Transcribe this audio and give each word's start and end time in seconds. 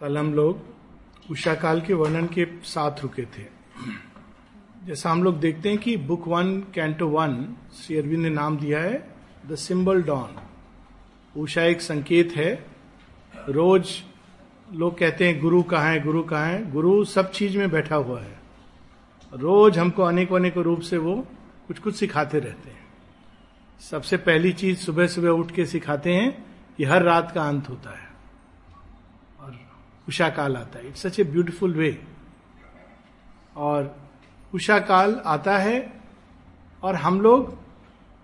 कल 0.00 0.18
हम 0.18 0.34
लोग 0.34 0.58
उषा 1.30 1.54
काल 1.54 1.80
के 1.80 1.94
वर्णन 1.94 2.26
के 2.26 2.46
साथ 2.62 3.02
रुके 3.02 3.22
थे। 3.22 3.46
जैसा 4.86 5.10
हम 5.10 5.24
लोग 5.24 5.40
देखते 5.40 5.68
हैं 5.68 5.78
कि 5.78 5.96
book 5.96 6.28
one, 6.28 6.60
canto 6.60 7.08
one, 7.08 7.56
Shri 7.74 7.96
Aurobindo 7.96 8.22
ने 8.22 8.30
नाम 8.30 8.58
दिया 8.58 8.80
है, 8.80 9.14
द 9.48 9.54
सिंबल 9.54 10.02
डॉन। 10.02 10.36
उषा 11.40 11.62
एक 11.62 11.80
संकेत 11.80 12.32
है। 12.36 12.66
रोज 13.48 14.02
लोग 14.72 14.98
कहते 14.98 15.28
हैं, 15.28 15.40
गुरु 15.40 15.62
कहाँ 15.62 15.92
है, 15.92 16.00
गुरु 16.00 16.22
कहाँ 16.22 16.46
है? 16.46 16.72
गुरु 16.72 17.04
सब 17.04 17.30
चीज़ 17.30 17.58
में 17.58 17.70
बैठा 17.70 17.96
हुआ 17.96 18.20
है। 18.20 18.40
रोज 19.34 19.78
हमको 19.78 20.02
अनेक 20.02 20.32
अनेक 20.32 20.56
रूप 20.56 20.80
से 20.80 20.96
वो 20.96 21.26
कुछ 21.68 21.78
कुछ 21.78 21.96
सिखाते 21.96 22.38
रहते 22.38 22.70
हैं। 22.70 22.88
सबसे 23.90 24.16
पहली 24.16 24.52
चीज़ 24.52 24.78
सुबह 24.78 25.06
सुबह 25.06 25.28
उठ 25.28 25.50
के 25.50 25.66
सिखाते 25.66 26.14
हैं 26.14 26.44
कि 26.76 26.84
हर 26.84 27.02
रात 27.02 27.32
का 27.34 27.48
अंत 27.48 27.68
होता 27.68 27.90
है। 27.90 28.09
उषा 30.08 30.28
काल 30.28 30.56
आता 30.56 30.78
है। 30.78 30.88
It's 30.88 31.02
such 31.02 31.18
a 31.20 31.24
beautiful 31.24 31.74
way 31.74 31.90
और 33.56 33.96
उषा 34.54 34.78
काल 34.80 35.20
आता 35.26 35.56
है 35.58 35.78
और 36.82 36.94
हम 36.94 37.20
लोग 37.20 37.58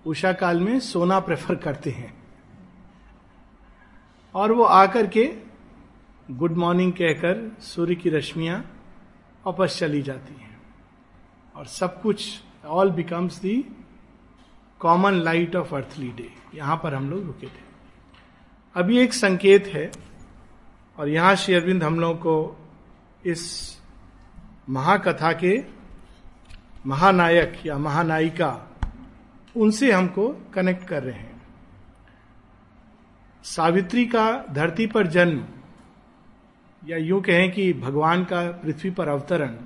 उषा 0.06 0.32
काल 0.32 0.60
में 0.60 0.78
सोना 0.80 1.18
प्रेफर 1.20 1.54
करते 1.54 1.90
हैं। 1.90 2.14
और 4.34 4.52
वो 4.52 4.64
आकर 4.64 5.06
के 5.06 5.24
गुड 6.28 6.56
मॉर्निंग 6.56 6.92
कहकर 6.92 7.56
सूर्य 7.60 7.94
की 7.94 8.10
रश्मियाँ 8.10 8.58
वापस 9.46 9.78
चली 9.78 10.02
जाती 10.02 10.34
हैं। 10.34 10.56
और 11.56 11.66
सब 11.66 12.00
कुछ 12.02 12.40
all 12.66 12.90
becomes 12.90 13.38
the 13.38 13.56
common 14.80 15.14
light 15.14 15.56
of 15.56 15.74
earthly 15.74 16.08
day 16.08 16.28
यहाँ 16.54 16.76
पर 16.76 16.94
हम 16.94 17.10
लोग 17.10 17.24
रुके 17.26 17.46
थे। 17.46 17.64
अभी 18.76 18.98
एक 18.98 19.12
संकेत 19.12 19.66
है 19.66 19.90
और 20.98 21.08
यहाँ 21.08 21.34
श्री 21.36 21.54
अरविंद 21.54 21.84
हम 21.84 22.00
लोगों 22.00 22.14
को 22.14 22.66
इस 23.26 23.72
महाकथा 24.70 25.32
के 25.32 25.64
महानायक 26.86 27.66
या 27.66 27.78
महानायिका, 27.78 28.70
उनसे 29.56 29.92
हमको 29.92 30.28
कनेक्ट 30.54 30.88
कर 30.88 31.02
रहे 31.02 31.14
हैं। 31.14 31.42
सावित्री 33.44 34.06
का 34.06 34.44
धरती 34.50 34.86
पर 34.86 35.06
जन्म 35.06 35.44
या 36.86 36.96
यूँ 36.96 37.22
कहें 37.22 37.52
कि 37.52 37.72
भगवान 37.72 38.24
का 38.24 38.50
पृथ्वी 38.50 38.90
पर 38.90 39.08
अवतरण 39.08 39.56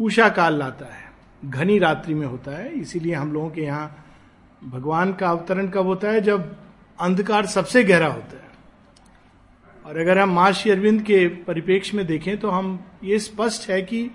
उषा 0.00 0.28
काल 0.28 0.54
लाता 0.54 0.86
है, 0.86 1.12
घनी 1.44 1.78
रात्रि 1.78 2.14
में 2.14 2.26
होता 2.26 2.50
है। 2.50 2.72
इसीलिए 2.72 3.14
हम 3.14 3.32
लोगों 3.32 3.50
के 3.50 3.60
यहाँ 3.60 4.04
भगवान 4.64 5.12
का 5.12 5.30
अवतरण 5.30 5.68
कब 5.68 5.86
होता 5.86 6.08
है? 6.08 6.20
जब 6.20 6.56
अंधकार 7.00 7.46
सबसे 7.46 7.84
गहरा 7.84 8.06
होता 8.06 8.36
है। 8.36 8.43
और 9.84 9.98
अगर 9.98 10.18
हम 10.18 10.30
माँ 10.30 10.50
अरविंद 10.52 11.02
के 11.02 11.26
परिपेक्ष 11.28 11.94
में 11.94 12.06
देखें 12.06 12.36
तो 12.38 12.50
हम 12.50 12.78
ये 13.04 13.18
स्पष्ट 13.18 13.68
है 13.70 13.82
कि 13.82 14.10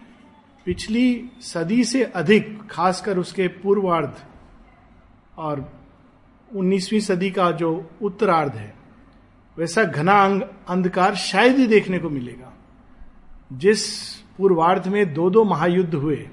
पिछली 0.66 1.30
सदी 1.42 1.84
से 1.84 2.04
अधिक, 2.04 2.60
खासकर 2.72 3.18
उसके 3.18 3.48
पूर्वार्ध 3.48 4.16
और 5.38 5.72
19वीं 6.56 7.00
सदी 7.00 7.32
का 7.32 7.52
जो 7.52 7.90
उत्तरार्ध 8.02 8.54
है, 8.54 8.74
वैसा 9.58 9.84
घना 9.84 10.22
अंधकार 10.70 11.16
शायद 11.16 11.58
ही 11.58 11.68
देखने 11.68 12.00
को 12.00 12.10
मिलेगा। 12.10 12.54
जिस 13.54 14.14
पूर्वार्ध 14.38 14.88
में 14.88 15.14
दो 15.14 15.30
दो 15.30 15.44
महायुद्ध 15.44 15.96
हुए, 15.96 16.30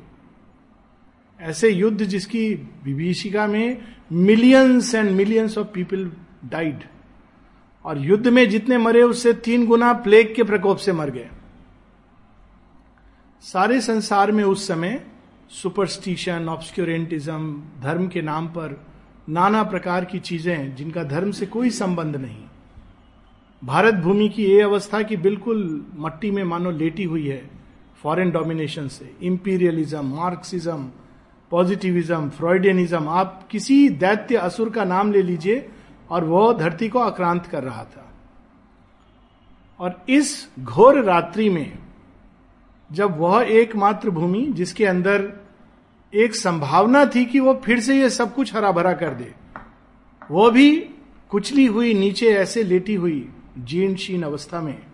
ऐसे 1.40 1.70
युद्ध 1.70 2.04
जिसकी 2.04 2.54
विभीषिका 2.84 3.46
में 3.46 3.78
millions 4.12 4.94
and 4.94 5.10
millions 5.10 5.58
of 5.58 5.68
people 5.68 6.10
died 6.44 6.84
और 7.86 7.98
युद्ध 7.98 8.28
में 8.28 8.48
जितने 8.48 8.78
मरे 8.78 9.02
उससे 9.02 9.32
तीन 9.40 9.66
गुना 9.66 9.92
प्लेग 9.92 10.34
के 10.34 10.42
प्रकोप 10.42 10.76
से 10.76 10.92
मर 10.92 11.10
गए। 11.10 11.28
सारे 13.44 13.80
संसार 13.80 14.32
में 14.32 14.42
उस 14.44 14.66
समय 14.68 15.00
सुपरस्टिशन 15.52 16.48
ऑब्सक्योरेंटिज्म 16.48 17.62
धर्म 17.82 18.08
के 18.08 18.22
नाम 18.22 18.46
पर 18.48 18.80
नाना 19.28 19.62
प्रकार 19.62 20.04
की 20.04 20.18
चीज़ें 20.18 20.74
जिनका 20.76 21.02
धर्म 21.04 21.30
से 21.30 21.46
कोई 21.46 21.70
संबंध 21.70 22.16
नहीं। 22.16 22.42
भारत 23.62 23.94
भूमि 23.94 24.28
की 24.28 24.44
ये 24.44 24.60
अवस्था 24.62 25.02
की 25.02 25.16
बिल्कुल 25.18 25.86
मट्टी 25.96 26.30
में 26.30 26.42
मानो 26.44 26.70
लेटी 26.70 27.04
हुई 27.04 27.26
है 27.26 27.42
फॉरेन 28.02 28.30
डोमिनेशन 28.30 28.88
से। 28.88 29.10
इंपीरियलिज्म 29.22 30.04
मार्क्सिज्म 30.16 30.90
पॉजिटिविज्म 31.52 32.28
फ्रॉइडियनिज्म 32.28 33.08
आप 33.08 33.48
किसी 33.50 33.88
दैत्य 33.88 34.36
असुर 34.36 34.70
का 34.70 34.84
नाम 34.84 35.12
ले 35.12 35.22
लीजिए 35.22 35.68
और 36.10 36.24
वह 36.24 36.52
धरती 36.52 36.88
को 36.88 36.98
आक्रांत 36.98 37.46
कर 37.46 37.64
रहा 37.64 37.84
था। 37.84 38.12
और 39.80 40.04
इस 40.08 40.50
घोर 40.60 41.02
रात्रि 41.02 41.48
में, 41.48 41.78
जब 42.92 43.18
वह 43.18 43.42
एकमात्र 43.42 44.10
भूमि, 44.10 44.46
जिसके 44.46 44.86
अंदर 44.86 45.32
एक 46.14 46.34
संभावना 46.34 47.04
थी 47.04 47.24
कि 47.24 47.40
वो 47.40 47.54
फिर 47.54 47.80
से 47.80 47.98
ये 48.00 48.10
सब 48.10 48.34
कुछ 48.34 48.54
हरा 48.54 48.72
भरा 48.72 48.92
कर 48.92 49.14
दे, 49.14 49.34
वो 50.30 50.50
भी 50.50 50.76
कुचली 51.30 51.66
हुई, 51.66 51.94
नीचे 51.94 52.34
ऐसे 52.34 52.62
लेटी 52.62 52.94
हुई 52.94 53.32
जीर्ण 53.58 53.94
शीन 53.96 54.22
अवस्था 54.22 54.60
में। 54.60 54.86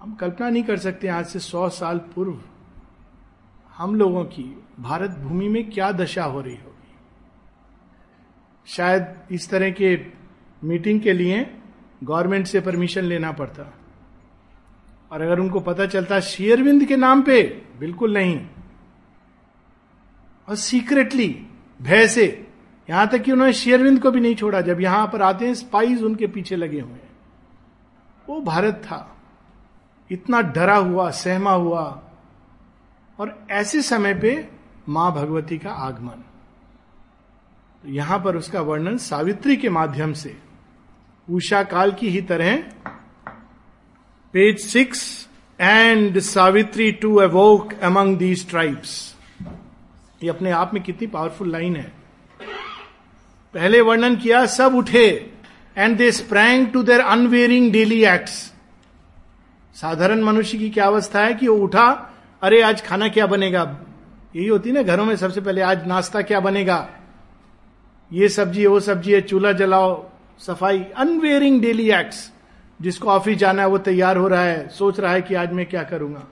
हम 0.00 0.14
कल्पना 0.14 0.48
नहीं 0.48 0.62
कर 0.62 0.76
सकते 0.76 1.08
आज 1.08 1.26
से 1.26 1.38
सौ 1.38 1.68
साल 1.68 1.98
पूर्व 1.98 2.40
हम 3.76 3.94
लोगों 3.94 4.24
की 4.24 4.62
भारत 4.80 5.10
भूमि 5.10 5.48
में 5.48 5.70
क्या 5.70 5.92
दशा 5.92 6.24
हो 6.24 6.40
रही 6.40 6.56
होगी 6.56 6.75
शायद 8.66 9.14
इस 9.30 9.50
तरह 9.50 9.70
के 9.70 10.00
मीटिंग 10.64 11.00
के 11.00 11.12
लिए 11.12 11.56
गवर्नमेंट 12.04 12.46
से 12.46 12.60
परमिशन 12.60 13.02
लेना 13.02 13.32
पड़ता। 13.32 13.74
और 15.12 15.22
अगर 15.22 15.40
उनको 15.40 15.60
पता 15.60 15.86
चलता 15.86 16.20
शेयरविंद 16.20 16.84
के 16.84 16.96
नाम 16.96 17.22
पे, 17.22 17.62
बिल्कुल 17.78 18.14
नहीं। 18.14 18.46
और 20.48 20.54
सीक्रेटली 20.54 21.46
भय 21.82 22.08
से, 22.08 22.46
यहाँ 22.90 23.08
तक 23.08 23.18
कि 23.18 23.32
उन्होंने 23.32 23.52
शेयरविंद 23.52 24.02
को 24.02 24.10
भी 24.10 24.20
नहीं 24.20 24.34
छोड़ा, 24.34 24.60
जब 24.60 24.80
यहाँ 24.80 25.06
पर 25.06 25.22
आते 25.22 25.46
हैं 25.46 25.54
स्पाइस 25.54 26.02
उनके 26.02 26.26
पीछे 26.26 26.56
लगे 26.56 26.80
हुए 26.80 26.92
हैं। 26.92 27.10
वो 28.28 28.40
भारत 28.40 28.74
था। 28.74 29.16
इतना 30.10 30.40
डरा 30.40 30.76
हुआ, 30.76 31.10
सहमा 31.10 31.52
हुआ, 31.52 32.02
और 33.18 33.46
ऐसे 33.50 33.82
समय 33.82 34.14
पे 34.14 34.48
माँ 34.88 35.12
भगवती 35.12 35.58
का 35.58 35.70
आगमन। 35.70 36.22
यहाँ 37.86 38.18
पर 38.18 38.36
उसका 38.36 38.60
वर्णन 38.60 38.96
सावित्री 38.98 39.56
के 39.56 39.68
माध्यम 39.68 40.12
से। 40.12 40.36
उषा 41.28 41.62
काल 41.62 41.92
की 41.92 42.08
ही 42.08 42.20
तरह 42.22 42.56
page 44.34 44.58
six 44.60 45.28
and 45.60 46.18
Savitri 46.18 46.90
too 46.92 47.14
awoke 47.16 47.72
among 47.82 48.16
these 48.18 48.48
tribes 48.50 49.14
ये 50.22 50.30
अपने 50.30 50.50
आप 50.50 50.74
में 50.74 50.82
कितनी 50.82 51.06
पावरफुल 51.06 51.52
लाइन 51.52 51.76
है। 51.76 51.92
पहले 53.54 53.80
वर्णन 53.80 54.16
किया, 54.16 54.44
सब 54.46 54.74
उठे 54.74 55.06
and 55.76 55.96
they 55.96 56.10
sprang 56.12 56.66
to 56.68 56.82
their 56.82 57.00
unwearying 57.00 57.72
daily 57.72 58.04
acts 58.04 58.34
साधारण 59.76 60.22
मनुष्य 60.22 60.58
की 60.58 60.70
क्या 60.70 60.86
अवस्था 60.86 61.20
है 61.20 61.34
कि 61.34 61.48
वो 61.48 61.56
उठा, 61.56 61.88
अरे 62.42 62.62
आज 62.62 62.82
खाना 62.82 63.08
क्या 63.08 63.26
बनेगा? 63.26 63.62
यही 64.36 64.46
होती 64.46 64.72
ना, 64.72 64.82
घरों 64.82 65.04
में 65.04 65.16
सबसे 65.16 65.40
पहले 65.40 65.60
आज 65.60 65.86
नाश्ता 65.86 66.22
क्या 66.22 66.40
बनेगा? 66.40 66.88
ये 68.12 68.28
सब्ज़ी 68.28 68.60
है, 68.60 68.66
वो 68.66 68.80
सब्ज़ी 68.80 69.12
है, 69.12 69.20
चूल्हा 69.20 69.52
जलाओ, 69.52 70.10
सफ़ाई 70.38 70.84
अनवेयरिंग 70.96 71.60
डेली 71.60 71.90
एक्ट्स 71.90 72.32
जिसको 72.82 73.08
ऑफ़िस 73.08 73.38
जाना 73.38 73.62
है, 73.62 73.68
वो 73.68 73.78
तैयार 73.78 74.16
हो 74.16 74.28
रहा 74.28 74.42
है, 74.42 74.68
सोच 74.68 75.00
रहा 75.00 75.12
है 75.12 75.22
कि 75.22 75.34
आज 75.34 75.52
मैं 75.52 75.66
क्या 75.66 75.82
करूँगा। 75.82 76.26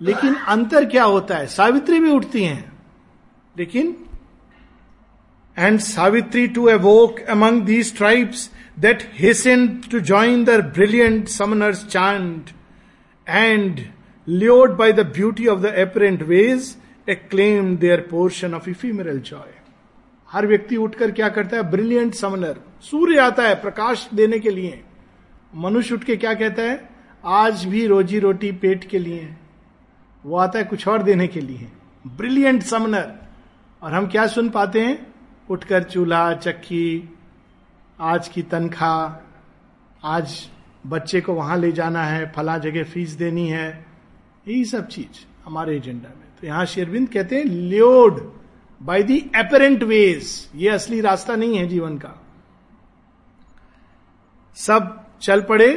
लेकिन 0.00 0.34
अंतर 0.34 0.84
क्या 0.84 1.04
होता 1.04 1.36
है? 1.36 1.46
सावित्री 1.46 2.00
भी 2.00 2.10
उठती 2.10 2.44
हैं। 2.44 2.72
लेकिन 3.58 3.96
and 5.58 5.78
Savitri 5.80 6.46
too 6.48 6.64
awoke 6.64 7.20
among 7.20 7.62
these 7.62 7.96
tribes 7.96 8.50
that 8.78 9.10
hasten 9.18 9.66
to 9.90 10.00
join 10.00 10.44
the 10.44 10.50
brilliant 10.74 11.28
summoner's 11.28 11.86
chant 11.86 12.50
and 13.28 13.80
lured 14.28 14.76
by 14.76 14.92
the 14.92 15.00
beauty 15.00 15.46
of 15.46 15.60
the 15.60 15.74
apparent 15.76 16.22
ways 16.22 16.76
acclaim 17.14 17.76
their 17.76 18.00
portion 18.00 18.54
of 18.54 18.70
ephemeral 18.70 19.18
joy 19.20 19.63
हर 20.32 20.46
व्यक्ति 20.46 20.76
उठकर 20.76 21.10
क्या 21.10 21.28
करता 21.28 21.56
है? 21.56 21.62
ब्रिलियंट 21.62 22.14
समनर 22.14 22.60
सूर्य 22.80 23.18
आता 23.18 23.42
है, 23.42 23.54
प्रकाश 23.54 24.08
देने 24.14 24.38
के 24.38 24.50
लिए। 24.50 24.84
मनुष्य 25.54 25.94
उठ 25.94 26.04
के 26.04 26.16
क्या 26.16 26.34
कहता 26.34 26.62
है? 26.62 26.88
आज 27.24 27.64
भी 27.64 27.86
रोजी 27.86 28.18
रोटी 28.18 28.52
पेट 28.52 28.84
के 28.84 28.98
लिए 28.98 29.34
वो 30.26 30.36
आता 30.36 30.58
है 30.58 30.64
कुछ 30.64 30.88
और 30.88 31.02
देने 31.02 31.26
के 31.26 31.40
लिए। 31.40 31.68
ब्रिलियंट 32.06 32.62
समनर 32.62 33.14
और 33.82 33.92
हम 33.92 34.06
क्या 34.06 34.26
सुन 34.26 34.48
पाते 34.48 34.80
हैं? 34.80 35.14
उठकर 35.50 35.82
चूल्हा, 35.82 36.34
चक्की, 36.34 37.14
आज 38.00 38.28
की 38.28 38.42
तनख्वाह, 38.42 39.24
आज 40.04 40.48
बच्चे 40.86 41.20
को 41.20 41.34
वहाँ 41.34 41.58
ले 41.58 41.72
जाना 41.72 42.04
है, 42.04 42.32
फला 42.36 42.58
जगह 42.58 42.84
फ़ीस 42.84 43.10
देनी 43.10 43.48
है। 43.48 43.86
यही 44.48 44.64
सब 44.64 44.88
चीज़ 44.88 45.26
हमारे 45.44 45.76
एजेंडा 45.76 46.08
में। 46.08 46.28
तो 46.40 46.46
यहाँ 46.46 46.66
शेरविंद 46.66 47.08
कहते 47.08 47.36
हैं 47.36 47.44
lured 47.44 48.43
by 48.84 49.02
the 49.02 49.16
apparent 49.36 49.82
ways 49.82 50.26
ये 50.54 50.68
असली 50.68 51.00
रास्ता 51.00 51.36
नहीं 51.36 51.56
है 51.58 51.66
जीवन 51.68 51.96
का। 51.98 52.10
सब 54.56 55.06
चल 55.22 55.40
पड़े 55.42 55.68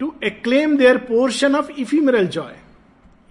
to 0.00 0.12
acclaim 0.24 0.76
their 0.76 0.98
portion 0.98 1.56
of 1.56 1.70
ephemeral 1.72 2.26
joy 2.26 2.56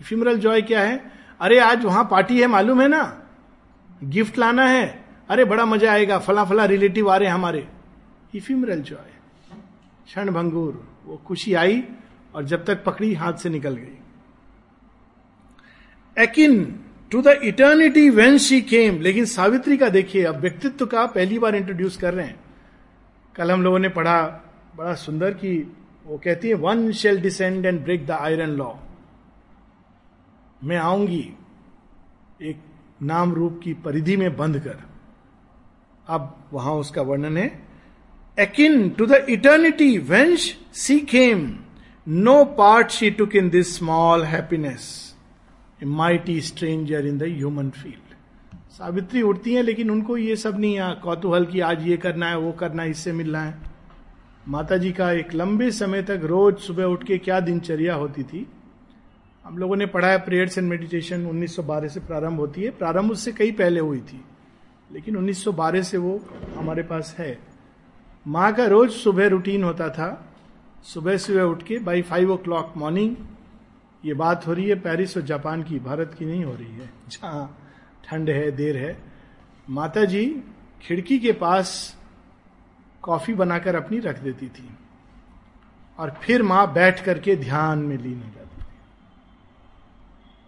ephemeral 0.02 0.40
joy 0.40 0.62
क्या 0.62 0.82
है? 0.82 1.12
अरे 1.42 1.60
आज 1.60 1.86
वहाँ 1.86 2.04
पार्टी 2.12 2.40
है, 2.42 2.48
मालूम 2.48 2.82
है 2.82 2.88
ना? 2.88 3.04
गिफ्ट 4.04 4.38
लाना 4.38 4.66
है। 4.66 5.06
अरे 5.30 5.46
बड़ा 5.46 5.66
मज़ा 5.66 5.92
आएगा 5.92 6.18
फला 6.20 6.44
फला 6.46 6.66
रिलेटिव 6.66 7.10
आ 7.12 7.18
रहे 7.18 7.28
हैं 7.28 7.36
हमारे। 7.36 7.68
इफिमरल 8.36 8.82
जॉय 8.82 9.12
क्षण 10.06 10.32
भंगूर। 10.32 10.84
वो 11.06 11.22
खुशी 11.28 11.54
आई 11.54 11.84
और 12.36 12.44
जब 12.46 12.66
तक 12.66 12.84
पकड़ी 12.84 13.14
हाथ 13.14 13.34
से 13.34 13.50
निकल 13.50 13.76
गई। 13.76 13.98
Akin 16.18 16.80
to 17.12 17.22
the 17.22 17.28
eternity 17.44 18.10
whence 18.10 18.38
she 18.38 18.62
came 18.62 19.00
लेकिन 19.02 19.26
सावित्री 19.26 19.78
का 19.78 19.90
देखिए, 19.90 20.24
अब 20.24 20.40
व्यक्तित्व 20.42 20.86
का 20.86 21.06
पहली 21.06 21.40
बार 21.40 21.56
इंट्रोड्यूस 21.56 21.98
कर 21.98 22.14
रहे 22.14 22.26
हैं। 22.26 22.40
कल 23.36 23.52
हम 23.52 23.64
लोगों 23.64 23.80
ने 23.80 23.90
पढ़ा, 23.90 24.22
बड़ा 24.76 24.94
सुंदर 24.96 25.34
कि 25.34 25.58
वो 26.06 26.18
कहती 26.18 26.48
है 26.48 26.54
one 26.54 26.92
shall 26.92 27.22
descend 27.22 27.66
and 27.66 27.84
break 27.84 28.06
the 28.06 28.12
iron 28.12 28.50
law 28.50 28.72
मैं 30.64 30.78
आऊँगी 30.78 31.34
एक 32.42 32.62
नाम 33.04 33.34
रूप 33.34 33.60
की 33.64 33.74
परिधि 33.74 34.18
में 34.18 34.36
बंद 34.38 34.60
कर। 34.60 34.78
अब 36.08 36.36
वहाँ 36.54 36.74
उसका 36.74 37.02
वर्णन 37.02 37.38
है 37.38 37.48
akin 38.38 38.90
to 38.90 39.06
the 39.06 39.26
eternity 39.30 39.98
whence 39.98 40.56
she 40.74 41.00
came 41.00 41.48
no 42.08 42.44
part 42.58 42.92
she 42.92 43.12
took 43.12 43.36
in 43.36 43.50
this 43.50 43.76
small 43.78 44.24
happiness 44.24 45.09
mighty 45.82 46.40
stranger 46.42 47.06
in 47.06 47.18
the 47.18 47.24
human 47.24 47.70
field 47.70 48.16
Savitri 48.72 49.22
उठती 49.22 49.54
हैं, 49.54 49.64
लेकिन 49.64 49.90
उनको 49.92 50.18
ये 50.18 50.36
सब 50.36 50.60
नहीं 50.60 50.78
आ 50.80 50.94
कौतूहल 50.94 51.46
की 51.46 51.60
आज 51.60 51.88
ये 51.88 51.98
करना 51.98 52.30
है, 52.30 52.38
वो 52.38 52.52
करना 52.52 52.84
है, 52.84 52.90
इससे 52.90 53.12
मिलना 53.12 53.42
है। 53.42 53.58
माता 54.48 54.78
जी 54.78 54.92
का 54.92 55.12
एक 55.12 55.34
लंबे 55.34 55.70
समय 55.72 56.02
तक 56.04 56.22
रोज 56.24 56.58
सुबह 56.58 56.84
उठ 56.84 57.04
के 57.04 57.18
क्या 57.18 57.40
दिनचर्या 57.40 57.96
होती 57.96 58.24
थी? 58.24 58.46
हम 59.46 59.58
लोगों 59.58 59.76
ने 59.76 59.86
पढ़ा 59.86 60.08
है 60.08 60.18
प्रेयर्स 60.18 60.58
एंड 60.58 60.70
मेडिटेशन 60.70 61.26
1912 61.26 61.88
से 61.88 62.00
प्रारंभ 62.00 62.40
होती 62.40 62.62
है। 62.62 62.72
प्रारंभ 62.72 63.12
उससे 63.12 63.32
कई 63.32 63.52
पहले 63.52 63.80
हुई 63.80 64.00
थी, 64.02 64.22
लेकिन 64.90 65.18
1912 65.18 65.84
से 65.84 65.98
वो 65.98 66.20
हमारे 66.58 66.84
पास 66.84 67.16
है। 67.20 67.38
माँ 68.26 68.54
का 68.54 68.66
रोज 68.66 68.92
सुबह 68.92 69.28
रूटीन 69.28 69.64
होता 69.64 69.90
था। 69.90 70.10
सुबह 70.84 71.18
सुबह 71.18 71.42
उठ 71.42 71.64
के 71.64 71.80
by 71.80 72.02
five 72.02 72.32
O 72.32 72.38
clock 72.38 72.74
morning 72.78 73.16
ये 74.06 74.14
बात 74.14 74.48
हो 74.48 74.54
रही 74.54 74.70
है, 74.70 74.76
पेरिस 74.76 75.18
और 75.18 75.24
जापान 75.24 75.64
की, 75.64 75.80
भारत 75.80 76.16
की 76.20 76.26
नहीं 76.26 76.44
हो 76.44 76.54
रही 76.54 76.74
है। 76.74 76.90
जहाँ 77.10 77.72
ठंड 78.06 78.30
है, 78.30 78.52
देर 78.52 78.78
है। 78.78 78.98
माता 79.70 80.06
जी 80.06 80.44
खिड़की 80.82 81.20
के 81.20 81.32
पास 81.32 81.98
कॉफ़ी 83.02 83.34
बनाकर 83.34 83.76
अपनी 83.76 84.00
रख 84.00 84.20
देती 84.20 84.48
थी 84.48 84.70
और 86.00 86.10
फिर 86.22 86.44
माँ 86.44 86.74
बैठ 86.74 87.04
करके 87.04 87.36
ध्यान 87.36 87.80
में 87.80 87.98
लीन 87.98 88.18
हो 88.18 88.30
जाती 88.36 88.62
थी। 88.62 88.66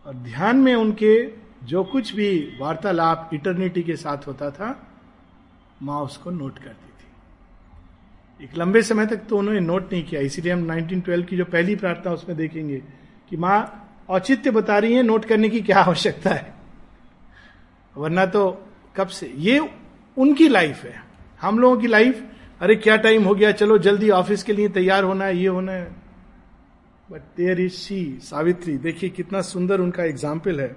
और 0.05 0.13
ध्यान 0.13 0.57
में 0.57 0.75
उनके 0.75 1.33
जो 1.63 1.83
कुछ 1.83 2.15
भी 2.15 2.57
वार्तालाप 2.61 3.29
इटर्निटी 3.33 3.83
के 3.83 3.95
साथ 3.95 4.27
होता 4.27 4.51
था, 4.51 4.87
माँ 5.81 6.01
उसको 6.01 6.31
नोट 6.31 6.59
करती 6.59 6.87
थी। 6.87 8.45
एक 8.45 8.57
लंबे 8.57 8.81
समय 8.81 9.05
तक 9.05 9.17
तो 9.17 9.37
उन्होंने 9.37 9.59
नोट 9.59 9.93
नहीं 9.93 10.03
किया। 10.03 10.21
इसीलिए 10.21 10.53
हम 10.53 10.65
1912 10.65 11.25
की 11.25 11.37
जो 11.37 11.45
पहली 11.45 11.75
प्रार्थना 11.75 12.11
उसमें 12.11 12.37
देखेंगे 12.37 12.83
कि 13.31 13.37
माँ 13.37 13.87
औचित्य 14.09 14.51
बता 14.51 14.77
रही 14.77 14.93
है, 14.93 15.03
नोट 15.03 15.25
करने 15.25 15.49
की 15.49 15.61
क्या 15.61 15.79
आवश्यकता 15.79 16.29
है? 16.29 16.53
वरना 17.95 18.25
तो 18.25 18.49
कब 18.95 19.07
से? 19.07 19.31
ये 19.37 19.59
उनकी 20.17 20.47
लाइफ 20.49 20.83
है। 20.83 20.93
हम 21.41 21.59
लोगों 21.59 21.77
की 21.77 21.87
लाइफ 21.87 22.23
अरे 22.61 22.75
क्या 22.75 22.95
टाइम 22.97 23.23
हो 23.23 23.33
गया? 23.35 23.51
चलो 23.51 23.77
जल्दी 23.77 24.09
ऑफ़िस 24.09 24.43
के 24.43 24.53
लिए 24.53 24.69
तैयार 24.69 25.03
होना 25.03 25.25
है, 25.25 25.37
ये 25.37 25.47
होना 25.47 25.71
है। 25.71 25.89
But 27.09 27.21
there 27.37 27.61
is 27.61 27.73
she 27.73 28.19
Savitri, 28.23 28.77
देखिए 28.77 29.09
कितना 29.09 29.41
सुंदर 29.41 29.79
उनका 29.79 30.03
एग्ज़ाम्पल 30.03 30.59
है। 30.61 30.75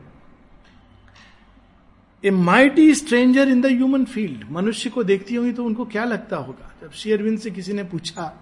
A 2.24 2.30
mighty 2.30 2.94
stranger 2.94 3.48
in 3.48 3.60
the 3.60 3.66
human 3.66 4.04
field 4.04 4.44
मनुष्य 4.50 4.90
को 4.90 5.04
देखती 5.04 5.34
होंगी 5.34 5.52
तो 5.52 5.64
उनको 5.64 5.84
क्या 5.86 6.04
लगता 6.04 6.36
होगा? 6.36 6.72
जब 6.82 6.90
शेयरविंद 6.92 7.38
से 7.38 7.50
किसी 7.50 7.72
ने 7.72 7.84
पूछा 7.84 8.32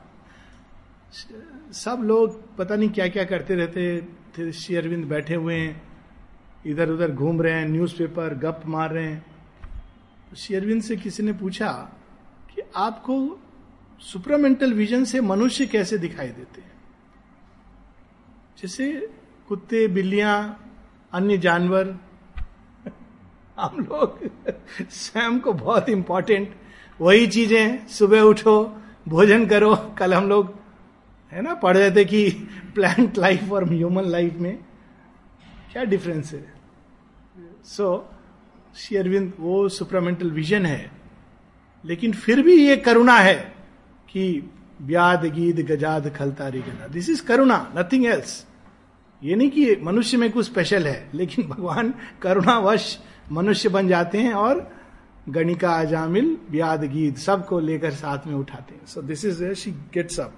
सब 1.73 2.01
लोग 2.05 2.57
पता 2.57 2.77
नहीं 2.77 2.91
क्या 2.91 3.09
क्या 3.09 3.25
करते 3.25 3.55
रहते 3.55 4.01
थे 4.01 4.53
श्री 4.53 4.77
अरविंद 4.77 5.05
बैठे 5.05 5.35
हुए 5.35 5.55
हैं 5.55 5.83
इधर 6.67 6.91
उधर 6.91 7.11
घूम 7.11 7.43
रहे 7.43 7.53
हैं 7.53 7.69
न्यूज़पेपर 7.69 8.35
गप 8.35 8.63
मार 8.67 8.91
रहे 8.91 9.05
हैं। 9.05 9.27
तो 10.31 10.37
श्री 10.37 10.57
अरविंद 10.57 10.83
से 10.83 10.97
किसी 10.97 11.23
ने 11.23 11.33
पूछा 11.33 11.73
कि 12.55 12.63
आपको 12.77 13.41
सुपरामेंटल 14.01 14.73
विजन 14.73 15.05
से 15.05 15.21
मनुष्य 15.21 15.67
कैसे 15.67 15.99
दिखाई 15.99 16.29
देते 16.29 16.61
हैं? 16.61 16.73
जैसे 18.63 19.11
कुत्ते, 19.49 19.89
बिल्लियाँ, 19.89 20.71
अन्य 21.13 21.39
जानवर। 21.39 21.97
हम 23.59 23.81
लोग 23.81 24.31
स्वयं 24.91 25.41
को 25.41 25.53
बहुत 25.53 25.89
इंपॉर्टेंट 25.89 26.55
वही 27.01 27.27
चीज़ें, 27.27 27.87
सुबह 27.87 28.21
उठो, 28.21 28.83
भोजन 29.09 29.47
करो, 29.47 29.77
कल 29.99 30.15
हम 30.15 30.29
लोग 30.29 30.62
है 31.33 31.43
ना? 31.43 31.55
पढ़ 31.55 31.77
रहे 31.77 31.91
थे 31.91 32.05
कि 32.05 32.31
प्लांट 32.75 33.19
लाइफ 33.19 33.53
और 33.53 33.69
ह्यूमन 33.69 34.05
लाइफ 34.05 34.35
में 34.35 34.59
क्या 35.73 35.85
डिफरेंस 35.85 36.33
है? 36.33 36.53
सो 37.65 38.09
श्री 38.77 38.97
अरविंद, 38.97 39.33
वो 39.41 39.69
सुपरामेंटल 39.69 40.31
विजन 40.31 40.67
है। 40.67 40.91
लेकिन 41.85 42.13
फिर 42.13 42.43
भी 42.43 42.55
ये 42.67 42.77
करुणा 42.77 43.19
है 43.19 43.55
कि 44.11 44.51
ब्याद 44.83 45.25
गीत, 45.25 45.57
गजाद 45.57 46.09
खलतारी 46.17 46.61
गदा। 46.61 46.87
दिस 46.87 47.09
इज़ 47.11 47.25
करुणा 47.25 47.73
नथिंग 47.77 48.07
एल्स 48.07 48.47
ये 49.23 49.35
नहीं 49.37 49.51
कि 49.51 49.77
मनुष्य 49.77 50.17
में 50.17 50.31
कुछ 50.33 50.47
स्पेशल 50.47 50.87
है, 50.87 51.09
लेकिन 51.15 51.49
भगवान 51.49 51.95
करुणावश 52.23 52.99
मनुष्य 53.33 53.69
बन 53.69 53.89
जाते 53.89 54.19
हैं 54.19 54.33
और 54.33 54.71
गणिका 55.29 55.73
अजामिल 55.81 56.37
ब्याद 56.51 56.85
गीत, 56.85 57.19
सबको 57.19 57.61
लेकर 57.61 57.91
साथ 57.91 58.27
में 58.27 58.35
उठाते 58.35 58.75
हैं। 58.75 58.87
So 58.87 59.03
this 59.03 59.25
is 59.25 59.53
she 59.55 59.71
gets 59.71 60.21
up 60.21 60.35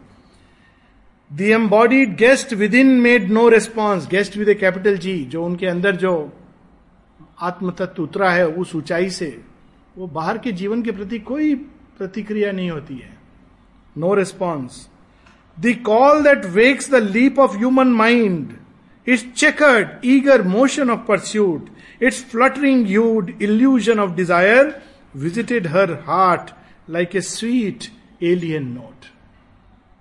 the 1.30 1.40
embodied 1.40 2.16
guest 2.16 2.52
within 2.74 2.86
made 3.00 3.30
no 3.30 3.48
response 3.48 4.06
guest 4.08 4.36
with 4.36 4.48
a 4.48 4.54
capital 4.54 4.96
G 4.98 5.14
जो 5.30 5.44
उनके 5.44 5.66
अंदर 5.66 5.96
जो 5.96 6.12
आत्म 7.42 7.70
तत्व 7.70 8.02
उतरा 8.02 8.30
है, 8.30 8.46
उस 8.46 8.74
ऊंचाई 8.76 9.08
से, 9.10 9.26
वो 9.96 10.06
बाहर 10.06 10.38
के 10.38 10.52
जीवन 10.52 10.82
के 10.82 10.92
प्रति 10.92 11.18
कोई 11.20 11.54
प्रतिक्रिया 11.98 12.52
नहीं 12.52 12.70
होती 12.70 12.94
है। 12.94 13.16
No 13.96 14.14
response 14.14 14.86
the 15.58 15.74
call 15.86 16.22
that 16.22 16.44
wakes 16.54 16.90
the 16.90 17.02
leap 17.04 17.38
of 17.38 17.56
human 17.56 17.88
mind 17.94 18.52
its 19.06 19.24
chequered 19.36 20.06
eager 20.06 20.42
motion 20.48 20.90
of 20.90 21.00
pursuit 21.08 21.68
its 22.02 22.22
fluttering 22.30 22.90
hued 22.90 23.32
illusion 23.42 24.00
of 24.00 24.14
desire 24.16 24.74
visited 25.16 25.66
her 25.66 25.92
heart 26.06 26.50
like 26.90 27.16
a 27.16 27.20
sweet 27.22 27.90
alien 28.22 28.68
note 28.68 29.12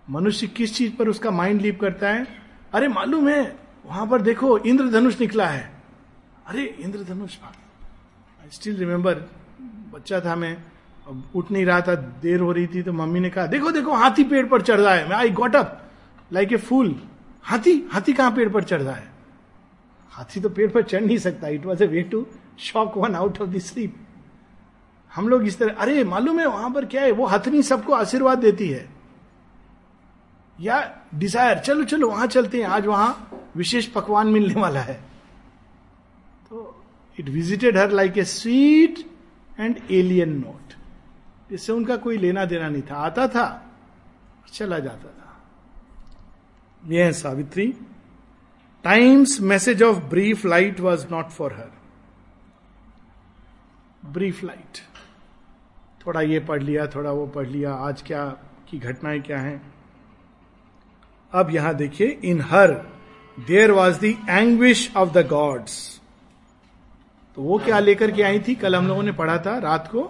मनुष्य 0.10 0.48
किस 0.48 0.76
चीज़ 0.76 0.96
पर 0.96 1.08
उसका 1.08 1.32
mind 1.32 1.62
leap 1.62 1.82
करता 1.82 2.10
है? 2.10 2.28
अरे, 2.74 2.88
मालूम 2.88 3.30
है, 3.30 3.56
वहाँ 3.86 4.08
पर 4.08 4.22
देखो, 4.22 4.58
इंद्रधनुष 4.58 5.22
निकला 5.22 5.48
है। 5.48 5.74
अरे, 6.48 6.64
इंद्रधनुष 6.64 7.38
आई 7.44 8.50
स्टिल 8.52 8.78
रिमेम्बर 8.78 9.16
बच्चा 9.94 10.20
था 10.20 10.36
मैं, 10.36 10.58
अब 11.08 11.30
उठ 11.36 11.52
नहीं 11.52 11.66
रहा 11.66 11.82
था, 11.82 11.96
देर 11.96 12.40
हो 12.40 12.52
रही 12.52 12.68
थी 12.68 12.82
तो 12.82 12.94
मम्मी 12.94 13.20
ने 13.20 13.30
कहा, 13.30 13.46
देखो 13.46 13.72
देखो, 13.72 13.94
हाथी 13.94 14.24
पेड़ 14.24 14.48
पर 14.48 14.62
चढ़ 14.62 14.80
रहा 14.80 14.94
है। 14.94 15.10
मैं 15.10 15.16
I 15.16 15.30
got 15.30 15.56
up 15.56 15.92
like 16.34 16.54
a 16.54 16.58
fool 16.58 17.02
हाथी 17.44 17.90
हाथी 17.92 18.14
कहाँ 18.14 18.32
पेड़ 18.32 18.50
पर 18.50 18.64
चढ़ 18.64 18.82
रहा 18.82 18.96
है? 18.96 19.12
हाथी 20.10 20.40
तो 20.40 20.50
पेड़ 20.50 20.72
पर 20.72 20.82
चढ़ 20.82 21.02
नहीं 21.02 21.18
सकता। 21.18 21.48
It 21.48 21.66
was 21.66 21.84
a 21.84 21.88
way 21.88 22.02
to 22.02 22.28
shock 22.60 22.98
one 22.98 23.16
out 23.16 23.42
of 23.42 23.50
the 23.50 23.58
sleep 23.58 23.96
हम 25.16 25.30
लोग 25.30 25.44
इस 25.44 25.60
तरह, 25.60 25.74
अरे, 25.74 26.04
मालूम 26.04 26.40
है, 26.40 26.46
वहाँ 26.46 26.72
पर 26.72 26.86
क्या 26.86 27.02
है? 27.02 27.12
वो 27.12 27.26
हथनी 27.26 27.64
सबको 27.64 27.94
आशीर्वाद 27.94 28.38
देती 28.38 28.70
है। 28.70 28.93
या 30.60 30.80
डिज़ायर 31.16 31.60
चलो 31.60 31.84
चलो, 31.84 32.10
वहाँ 32.10 32.28
चलते 32.28 32.62
हैं। 32.62 32.68
आज 32.68 32.86
वहाँ 32.86 33.30
विशेष 33.56 33.88
पकवान 33.88 34.28
मिलने 34.28 34.62
वाला 34.62 34.82
है। 34.82 34.94
तो 36.50 36.84
it 37.18 37.30
visited 37.30 37.78
her 37.78 37.92
like 37.92 38.18
a 38.18 38.24
sweet 38.24 39.00
and 39.60 39.80
alien 39.92 40.38
note 40.38 40.74
इससे 41.54 41.74
उनका 41.74 41.96
कोई 41.98 42.18
लेना 42.18 42.46
देना 42.46 42.70
नहीं 42.70 42.82
था। 42.82 42.96
आता 42.98 43.28
था, 43.28 43.46
चला 44.54 44.80
जाता 44.80 45.10
था। 45.10 45.42
यह 46.84 47.06
है 47.06 47.12
Savitri. 47.14 47.68
Time's 48.86 49.40
message 49.42 49.84
of 49.84 49.98
brief 50.06 50.46
light 50.46 50.80
was 50.80 51.06
not 51.12 51.30
for 51.30 51.54
her 51.54 51.72
brief 54.06 54.44
light 54.44 54.78
थोड़ा 56.06 56.22
ये 56.22 56.40
पढ़ 56.40 56.62
लिया, 56.64 56.88
थोड़ा 56.88 57.12
वो 57.12 57.28
पढ़ 57.28 57.48
लिया। 57.48 57.74
आज 57.74 58.02
क्या 58.02 58.26
की 58.70 58.80
घटनाएँ 58.80 59.22
क्या 59.22 59.40
हैं? 59.40 59.73
अब 61.34 61.50
यहाँ 61.52 61.74
देखिए, 61.76 62.08
in 62.24 62.42
her 62.42 62.72
there 63.38 63.72
was 63.72 64.00
the 64.00 64.16
anguish 64.30 64.92
of 64.98 65.10
the 65.10 65.28
gods 65.28 66.02
तो 67.38 67.42
वो 67.42 67.58
क्या 67.60 67.80
लेकर 67.80 68.12
के 68.12 68.24
आई 68.24 68.40
थी? 68.40 68.56
कल 68.56 68.76
हम 68.76 68.88
लोगों 68.88 69.04
ने 69.04 69.12
पढ़ा 69.12 69.38
था 69.38 69.58
रात 69.58 69.88
को 69.92 70.02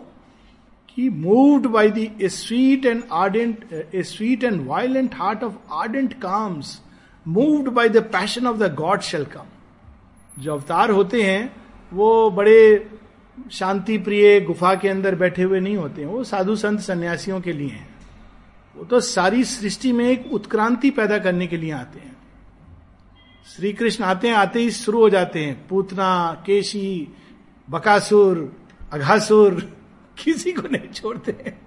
कि 0.89 1.09
moved 1.09 1.65
by 1.67 1.89
the 1.89 2.27
sweet 2.29 2.85
and 2.85 3.03
ardent 3.11 3.65
a 3.95 4.03
sweet 4.03 4.43
and 4.43 4.65
violent 4.67 5.15
heart 5.15 5.43
of 5.43 5.53
ardent 5.73 6.13
calms 6.13 6.79
moved 7.25 7.69
by 7.69 7.89
the 7.89 8.03
passion 8.13 8.47
of 8.47 8.57
the 8.57 8.73
god 8.75 9.01
shall 9.01 9.25
come 9.25 9.45
जो 10.37 10.53
अवतार 10.53 10.91
होते 10.91 11.21
हैं, 11.23 11.55
वो 11.93 12.29
बड़े 12.31 12.89
शांति 13.51 13.97
प्रिय 13.97 14.39
गुफा 14.41 14.73
के 14.75 14.89
अंदर 14.89 15.15
बैठे 15.15 15.43
हुए 15.43 15.59
नहीं 15.59 15.77
होते 15.77 16.01
हैं। 16.01 16.09
वो 16.09 16.23
साधु 16.23 16.55
संत 16.55 16.79
सन्यासियों 16.79 17.41
के 17.41 17.53
लिए 17.53 17.69
हैं। 17.69 17.92
वो 18.75 18.85
तो 18.85 18.99
सारी 18.99 19.43
सृष्टि 19.43 19.91
में 19.91 20.05
एक 20.05 20.33
उत्क्रांति 20.33 20.89
पैदा 20.89 21.17
करने 21.17 21.47
के 21.47 21.57
लिए 21.57 21.71
आते 21.71 21.99
हैं। 21.99 22.17
श्री 23.55 23.73
कृष्ण 23.73 24.03
आते 24.03 24.27
हैं, 24.27 24.35
आते 24.35 24.59
ही 24.59 24.71
शुरू 24.71 24.99
हो 24.99 25.09
जाते 25.09 25.45
हैं। 25.45 25.67
पूतना, 25.67 26.43
केशी, 26.45 27.07
बकासुर, 27.69 28.65
अघासुर, 28.93 29.77
किसी 30.23 30.51
को 30.51 30.67
नहीं 30.71 30.89
छोड़ते 30.89 31.31
हैं। 31.31 31.61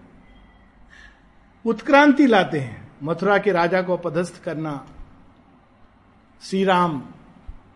उत्क्रांति 1.66 2.26
लाते 2.26 2.60
हैं। 2.60 2.86
मथुरा 3.02 3.38
के 3.38 3.52
राजा 3.52 3.82
को 3.82 3.96
पदस्थ 3.96 4.42
करना। 4.42 4.86
श्री 6.42 6.64
राम 6.64 7.02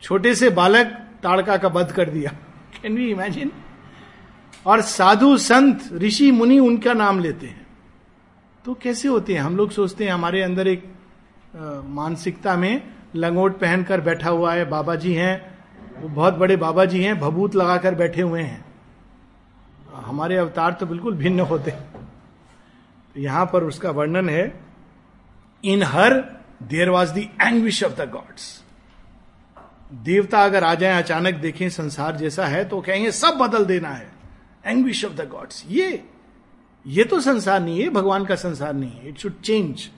छोटे 0.03 0.35
से 0.35 0.51
बालक, 0.51 0.87
ताड़का 1.23 1.57
का 1.57 1.69
वध 1.69 1.93
कर 1.93 2.11
दिया। 2.11 2.33
कैन 2.83 2.97
वी 2.97 3.11
इमेजिन 3.11 3.53
और 4.67 4.81
साधु 4.81 5.39
संत, 5.39 5.93
ऋषि, 5.93 6.31
मुनि, 6.31 6.59
उनका 6.59 6.93
नाम 6.93 7.21
लेते 7.21 7.47
हैं। 7.47 7.67
तो 8.65 8.75
कैसे 8.75 9.09
होते 9.09 9.35
हैं? 9.35 9.41
हम 9.41 9.57
लोग 9.57 9.71
सोचते 9.71 10.05
हैं 10.05 10.13
हमारे 10.13 10.43
अंदर 10.43 10.69
एक 10.69 10.85
मानसिकता 11.87 12.57
में 12.57 12.83
लंगोट 13.17 13.59
पहनकर 13.59 14.01
बैठा 14.01 14.31
हुआ 14.31 14.53
है 14.55 14.65
बाबा 14.71 14.95
जी 14.95 15.15
हैं 15.15 15.35
वो 15.97 16.09
बहुत 16.09 16.35
बड़े 16.35 16.57
बाबा 16.57 16.85
जी 16.85 17.03
हैं, 17.03 17.19
भभूत 17.21 17.55
लगाकर 17.55 17.95
बैठे 17.95 18.23
हुए 18.23 18.43
हैं। 18.43 18.65
हमारे 19.97 20.37
अवतार 20.37 20.73
तो 20.73 20.87
बिल्कुल 20.87 21.15
भिन्न 21.15 21.41
होते 21.43 21.71
हैं। 21.71 22.09
तो 23.15 23.21
यहाँ 23.21 23.45
पर 23.47 23.65
उसका 23.65 23.91
वर्णन 23.91 24.29
है, 24.29 24.61
in 25.65 25.83
her 25.83 26.15
there 26.63 26.91
was 26.91 27.13
the 27.13 27.19
anguish 27.19 27.83
of 27.85 27.93
the 27.93 28.09
gods 28.11 28.63
देवता 30.05 30.45
अगर 30.45 30.65
आ 30.65 30.75
जाए, 30.75 31.03
अचानक 31.03 31.35
देखें, 31.37 31.69
संसार 31.71 32.17
जैसा 32.17 32.47
है 32.47 32.65
तो 32.65 32.81
कहेंगे, 32.81 33.11
सब 33.13 33.39
बदल 33.39 33.65
देना 33.65 33.89
है। 33.89 34.09
एंग्विश 34.67 35.05
ऑफ़ 35.05 35.13
द 35.13 35.29
गॉड्स 35.29 35.65
ये 35.69 36.03
ये 36.85 37.05
तो 37.05 37.21
संसार 37.21 37.61
नहीं 37.61 37.83
है 37.83 37.89
भगवान 37.91 38.25
का 38.25 38.35
संसार 38.37 38.75
नहीं 38.75 38.91
है। 38.91 39.09
It 39.09 39.19
should 39.19 39.41
change 39.41 39.89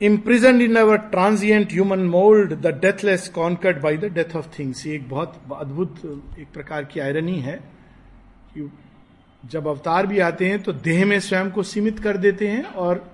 imprisoned 0.00 0.62
in 0.62 0.76
our 0.76 0.96
transient 1.12 1.72
human 1.72 2.00
mould 2.08 2.52
the 2.56 2.74
deathless 2.82 3.28
conquered 3.28 3.80
by 3.82 3.96
the 3.96 4.12
death 4.14 4.36
of 4.36 4.48
things 4.58 4.86
ये 4.86 4.94
एक 4.94 5.08
बहुत 5.08 5.40
अद्भुत, 5.52 5.96
एक 6.38 6.52
प्रकार 6.54 6.84
की 6.84 7.00
आयरनी 7.00 7.38
है 7.40 7.56
कि 8.54 8.70
जब 9.44 9.66
अवतार 9.68 10.06
भी 10.06 10.18
आते 10.18 10.48
हैं 10.48 10.62
तो 10.62 10.72
देह 10.72 11.04
में 11.06 11.18
स्वयं 11.20 11.50
को 11.50 11.62
सीमित 11.62 11.98
कर 12.00 12.16
देते 12.16 12.48
हैं 12.48 12.64
और 12.64 13.04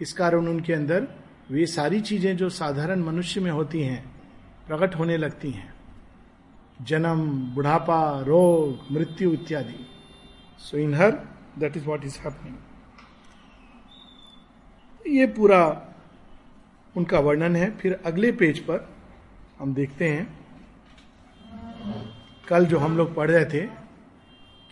इस 0.00 0.12
कारण 0.12 0.48
उनके 0.48 0.72
अंदर 0.72 1.06
वे 1.50 1.66
सारी 1.66 2.00
चीज़ें 2.00 2.36
जो 2.36 2.48
साधारण 2.48 3.02
मनुष्य 3.02 3.40
में 3.40 3.50
होती 3.50 3.82
हैं, 3.82 4.04
प्रकट 4.66 4.94
होने 4.94 5.16
लगती 5.16 5.50
हैं। 5.50 5.72
जन्म, 6.82 7.20
बुढ़ापा, 7.54 8.20
रोग, 8.20 8.92
मृत्यु 8.92 9.32
इत्यादि। 9.32 9.74
So 10.62 10.78
in 10.78 10.94
her 10.94 11.10
that 11.58 11.76
is 11.76 11.84
what 11.84 12.04
is 12.04 12.18
happening 12.18 12.56
ये 15.06 15.26
पूरा 15.26 15.60
उनका 16.94 17.18
वर्णन 17.20 17.56
है। 17.56 17.70
फिर 17.76 18.00
अगले 18.06 18.32
पेज 18.32 18.58
पर 18.60 18.88
हम 19.58 19.74
देखते 19.74 20.08
हैं। 20.08 20.26
कल 22.48 22.66
जो 22.66 22.78
हम 22.78 22.96
लोग 22.96 23.14
पढ़ 23.14 23.30
रहे 23.30 23.44
थे 23.44 23.66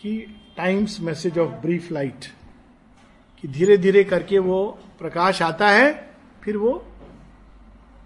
कि 0.01 0.35
time's 0.57 0.99
message 1.01 1.37
of 1.37 1.51
brief 1.61 1.91
light, 1.91 2.25
कि 3.43 3.47
धीरे 3.47 3.77
धीरे 3.77 4.03
करके 4.03 4.39
वो 4.39 4.79
प्रकाश 4.99 5.41
आता 5.41 5.69
है, 5.69 6.09
फिर 6.43 6.57
वो 6.57 6.73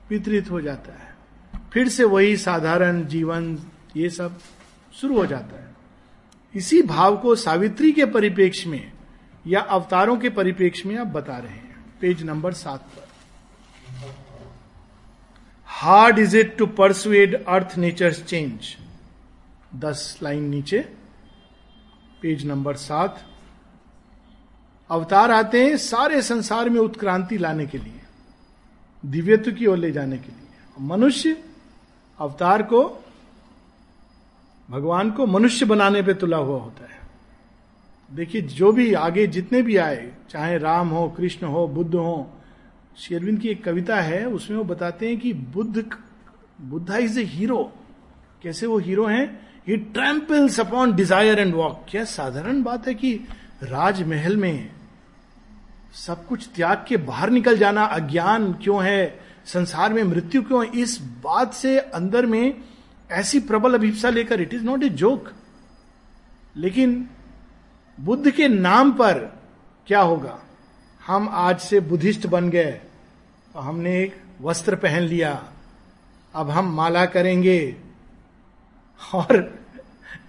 वितरित 0.09 0.51
हो 0.51 0.61
जाता 0.61 0.93
है। 0.93 1.13
फिर 1.73 1.89
से 1.89 2.03
वही 2.03 2.37
साधारण 2.37 3.05
जीवन, 3.05 3.57
ये 3.97 4.09
सब 4.09 4.39
शुरू 4.93 5.17
हो 5.17 5.25
जाता 5.25 5.59
है। 5.59 5.64
इसी 6.55 6.81
भाव 6.81 7.17
को 7.17 7.35
सावित्री 7.35 7.91
के 7.91 8.05
परिपेक्ष 8.05 8.65
में 8.67 8.91
या 9.47 9.61
अवतारों 9.61 10.17
के 10.17 10.29
परिपेक्ष 10.29 10.85
में 10.85 10.97
आप 10.97 11.07
बता 11.07 11.37
रहे 11.37 11.51
हैं। 11.51 11.85
पेज 12.01 12.23
नंबर 12.23 12.53
सात 12.53 12.81
पर। 12.81 13.07
Hard 15.65 16.19
is 16.19 16.37
it 16.37 16.57
to 16.57 16.65
persuade 16.67 17.43
earth 17.45 17.77
nature 17.77 18.13
change 18.13 18.75
दस 19.75 20.19
लाइन 20.23 20.43
नीचे। 20.43 20.79
पेज 22.21 22.45
नंबर 22.45 22.75
सात। 22.75 23.25
अवतार 24.89 25.31
आते 25.31 25.63
हैं 25.65 25.77
सारे 25.77 26.21
संसार 26.21 26.69
में 26.69 26.79
उत्क्रांति 26.81 27.37
लाने 27.37 27.65
के 27.65 27.77
लिए, 27.77 28.01
दिव्यत्व 29.03 29.51
की 29.51 29.65
ओर 29.65 29.77
ले 29.77 29.91
जाने 29.91 30.17
के 30.17 30.31
लिए। 30.31 30.85
मनुष्य 30.87 31.43
अवतार 32.19 32.63
को 32.63 33.04
भगवान 34.69 35.11
को 35.11 35.25
मनुष्य 35.25 35.65
बनाने 35.65 36.01
पे 36.01 36.13
तुला 36.13 36.37
हुआ 36.37 36.59
होता 36.59 36.83
है। 36.83 36.99
देखिए, 38.11 38.41
जो 38.41 38.71
भी 38.71 38.93
आगे 38.93 39.27
जितने 39.27 39.61
भी 39.61 39.77
आए, 39.77 40.11
चाहे 40.29 40.57
राम 40.57 40.89
हो, 40.89 41.07
कृष्ण 41.09 41.47
हो, 41.47 41.67
बुद्ध 41.67 41.95
हो, 41.95 42.33
शेरविंद 42.97 43.39
की 43.39 43.49
एक 43.49 43.63
कविता 43.63 43.95
है, 43.95 44.25
उसमें 44.25 44.57
वो 44.57 44.63
बताते 44.63 45.07
हैं 45.07 45.19
कि 45.19 45.33
Buddha 45.33 45.85
Buddha 46.61 46.97
is 46.97 47.19
a 47.19 47.23
hero. 47.23 47.73
कैसे 48.43 48.65
वो 48.65 48.77
हीरो 48.79 49.05
हैं? 49.05 49.47
He 49.67 49.77
tramples 49.77 50.59
upon 50.59 50.93
desire 50.95 51.39
and 51.39 51.55
walk 51.55 51.85
क्या 51.89 52.03
साधारण 52.03 52.63
बात 52.63 52.87
है 52.87 52.93
कि 52.93 53.13
राजमहल 53.63 54.37
में 54.37 54.71
सब 55.93 56.27
कुछ 56.27 56.49
त्याग 56.55 56.85
के 56.87 56.97
बाहर 56.97 57.29
निकल 57.29 57.57
जाना, 57.57 57.83
अज्ञान 57.83 58.53
क्यों 58.53 58.83
है, 58.85 59.19
संसार 59.45 59.93
में 59.93 60.03
मृत्यु 60.03 60.43
क्यों 60.43 60.65
है, 60.65 60.71
इस 60.81 60.99
बात 61.01 61.53
से 61.53 61.79
अंदर 61.79 62.25
में 62.25 62.63
ऐसी 63.09 63.39
प्रबल 63.39 63.73
अभिप्सा 63.73 64.09
लेकर 64.09 64.41
it 64.41 64.53
is 64.53 64.63
not 64.63 64.83
a 64.83 64.89
joke 64.89 65.31
लेकिन 66.57 67.07
बुद्ध 67.97 68.31
के 68.31 68.47
नाम 68.47 68.91
पर 68.91 69.13
क्या 69.87 70.01
होगा? 70.01 70.39
हम 71.01 71.29
आज 71.29 71.59
से 71.59 71.79
बुद्धिस्ट 71.79 72.27
बन 72.27 72.49
गए 72.49 72.71
तो 73.53 73.59
हमने 73.59 73.99
एक 74.03 74.15
वस्त्र 74.41 74.75
पहन 74.75 75.01
लिया, 75.01 75.33
अब 76.33 76.49
हम 76.49 76.73
माला 76.75 77.05
करेंगे, 77.05 77.75
और 79.15 79.59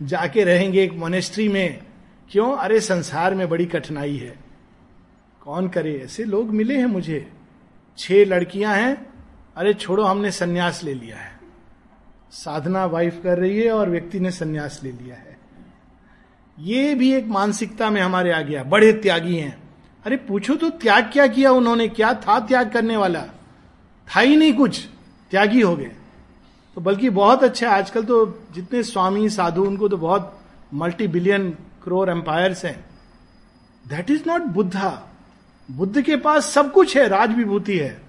जाके 0.02 0.44
रहेंगे 0.44 0.82
एक 0.82 0.92
मोनेस्ट्री 0.92 1.48
में। 1.48 1.82
क्यों? 2.30 2.56
अरे 2.56 2.80
संसार 2.80 3.34
में 3.34 3.48
बड़ी 3.48 3.66
कठिनाई 3.66 4.16
है। 4.16 4.36
कौन 5.40 5.68
करे? 5.68 5.94
ऐसे 5.98 6.24
लोग 6.24 6.50
मिले 6.50 6.78
हैं 6.78 6.86
मुझे। 6.86 7.26
छह 7.98 8.24
लड़कियाँ 8.24 8.74
हैं, 8.74 8.94
अरे 9.56 9.74
छोड़ो, 9.74 10.04
हमने 10.04 10.30
सन्यास 10.30 10.82
ले 10.84 10.94
लिया 10.94 11.16
है। 11.16 11.35
साधना 12.30 12.86
वाइफ 12.86 13.20
कर 13.22 13.38
रही 13.38 13.60
है 13.60 13.72
और 13.72 13.90
व्यक्ति 13.90 14.20
ने 14.20 14.30
सन्यास 14.30 14.80
ले 14.82 14.92
लिया 14.92 15.16
है। 15.16 15.38
ये 16.58 16.94
भी 16.94 17.12
एक 17.14 17.26
मानसिकता 17.26 17.90
में 17.90 18.00
हमारे 18.00 18.32
आ 18.32 18.40
गया 18.40 18.62
बड़े 18.62 18.92
त्यागी 18.92 19.36
हैं। 19.36 19.62
अरे 20.06 20.16
पूछो 20.16 20.54
तो 20.54 20.70
त्याग 20.70 21.10
क्या 21.12 21.26
किया 21.26 21.52
उन्होंने? 21.52 21.88
क्या 21.88 22.14
था 22.14 22.40
त्याग 22.40 22.70
करने 22.70 22.96
वाला? 22.96 23.22
था 24.08 24.20
ही 24.20 24.36
नहीं 24.36 24.52
कुछ। 24.52 24.86
त्यागी 25.30 25.60
हो 25.60 25.76
गए। 25.76 25.92
तो 26.74 26.80
बल्कि 26.80 27.10
बहुत 27.10 27.44
अच्छा 27.44 27.70
आजकल 27.70 28.04
तो 28.04 28.42
जितने 28.54 28.82
स्वामी, 28.82 29.30
साधु, 29.30 29.64
उनको 29.64 29.88
तो 29.88 29.96
बहुत 29.96 30.40
मल्टी 30.74 31.08
बिलियन 31.08 31.50
क्रोर 31.84 32.10
एम्पायर्स 32.10 32.64
हैं। 32.64 32.84
That 33.88 34.10
is 34.10 34.22
not 34.26 34.42
Buddha 34.42 35.08
Buddha 35.70 36.02
के 36.02 36.16
पास 36.16 36.50
सब 36.50 36.72
कुछ 36.72 36.96
है 36.96 37.08
राज 37.08 37.36
विभूति 37.36 37.78
है। 37.78 38.02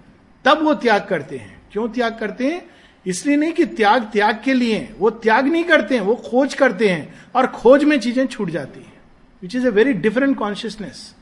तब 0.46 0.64
वो 0.64 0.74
त्याग 0.74 1.06
करते 1.06 1.38
हैं। 1.38 1.62
क्यों 1.72 1.90
त्याग 1.90 2.18
करते 2.20 2.52
हैं? 2.52 2.77
इसलिए 3.08 3.36
नहीं 3.38 3.52
कि 3.54 3.66
त्याग 3.66 4.04
त्याग 4.04 4.42
के 4.46 4.54
लिए। 4.54 4.88
वो 5.00 5.10
त्याग 5.10 5.48
नहीं 5.48 5.64
करते 5.64 5.96
हैं, 5.96 6.02
वो 6.02 6.16
खोज 6.16 6.54
करते 6.54 6.90
हैं 6.90 7.14
और 7.36 7.48
खोज 7.50 7.84
में 7.84 8.00
चीज़ें 8.00 8.26
छूट 8.28 8.50
जाती 8.50 8.80
है 8.80 8.94
which 9.44 9.56
is 9.56 9.68
a 9.68 9.72
very 9.72 9.94
different 9.96 10.38
consciousness 10.38 11.14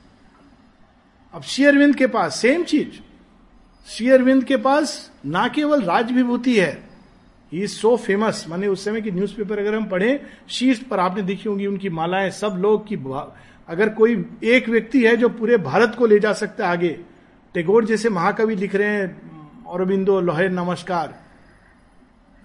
अब 1.34 1.42
शेयरविंद 1.44 1.96
के 1.96 2.08
पास 2.08 2.36
सेम 2.36 2.64
चीज़। 2.64 3.00
शेयरविंद 3.88 4.44
के 4.44 4.58
पास 4.58 5.12
ना 5.26 5.48
केवल 5.48 5.82
राज 5.82 6.12
विभूति 6.12 6.58
है। 6.60 6.72
ही 7.52 7.64
इज़ 7.64 7.72
सो 7.72 7.96
फ़ेमस 7.98 8.46
माने 8.50 8.68
उस 8.68 8.86
समय 8.86 9.02
की 9.02 9.12
न्यूज़पेपर 9.12 9.60
अगर 9.60 9.76
हम 9.76 9.86
पढ़े, 9.86 10.20
शीर्ष 10.50 10.80
पर 10.82 11.00
आपने 11.00 11.22
देखी 11.24 11.50
होंगी 11.50 11.66
उनकी 11.68 11.90
मालाएँ, 11.90 12.30
सब 12.32 12.56
लोग 12.60 12.88
की 12.88 12.96
अगर 13.70 13.90
कोई 13.90 14.26
एक 14.44 14.70
व्यक्ति 14.70 15.04
है 15.06 15.16
जो 15.18 15.30
पूरे 15.30 15.58
भारत 15.60 15.96
को 15.98 16.06
ले 16.06 16.20
जा 16.20 16.34
सकता 16.34 16.66
है 16.66 16.72
आगे, 16.72 16.98
टेगोर 17.56 17.86
जैसे 17.86 18.10
महाकवि 18.10 18.56
लिख 18.56 18.76
रहे 18.76 18.88
हैं, 18.88 19.64
औरबिंदो, 19.66 20.20
लोहे, 20.22 20.50
नमस्कार। 20.50 21.25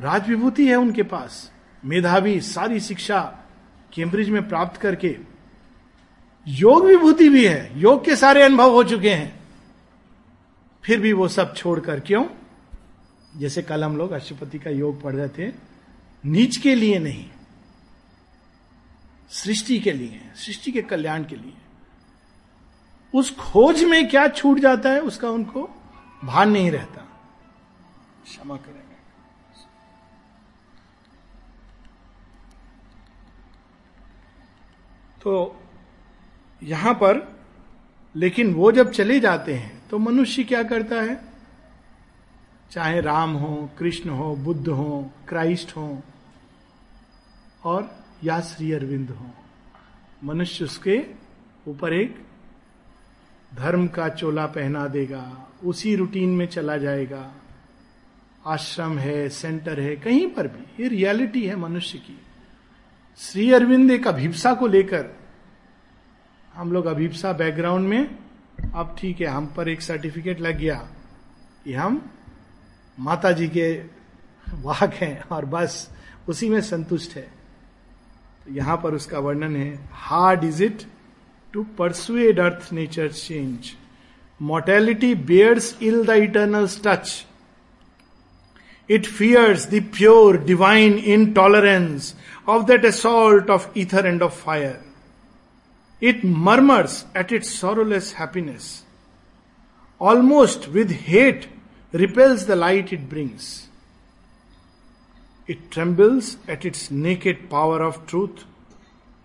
राज 0.00 0.28
विभूति 0.28 0.68
है 0.68 0.76
उनके 0.76 1.02
पास। 1.02 1.52
मेधावी, 1.84 2.40
सारी 2.40 2.80
शिक्षा 2.80 3.20
कैम्ब्रिज 3.94 4.30
में 4.30 4.48
प्राप्त 4.48 4.80
करके। 4.80 5.18
योग 6.46 6.84
विभूति 6.84 7.28
भी 7.28 7.46
है। 7.46 7.80
योग 7.80 8.04
के 8.04 8.16
सारे 8.16 8.42
अनुभव 8.42 8.70
हो 8.70 8.84
चुके 8.84 9.10
हैं। 9.10 9.40
फिर 10.84 11.00
भी 11.00 11.12
वो 11.12 11.28
सब 11.28 11.54
छोड़कर 11.56 12.00
क्यों? 12.00 12.24
जैसे 13.36 13.62
कल 13.62 13.84
हम 13.84 13.96
लोग 13.96 14.12
अष्टपति 14.12 14.58
का 14.58 14.70
योग 14.70 15.02
पढ़ 15.02 15.14
रहे 15.14 15.28
थे, 15.28 15.52
नीच 16.24 16.56
के 16.56 16.74
लिए 16.74 16.98
नहीं, 16.98 17.30
सृष्टि 19.30 19.78
के 19.80 19.92
लिए, 19.92 20.20
सृष्टि 20.34 20.72
के 20.72 20.82
कल्याण 20.82 21.24
के 21.24 21.36
लिए। 21.36 21.52
उस 23.14 23.36
खोज 23.36 23.84
में 23.84 24.08
क्या 24.08 24.28
छूट 24.28 24.58
जाता 24.58 24.90
है, 24.90 25.00
उसका 25.00 25.30
उनको 25.30 25.70
भान 26.24 26.50
नहीं 26.50 26.70
रहता। 26.70 27.00
क्षमा 28.24 28.56
करेंगे 28.56 28.79
तो 35.22 35.60
यहाँ 36.62 36.94
पर, 36.94 37.26
लेकिन 38.14 38.52
वो 38.54 38.72
जब 38.72 38.90
चले 38.90 39.18
जाते 39.20 39.54
हैं 39.54 39.88
तो 39.88 39.98
मनुष्य 39.98 40.44
क्या 40.44 40.62
करता 40.62 41.00
है? 41.02 41.20
चाहे 42.70 43.00
राम 43.00 43.32
हो, 43.32 43.70
कृष्ण 43.78 44.10
हो, 44.10 44.34
बुद्ध 44.36 44.68
हो, 44.68 45.10
क्राइस्ट 45.28 45.76
हो, 45.76 46.02
और 47.64 47.90
या 48.24 48.40
श्री 48.40 48.72
अरविंद 48.72 49.10
हो। 49.10 49.30
मनुष्य 50.24 50.64
उसके 50.64 51.00
ऊपर 51.68 51.92
एक 51.92 52.16
धर्म 53.54 53.86
का 53.88 54.08
चोला 54.08 54.46
पहना 54.46 54.86
देगा, 54.86 55.48
उसी 55.64 55.94
रूटीन 55.96 56.36
में 56.36 56.46
चला 56.46 56.76
जाएगा। 56.76 57.32
आश्रम 58.46 58.98
है, 58.98 59.28
सेंटर 59.28 59.80
है, 59.80 59.96
कहीं 59.96 60.26
पर 60.30 60.48
भी। 60.48 60.82
ये 60.82 60.88
रियलिटी 60.88 61.46
है 61.46 61.56
मनुष्य 61.56 61.98
की। 61.98 62.18
श्री 63.18 63.50
अरविंद 63.52 63.90
एक 63.90 64.06
अभिप्सा 64.08 64.52
को 64.54 64.66
लेकर, 64.66 65.04
हम 66.54 66.72
लोग 66.72 66.86
अभिप्सा 66.86 67.32
बैकग्राउंड 67.32 67.88
में, 67.88 68.08
अब 68.74 68.94
ठीक 68.98 69.20
है, 69.20 69.26
हम 69.26 69.46
पर 69.56 69.68
एक 69.68 69.82
सर्टिफिकेट 69.82 70.40
लग 70.40 70.58
गया 70.58 70.74
कि 71.64 71.72
हम 71.72 72.00
माता 72.98 73.32
जी 73.32 73.48
के 73.48 73.72
वाहक 74.62 74.94
हैं 74.94 75.22
और 75.32 75.44
बस 75.46 75.88
उसी 76.28 76.48
में 76.48 76.60
संतुष्ट 76.60 77.16
है। 77.16 77.22
तो 78.46 78.54
यहाँ 78.54 78.76
पर 78.82 78.94
उसका 78.94 79.18
वर्णन 79.18 79.56
है 79.56 79.74
hard 79.92 80.44
is 80.44 80.62
it 80.64 80.82
to 81.54 81.62
persuade 81.78 82.40
earth 82.40 82.72
nature 82.72 83.12
change 83.12 83.72
mortality 84.40 85.14
bears 85.14 85.76
ill 85.82 86.04
the 86.06 86.22
eternal 86.22 86.68
touch 86.86 87.24
it 88.88 89.06
fears 89.06 89.68
the 89.70 89.82
pure 89.96 90.36
divine 90.44 90.94
in 90.98 91.32
of 92.48 92.66
that 92.66 92.84
assault 92.86 93.50
of 93.50 93.68
ether 93.78 94.06
and 94.06 94.22
of 94.22 94.42
fire 94.44 94.82
it 96.02 96.24
murmurs 96.48 97.04
at 97.16 97.32
it 97.32 97.44
sorrowless 97.44 98.14
happiness 98.18 98.72
almost 100.00 100.68
with 100.68 100.92
hate 101.00 101.48
repels 101.92 102.46
the 102.46 102.56
light 102.56 102.92
it 102.92 103.08
brings. 103.08 103.68
It 105.48 105.70
trembles 105.70 106.36
at 106.46 106.64
its 106.64 106.90
naked 106.90 107.50
power 107.50 107.82
of 107.82 108.06
truth 108.06 108.44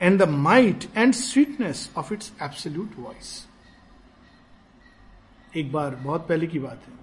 and 0.01 0.19
the 0.19 0.25
might 0.25 0.87
and 0.95 1.15
sweetness 1.15 1.89
of 1.95 2.11
its 2.11 2.31
absolute 2.39 2.93
voice. 2.93 3.45
एक 5.55 5.71
बार, 5.71 5.95
बहुत 5.95 6.27
पहले 6.27 6.47
की 6.47 6.59
बात 6.59 6.81
है 6.87 6.93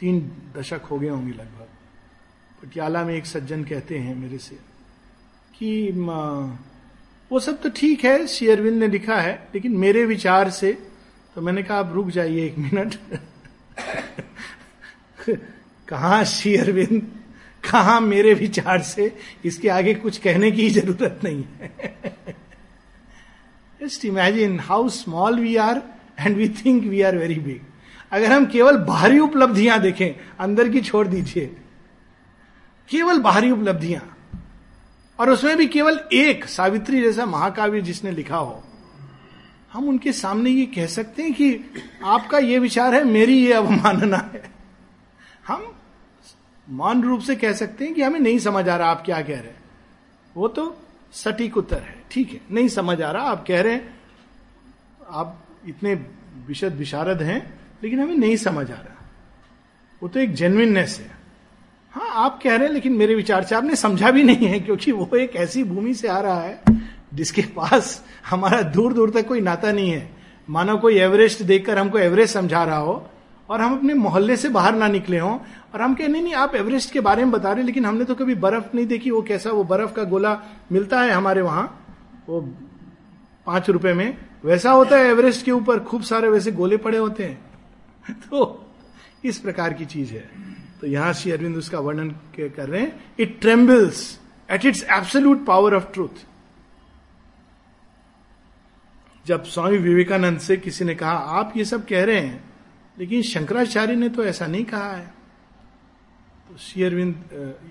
तीन 0.00 0.20
दशक 0.56 0.84
हो 0.90 0.98
गए 0.98 1.08
होंगे 1.08 1.32
लगभग 1.32 2.62
पटियाला 2.62 3.04
में 3.04 3.14
एक 3.14 3.26
सज्जन 3.26 3.64
कहते 3.64 3.98
हैं 3.98 4.14
मेरे 4.14 4.38
से 4.38 4.58
कि 5.62 5.90
वो 7.30 7.40
सब 7.40 7.60
तो 7.62 7.68
ठीक 7.70 8.04
है 8.04 8.26
शेयरविंद 8.26 8.78
ने 8.78 8.88
लिखा 8.88 9.16
है, 9.16 9.48
लेकिन 9.54 9.76
मेरे 9.76 10.04
विचार 10.04 10.50
से 10.50 10.72
तो 11.34 11.40
मैंने 11.40 11.62
कहा, 11.62 11.78
आप 11.78 11.92
रुक 11.92 12.08
जाइए 12.10 12.46
एक 12.46 12.58
मिनट। 12.58 12.94
कहा 15.88 16.24
श्री 16.24 16.56
अरविंद? 16.56 17.02
कहा 17.70 18.00
मेरे 18.00 18.34
विचार 18.34 18.82
से? 18.82 19.16
इसके 19.44 19.68
आगे 19.68 19.94
कुछ 19.94 20.18
कहने 20.18 20.50
की 20.50 20.70
ज़रूरत 20.70 21.20
नहीं 21.24 21.44
है। 21.44 21.96
Just 23.80 24.04
imagine 24.04 24.60
how 24.60 24.88
small 24.88 25.40
we 25.40 25.56
are 25.56 25.82
and 26.20 26.36
we 26.36 26.48
think 26.48 26.84
we 26.84 27.02
are 27.02 27.16
very 27.16 27.34
big 27.34 27.60
अगर 28.12 28.32
हम 28.32 28.46
केवल 28.46 28.76
बाहरी 28.76 29.18
उपलब्धियाँ 29.18 29.78
देखें, 29.80 30.10
अंदर 30.40 30.68
की 30.68 30.80
छोड़ 30.80 31.06
दीजिए। 31.08 31.46
केवल 32.88 33.18
बाहरी 33.18 33.50
उपलब्धियाँ। 33.50 34.16
और 35.20 35.30
उसमें 35.30 35.56
भी 35.56 35.66
केवल 35.66 36.00
एक 36.12 36.44
सावित्री 36.44 37.00
जैसा 37.02 37.26
महाकाव्य 37.26 37.80
जिसने 37.80 38.10
लिखा 38.10 38.36
हो। 38.36 38.62
हम 39.72 39.88
उनके 39.88 40.12
सामने 40.12 40.50
ये 40.50 40.66
कह 40.66 40.86
सकते 40.86 41.22
हैं 41.22 41.32
कि 41.34 41.72
आपका 42.04 42.38
ये 42.38 42.58
विचार 42.58 42.94
है, 42.94 43.04
मेरी 43.04 43.46
ये 43.46 43.52
अवमानना 43.52 44.16
है। 44.16 44.50
हम 45.46 45.74
मान 46.70 47.02
रूप 47.02 47.20
से 47.20 47.36
कह 47.36 47.52
सकते 47.52 47.84
हैं 47.84 47.94
कि 47.94 48.02
हमें 48.02 48.20
नहीं 48.20 48.38
समझ 48.38 48.68
आ 48.68 48.76
रहा 48.76 48.90
आप 48.90 49.02
क्या 49.04 49.22
कह 49.22 49.40
रहे 49.40 49.50
हैं। 49.50 49.62
वो 50.36 50.48
तो 50.48 50.82
सटीक 51.12 51.56
उत्तर 51.56 51.78
है, 51.78 52.02
ठीक 52.10 52.32
है, 52.32 52.40
नहीं 52.50 52.68
समझ 52.68 53.02
आ 53.02 53.10
रहा, 53.10 53.22
आप 53.22 53.44
कह 53.48 53.60
रहे 53.60 53.72
हैं, 53.72 54.00
आप 55.10 55.46
इतने 55.68 55.94
विशद 56.46 56.76
विशारद 56.76 57.22
हैं, 57.22 57.60
लेकिन 57.82 58.00
हमें 58.00 58.16
नहीं 58.16 58.36
समझ 58.36 58.70
आ 58.70 58.74
रहा। 58.74 59.08
वो 60.02 60.08
तो 60.08 60.20
एक 60.20 60.34
जेन्युइननेस 60.34 60.98
है। 60.98 61.19
हाँ 61.92 62.10
आप 62.10 62.40
कह 62.42 62.56
रहे 62.56 62.66
हैं, 62.66 62.74
लेकिन 62.74 62.92
मेरे 62.92 63.14
विचार 63.14 63.44
से 63.44 63.54
आपने 63.54 63.76
समझा 63.76 64.10
भी 64.10 64.22
नहीं 64.22 64.46
है, 64.46 64.60
क्योंकि 64.60 64.92
वो 64.92 65.16
एक 65.16 65.36
ऐसी 65.36 65.64
भूमि 65.64 65.94
से 65.94 66.08
आ 66.08 66.20
रहा 66.20 66.40
है, 66.40 66.62
जिसके 67.14 67.42
पास 67.42 68.04
हमारा 68.30 68.62
दूर 68.62 68.92
दूर 68.92 69.10
तक 69.10 69.26
कोई 69.28 69.40
नाता 69.40 69.72
नहीं 69.72 69.90
है। 69.90 70.10
मानो 70.50 70.76
कोई 70.78 70.98
एवरेस्ट 70.98 71.42
देखकर 71.42 71.78
हमको 71.78 71.98
एवरेस्ट 71.98 72.34
समझा 72.34 72.64
रहा 72.64 72.76
हो, 72.76 73.06
और 73.50 73.60
हम 73.60 73.76
अपने 73.76 73.94
मोहल्ले 73.94 74.36
से 74.36 74.48
बाहर 74.48 74.74
ना 74.74 74.88
निकले 74.88 75.18
हों, 75.18 75.38
और 75.74 75.82
हम 75.82 75.94
कहे, 75.94 76.08
नहीं 76.08 76.22
नहीं, 76.22 76.34
आप 76.34 76.54
एवरेस्ट 76.54 76.92
के 76.92 77.00
बारे 77.00 77.22
में 77.22 77.32
बता 77.32 77.52
रहे 77.52 77.64
लेकिन 77.64 77.84
हमने 77.84 78.04
तो 78.04 78.14
कभी 78.14 78.34
बर्फ़ 78.34 78.64
नहीं 78.74 78.86
देखी, 78.86 79.10
वो 79.10 79.22
कैसा, 79.22 79.50
वो 79.50 79.64
बर्फ़ 79.64 79.92
का 79.92 80.04
गोला 80.04 80.40
मिलता 80.72 81.00
है 81.00 81.10
हमारे 81.10 81.40
वहाँ? 81.40 81.84
वो 82.28 82.40
पाँच 83.46 83.70
रुपए 83.70 83.92
में, 83.92 84.18
वैसा 84.44 84.70
होता 84.70 84.96
है 84.96 85.04
एवरेस्ट 85.04 85.44
के 85.44 85.50
ऊपर, 85.50 85.80
खूब 85.80 86.02
सारे 86.02 86.28
वैसे 86.28 86.52
गोले 86.52 86.76
पड़े 86.76 86.98
होते 86.98 87.24
हैं। 87.24 87.40
तो 88.10 88.66
इस 89.24 89.38
प्रकार 89.38 89.72
की 89.72 89.84
चीज़ 89.84 90.12
है। 90.12 90.59
तो 90.80 90.86
यहाँ 90.86 91.12
श्री 91.12 91.32
अरविंद 91.32 91.56
उसका 91.56 91.78
वर्णन 91.80 92.10
कर 92.38 92.68
रहे 92.68 92.80
हैं। 92.80 93.14
It 93.20 93.40
trembles 93.40 94.18
at 94.48 94.64
its 94.64 94.82
absolute 94.90 95.44
power 95.46 95.74
of 95.74 95.92
truth 95.92 96.24
जब 99.26 99.44
स्वामी 99.44 99.78
विवेकानंद 99.78 100.38
से 100.40 100.56
किसी 100.56 100.84
ने 100.84 100.94
कहा, 100.94 101.10
आप 101.10 101.52
ये 101.56 101.64
सब 101.64 101.86
कह 101.86 102.04
रहे 102.04 102.20
हैं, 102.20 102.44
लेकिन 102.98 103.22
शंकराचार्य 103.22 103.94
ने 103.94 104.08
तो 104.08 104.24
ऐसा 104.24 104.46
नहीं 104.46 104.64
कहा 104.64 104.92
है। 104.92 105.06
तो 106.48 106.56
श्री 106.58 106.82
अरविंद 106.82 107.14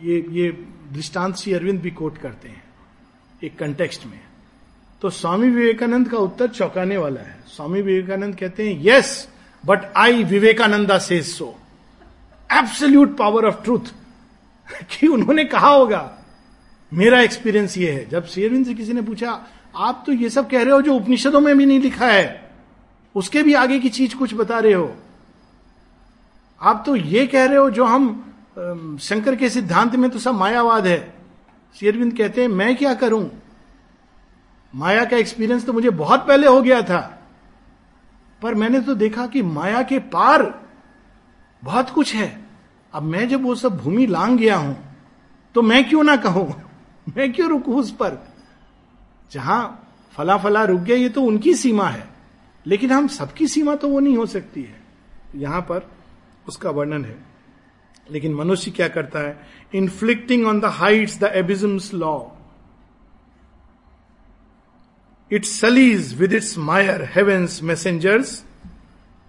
ये 0.03 0.25
ये 0.31 0.51
दृष्टांत 0.93 1.35
श्री 1.35 1.53
अरविंद 1.53 1.79
भी 1.81 1.91
कोट 1.91 2.17
करते 2.17 2.49
हैं, 2.49 2.63
एक 3.43 3.57
कंटेक्स्ट 3.59 4.05
में। 4.05 4.19
तो 5.01 5.09
स्वामी 5.11 5.49
विवेकानंद 5.49 6.09
का 6.09 6.17
उत्तर 6.17 6.47
चौंकाने 6.49 6.97
वाला 6.97 7.21
है। 7.21 7.37
स्वामी 7.47 7.81
विवेकानंद 7.81 8.35
कहते 8.35 8.69
हैं 8.69 8.79
यस 8.83 9.27
बट 9.63 9.91
आई 9.97 10.23
विवेकानंदा 10.25 10.97
से 10.99 11.21
so 11.23 11.55
absolute 12.49 13.17
power 13.17 13.45
of 13.45 13.63
truth 13.63 13.93
कि 14.91 15.07
उन्होंने 15.07 15.43
कहा 15.45 15.69
होगा, 15.69 16.11
मेरा 16.91 17.21
एक्सपीरियंस 17.21 17.77
ये 17.77 17.91
है। 17.91 18.07
जब 18.09 18.25
शेरविंद 18.25 18.65
से 18.65 18.73
किसी 18.73 18.93
ने 18.93 19.01
पूछा, 19.01 19.39
आप 19.75 20.03
तो 20.05 20.11
ये 20.13 20.29
सब 20.29 20.49
कह 20.49 20.63
रहे 20.63 20.73
हो 20.73 20.81
जो 20.81 20.93
उपनिषदों 20.93 21.39
में 21.39 21.57
भी 21.57 21.65
नहीं 21.65 21.79
लिखा 21.79 22.07
है? 22.07 22.51
उसके 23.15 23.43
भी 23.43 23.53
आगे 23.53 23.79
की 23.79 23.89
चीज़ 23.89 24.15
कुछ 24.15 24.33
बता 24.33 24.59
रहे 24.59 24.73
हो? 24.73 24.93
आप 26.61 26.83
तो 26.85 26.95
ये 26.95 27.25
कह 27.27 27.45
रहे 27.45 27.57
हो 27.57 27.69
जो 27.69 27.85
हम 27.85 28.97
शंकर 29.01 29.35
के 29.35 29.49
सिद्धांत 29.49 29.95
में 29.95 30.09
तो 30.09 30.19
सब 30.19 30.35
मायावाद 30.35 30.87
है। 30.87 31.13
शेरविंद 31.75 32.17
कहते 32.17 32.41
हैं, 32.41 32.47
मैं 32.47 32.75
क्या 32.75 32.93
करूँ? 32.93 33.29
माया 34.73 35.05
का 35.05 35.17
एक्सपीरियंस 35.17 35.65
तो 35.65 35.73
मुझे 35.73 35.89
बहुत 35.91 36.27
पहले 36.27 36.47
हो 36.47 36.61
गया 36.61 36.81
था। 36.81 36.99
पर 38.41 38.55
मैंने 38.55 38.79
तो 38.81 38.95
देखा 38.95 39.25
कि 39.27 39.41
माया 39.41 39.81
के 39.83 39.99
पार 39.99 40.43
बहुत 41.63 41.89
कुछ 41.89 42.15
है। 42.15 42.45
अब 42.93 43.03
मैं 43.03 43.29
जब 43.29 43.43
वो 43.43 43.55
सब 43.55 43.77
भूमि 43.77 44.07
लांग 44.07 44.37
गया 44.37 44.57
हूँ 44.57 44.95
तो 45.55 45.61
मैं 45.61 45.89
क्यों 45.89 46.03
ना 46.03 46.15
कहूँ? 46.15 46.61
मैं 47.17 47.33
क्यों 47.33 47.49
रुकू 47.49 47.79
उस 47.79 47.91
पर? 47.91 48.33
जहाँ 49.31 49.89
फला 50.13 50.37
फला 50.37 50.63
रुक 50.63 50.81
गया, 50.81 50.97
ये 50.97 51.09
तो 51.09 51.21
उनकी 51.21 51.53
सीमा 51.53 51.89
है। 51.89 52.07
लेकिन 52.67 52.91
हम 52.91 53.07
सबकी 53.07 53.47
सीमा 53.47 53.75
तो 53.75 53.89
वो 53.89 53.99
नहीं 53.99 54.17
हो 54.17 54.25
सकती 54.25 54.63
है। 54.63 54.81
यहाँ 55.35 55.61
पर 55.61 55.91
उसका 56.47 56.69
वर्णन 56.69 57.05
है। 57.05 57.17
लेकिन 58.11 58.33
मनुष्य 58.33 58.71
क्या 58.71 58.87
करता 58.87 59.19
है? 59.19 59.39
Inflicting 59.75 60.47
on 60.47 60.59
the 60.59 60.65
heights 60.65 61.19
the 61.19 61.23
abysm's 61.23 61.93
law 61.93 62.21
it 65.31 65.45
sullies 65.45 66.19
with 66.19 66.33
its 66.33 66.57
mire 66.57 67.09
heaven's 67.15 67.59
messengers 67.63 68.45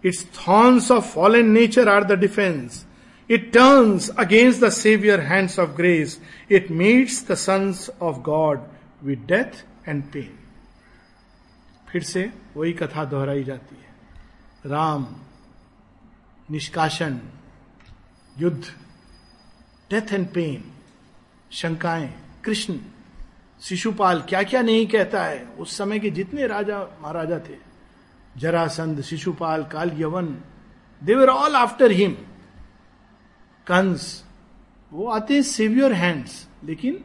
its 0.05 0.27
thorns 0.37 0.91
of 0.91 1.05
fallen 1.05 1.51
nature 1.51 1.89
are 1.89 2.05
the 2.05 2.19
defence 2.19 2.87
it 3.31 3.53
turns 3.53 4.09
against 4.09 4.61
the 4.61 4.69
saviour 4.69 5.21
hands 5.21 5.59
of 5.59 5.71
grace 5.71 6.21
it 6.51 6.71
meets 6.71 7.27
the 7.29 7.35
sons 7.35 7.91
of 8.03 8.17
God 8.17 8.61
with 9.03 9.27
death 9.29 9.65
and 9.89 10.03
pain 10.05 10.39
फिर 11.91 12.03
से 12.03 12.31
वही 12.57 12.73
कथा 12.73 13.05
दोहराई 13.05 13.45
जाती 13.45 13.77
है। 13.77 14.71
राम 14.71 15.07
निष्काशन 16.51 17.21
युद्ध 18.39 18.65
death 19.91 20.13
and 20.13 20.27
pain 20.27 20.65
शंकाएँ, 21.53 22.13
कृष्ण, 22.45 22.75
शिशुपाल 23.63 24.21
क्या 24.29 24.43
क्या 24.43 24.63
नहीं 24.63 24.87
कहता 24.87 25.25
है? 25.25 25.45
उस 25.59 25.77
समय 25.79 25.99
के 25.99 26.11
जितने 26.11 26.47
राजा, 26.47 26.79
महाराजा 27.03 27.39
थे 27.39 27.70
Jarasandh 28.37 29.01
Shishupal 29.01 29.64
Kalyavan 29.97 30.27
they were 31.05 31.29
all 31.29 31.57
after 31.57 31.90
him 31.90 32.12
Kansa 33.66 34.25
वो 34.93 35.07
आते 35.07 35.35
हैं 35.35 35.43
सेवियर 35.43 35.93
हैंड्स 35.93 36.49
लेकिन 36.64 37.05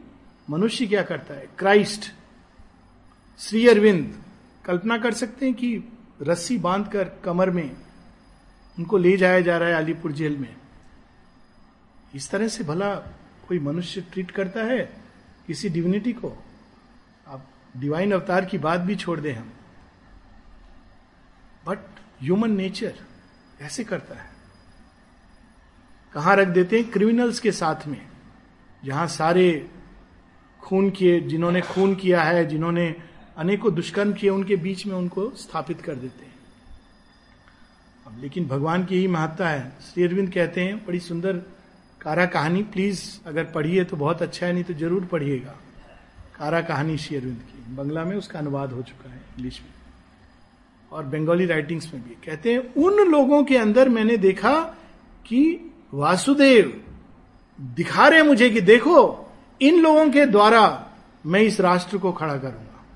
मनुष्य 0.50 0.86
क्या 0.86 1.02
करता 1.02 1.34
है? 1.34 1.46
क्राइस्ट 1.58 2.12
श्री 3.38 3.68
अरविंद 3.68 4.22
कल्पना 4.64 4.98
कर 4.98 5.14
सकते 5.14 5.46
हैं 5.46 5.54
कि 5.54 5.84
रस्सी 6.22 6.58
बांधकर 6.58 7.08
कमर 7.24 7.50
में 7.50 7.76
उनको 8.78 8.96
ले 8.96 9.16
जाया 9.16 9.40
जा 9.40 9.58
रहा 9.58 9.68
है 9.68 9.74
अलीपुर 9.74 10.12
जेल 10.12 10.36
में। 10.36 10.56
इस 12.14 12.30
तरह 12.30 12.48
से 12.48 12.64
भला 12.64 12.94
कोई 13.48 13.58
मनुष्य 13.58 14.00
ट्रीट 14.00 14.30
करता 14.30 14.60
है 14.60 15.02
किसी 15.46 15.68
डिविनिटी 15.68 16.12
को? 16.12 16.44
आप 17.28 17.46
डिवाइन 17.76 18.12
अवतार 18.12 18.44
की 18.44 18.58
बात 18.58 18.80
भी 18.80 18.96
छोड़ 18.96 19.20
दें 19.20 19.34
हम। 19.34 19.52
बट 21.66 21.78
ह्यूमन 22.22 22.50
नेचर 22.50 22.94
ऐसे 23.60 23.84
करता 23.84 24.14
है। 24.14 24.30
कहाँ 26.12 26.36
रख 26.36 26.48
देते 26.48 26.80
हैं? 26.80 26.90
क्रिमिनल्स 26.90 27.40
के 27.40 27.52
साथ 27.52 27.86
में। 27.86 28.06
जहाँ 28.84 29.06
सारे 29.06 29.70
खून 30.60 30.90
किए, 30.90 31.20
जिन्होंने 31.20 31.60
खून 31.60 31.94
किया 31.94 32.22
है, 32.22 32.46
जिन्होंने 32.46 32.96
अनेकों 33.36 33.74
दुष्कर्म 33.74 34.12
किए, 34.12 34.30
उनके 34.30 34.56
बीच 34.56 34.86
में 34.86 34.94
उनको 34.94 35.30
स्थापित 35.30 35.80
कर 35.80 35.94
देते 35.94 36.24
हैं। 36.24 36.34
अब 38.06 38.20
लेकिन 38.22 38.48
भगवान 38.48 38.84
की 38.84 38.96
ही 38.96 39.06
महत्ता 39.06 39.48
है। 39.48 39.72
श्री 39.80 40.04
अरविंद 40.04 40.32
कहते 40.32 40.60
हैं, 40.60 40.86
बड़ी 40.86 41.00
सुंदर 41.00 41.32
कारा 42.00 42.26
कहानी। 42.26 42.62
प्लीज़ 42.62 43.28
अगर 43.28 43.44
पढ़िए 43.44 43.84
तो 43.84 43.96
बहुत 43.96 44.22
अच्छा 44.22 44.46
है, 44.46 44.52
नहीं 44.52 44.64
तो 44.64 44.74
ज़रूर 44.74 45.04
पढ़िएगा। 45.04 45.56
कारा 46.34 46.60
कहानी 46.60 46.98
श्री 46.98 47.16
अरविंद 47.16 47.38
की। 47.38 47.74
बंगला 47.74 48.04
में 48.04 48.16
उसका 48.16 48.38
अनुवाद 48.38 48.72
हो 48.72 48.82
चुका 48.82 49.10
है, 49.10 49.16
इंग्लिश 49.16 49.60
में। 49.60 49.75
और 50.96 51.04
बंगाली 51.04 51.46
राइटिंग्स 51.46 51.94
में 51.94 52.08
भी। 52.08 52.14
कहते 52.26 52.52
हैं, 52.52 52.74
उन 52.74 52.94
लोगों 52.94 53.44
के 53.44 53.56
अंदर 53.56 53.88
मैंने 53.88 54.16
देखा 54.16 54.62
कि 55.26 55.72
वासुदेव 55.94 56.84
दिखा 57.60 58.08
रहे 58.08 58.22
मुझे 58.22 58.50
कि 58.50 58.60
देखो, 58.60 59.28
इन 59.62 59.82
लोगों 59.82 60.10
के 60.10 60.26
द्वारा 60.26 60.90
मैं 61.26 61.40
इस 61.40 61.60
राष्ट्र 61.60 61.98
को 61.98 62.12
खड़ा 62.12 62.38
करूँगा। 62.38 62.86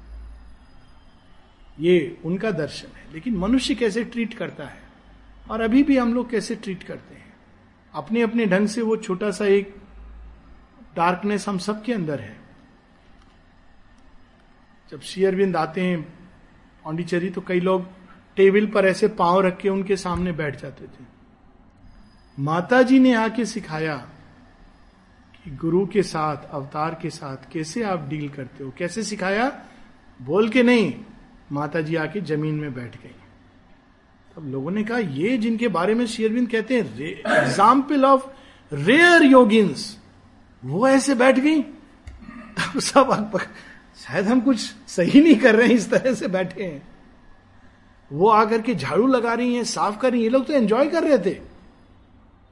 ये 1.81 2.19
उनका 2.25 2.51
दर्शन 2.51 2.97
है। 2.97 3.15
लेकिन 3.15 3.37
मनुष्य 3.37 3.75
कैसे 3.75 4.05
ट्रीट 4.05 4.35
करता 4.35 4.65
है? 4.65 4.83
और 5.51 5.61
अभी 5.61 5.83
भी 5.83 5.97
हम 5.97 6.15
लोग 6.15 6.31
कैसे 6.31 6.55
ट्रीट 6.55 6.83
करते 6.83 7.15
हैं? 7.15 7.35
अपने 7.95 8.23
अपने 8.23 8.47
ढंग 8.47 8.69
से 8.69 8.83
वो 8.83 8.97
छोटा 8.97 9.31
सा 9.31 9.47
एक 9.47 9.75
डार्कनेस 10.97 11.49
हम 11.49 11.59
सबके 11.59 11.93
अंदर 11.93 12.21
है। 12.21 12.41
जब 14.91 15.01
शेयरविंद 15.01 15.57
आते 15.57 15.81
हैं 15.81 16.20
पांडिचेरी 16.90 17.29
तो 17.31 17.40
कई 17.40 17.61
लोग 17.61 17.83
टेबल 18.37 18.66
पर 18.66 18.87
ऐसे 18.87 19.09
पाँव 19.14 19.40
रख 19.40 19.57
के 19.57 19.68
उनके 19.68 19.96
सामने 19.96 20.33
बैठ 20.33 20.61
जाते 20.61 20.85
थे। 20.85 21.05
माता 22.38 22.81
जी 22.83 22.98
ने 22.98 23.12
आके 23.14 23.44
सिखाया 23.46 23.94
कि 25.35 25.50
गुरु 25.57 25.87
के 25.87 26.03
साथ, 26.03 26.50
अवतार 26.50 26.98
के 27.03 27.11
साथ 27.11 27.50
कैसे 27.53 27.83
आप 27.83 28.09
डील 28.09 28.29
करते 28.29 28.64
हो? 28.64 28.72
कैसे 28.79 29.03
सिखाया? 29.03 29.46
बोल 30.20 30.48
के 30.48 30.62
नहीं 30.62 30.92
माता 31.53 31.81
जी 31.81 31.96
आके 31.96 32.20
ज़मीन 32.22 32.55
में 32.55 32.74
बैठ 32.74 32.96
गई। 33.03 33.14
तब 34.35 34.50
लोगों 34.53 34.70
ने 34.70 34.85
कहा, 34.85 34.98
ये 34.98 35.37
जिनके 35.38 35.68
बारे 35.68 35.94
में 35.94 36.07
शेयरविंद 36.07 36.48
कहते 36.48 36.74
हैं 36.74 36.98
एग्ज़ाम्पल 37.38 38.05
ऑफ़ 38.05 38.26
रेयर 38.72 39.22
योगिन्स 39.22 39.96
वो 40.62 40.87
ऐसे 40.88 41.14
बैठ 41.14 41.38
गई? 41.38 41.61
तब 41.61 42.79
सब 42.81 43.11
शायद 44.01 44.27
हम 44.27 44.41
कुछ 44.41 44.59
सही 44.89 45.21
नहीं 45.21 45.37
कर 45.37 45.57
रहे 45.57 45.69
हैं 45.69 45.75
इस 45.75 45.91
तरह 45.91 46.15
से 46.15 46.29
बैठे 46.29 46.65
हैं। 46.65 46.89
वो 48.13 48.29
आकर 48.29 48.63
के 48.63 48.75
झाड़ू 48.75 49.07
लगा 49.07 49.35
रही 49.35 49.55
हैं 49.55 49.65
साफ़ 49.65 49.99
कर 49.99 50.11
रही 50.11 50.21
हैं। 50.21 50.25
ये 50.25 50.31
लोग 50.31 50.47
तो 50.47 50.53
एंजॉय 50.53 50.87
कर 50.87 51.03
रहे 51.03 51.19
थे। 51.19 51.41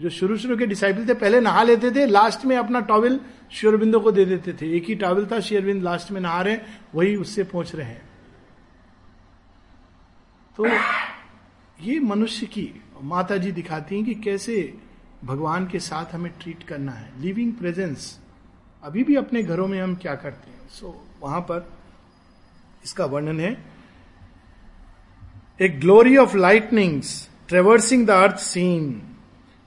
जो 0.00 0.10
शुरू 0.10 0.36
शुरू 0.36 0.56
के 0.56 0.66
डिसाइपल 0.66 1.08
थे 1.08 1.14
पहले 1.14 1.40
नहा 1.40 1.62
लेते 1.62 1.90
थे 1.90 2.06
लास्ट 2.06 2.44
में 2.44 2.56
अपना 2.56 2.80
टॉवल 2.80 3.20
शेयरबिंदो 3.52 4.00
को 4.00 4.12
दे 4.12 4.24
देते 4.24 4.52
थे। 4.52 4.76
एक 4.76 4.84
ही 4.84 4.94
टॉवल 4.94 5.26
था 5.32 5.40
शेयरबिंद 5.40 5.82
लास्ट 5.82 6.10
में 6.10 6.20
नहा 6.20 6.42
रहे 6.42 6.58
वही 6.94 7.16
उससे 7.16 7.44
पहुँच 7.44 7.74
रहे 7.74 7.86
हैं। 7.86 8.02
तो 10.56 10.66
ये 11.84 12.00
मनुष्य 12.00 12.46
की 12.46 12.72
माता 13.02 13.36
जी 13.36 13.52
दिखाती 13.52 13.96
हैं 13.96 14.04
कि 14.04 14.14
कैसे 14.14 14.74
भगवान 15.24 15.66
के 15.66 15.78
साथ 15.78 16.14
हमें 16.14 16.32
ट्रीट 16.40 16.62
करना 16.62 16.92
है। 16.92 17.12
लिविंग 17.20 17.52
प्रेजेंस 17.52 18.18
अभी 18.82 19.04
भी 19.04 19.16
अपने 19.16 19.42
घरों 19.42 19.68
में 19.68 19.80
हम 19.82 19.94
क्या 19.94 20.14
करते 20.14 20.50
हैं? 20.50 20.68
सो 20.68 21.04
so, 21.04 21.07
वहाँ 21.22 21.40
पर 21.50 21.68
इसका 22.84 23.04
वर्णन 23.14 23.40
है। 23.40 23.56
A 25.60 25.68
glory 25.80 26.16
of 26.16 26.36
lightnings 26.36 27.28
traversing 27.48 28.06
the 28.06 28.10
earth 28.10 28.38
scene 28.40 28.90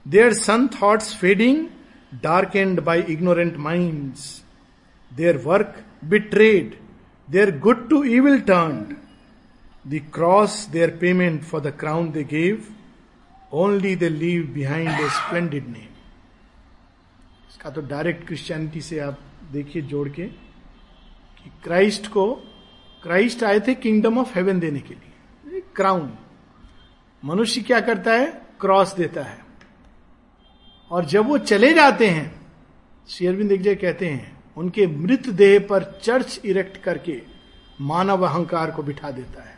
their 0.06 0.32
sun 0.34 0.68
thoughts 0.80 1.14
fading 1.20 1.66
dark 2.22 2.56
and 2.56 2.80
by 2.84 3.02
ignorant 3.12 3.56
mind 3.68 4.14
their 5.10 5.36
work 5.44 5.84
be 6.04 6.08
betrayed 6.18 6.74
their 7.28 7.58
good 7.58 7.88
to 7.90 8.02
evil 8.18 8.40
turn 8.50 8.84
the 9.84 9.98
cross 10.16 10.52
their 10.66 10.88
payment 10.98 11.40
for 11.44 11.60
the 11.60 11.70
crown 11.78 12.10
they 12.12 12.22
gave, 12.32 12.66
only 13.52 13.94
they 13.96 14.10
leave 14.10 14.44
behind 14.54 14.90
a 15.04 15.08
splendid 15.14 15.64
name. 15.70 15.88
इसका 17.48 17.70
तो 17.70 17.80
direct 17.88 18.26
Christianity 18.26 18.80
से 18.80 18.98
आप 19.06 19.18
देखिए 19.52 19.82
जोड़ 19.92 20.08
के। 20.08 20.26
कि 21.44 21.50
Christ 21.64 22.06
को, 22.06 22.34
Christ 23.02 23.44
आए 23.44 23.60
थे 23.60 23.74
किंगडम 23.74 24.18
ऑफ़ 24.18 24.34
हेवन 24.34 24.60
देने 24.60 24.80
के 24.80 24.94
लिए। 24.94 25.62
क्राउन। 25.76 26.12
मनुष्य 27.24 27.60
क्या 27.60 27.80
करता 27.80 28.12
है? 28.12 28.42
क्रॉस 28.60 28.94
देता 28.94 29.22
है। 29.22 29.38
और 30.90 31.04
जब 31.04 31.26
वो 31.26 31.38
चले 31.38 31.72
जाते 31.72 32.06
हैं 32.06 32.40
शेयरविंद 33.08 33.52
एक 33.52 33.80
कहते 33.80 34.08
हैं, 34.08 34.44
उनके 34.56 34.86
मृत 34.86 35.28
देह 35.28 35.66
पर 35.70 36.00
चर्च 36.02 36.40
इरेक्ट 36.44 36.76
करके 36.76 37.22
मानव 37.80 38.26
अहंकार 38.26 38.70
को 38.70 38.82
बिठा 38.82 39.10
देता 39.10 39.42
है। 39.42 39.56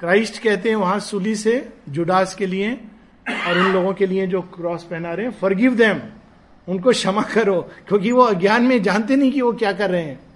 क्राइस्ट 0.00 0.42
कहते 0.42 0.68
हैं 0.68 0.76
वहाँ 0.76 1.00
सुली 1.00 1.34
से 1.36 1.72
जुडास 1.88 2.34
के 2.34 2.46
लिए 2.46 2.80
और 3.46 3.58
उन 3.58 3.72
लोगों 3.72 3.94
के 3.94 4.06
लिए 4.06 4.26
जो 4.26 4.42
क्रॉस 4.42 4.84
पहना 4.84 5.14
रहे 5.14 5.26
हैं, 5.26 5.32
फॉरगिव 5.32 5.74
देम। 5.74 6.00
उनको 6.68 6.90
क्षमा 6.90 7.22
करो, 7.22 7.70
क्योंकि 7.88 8.12
वो 8.12 8.22
अज्ञान 8.22 8.62
में 8.62 8.82
जानते 8.82 9.16
नहीं 9.16 9.32
कि 9.32 9.40
वो 9.40 9.52
क्या 9.52 9.72
कर 9.72 9.90
रहे 9.90 10.02
हैं। 10.02 10.33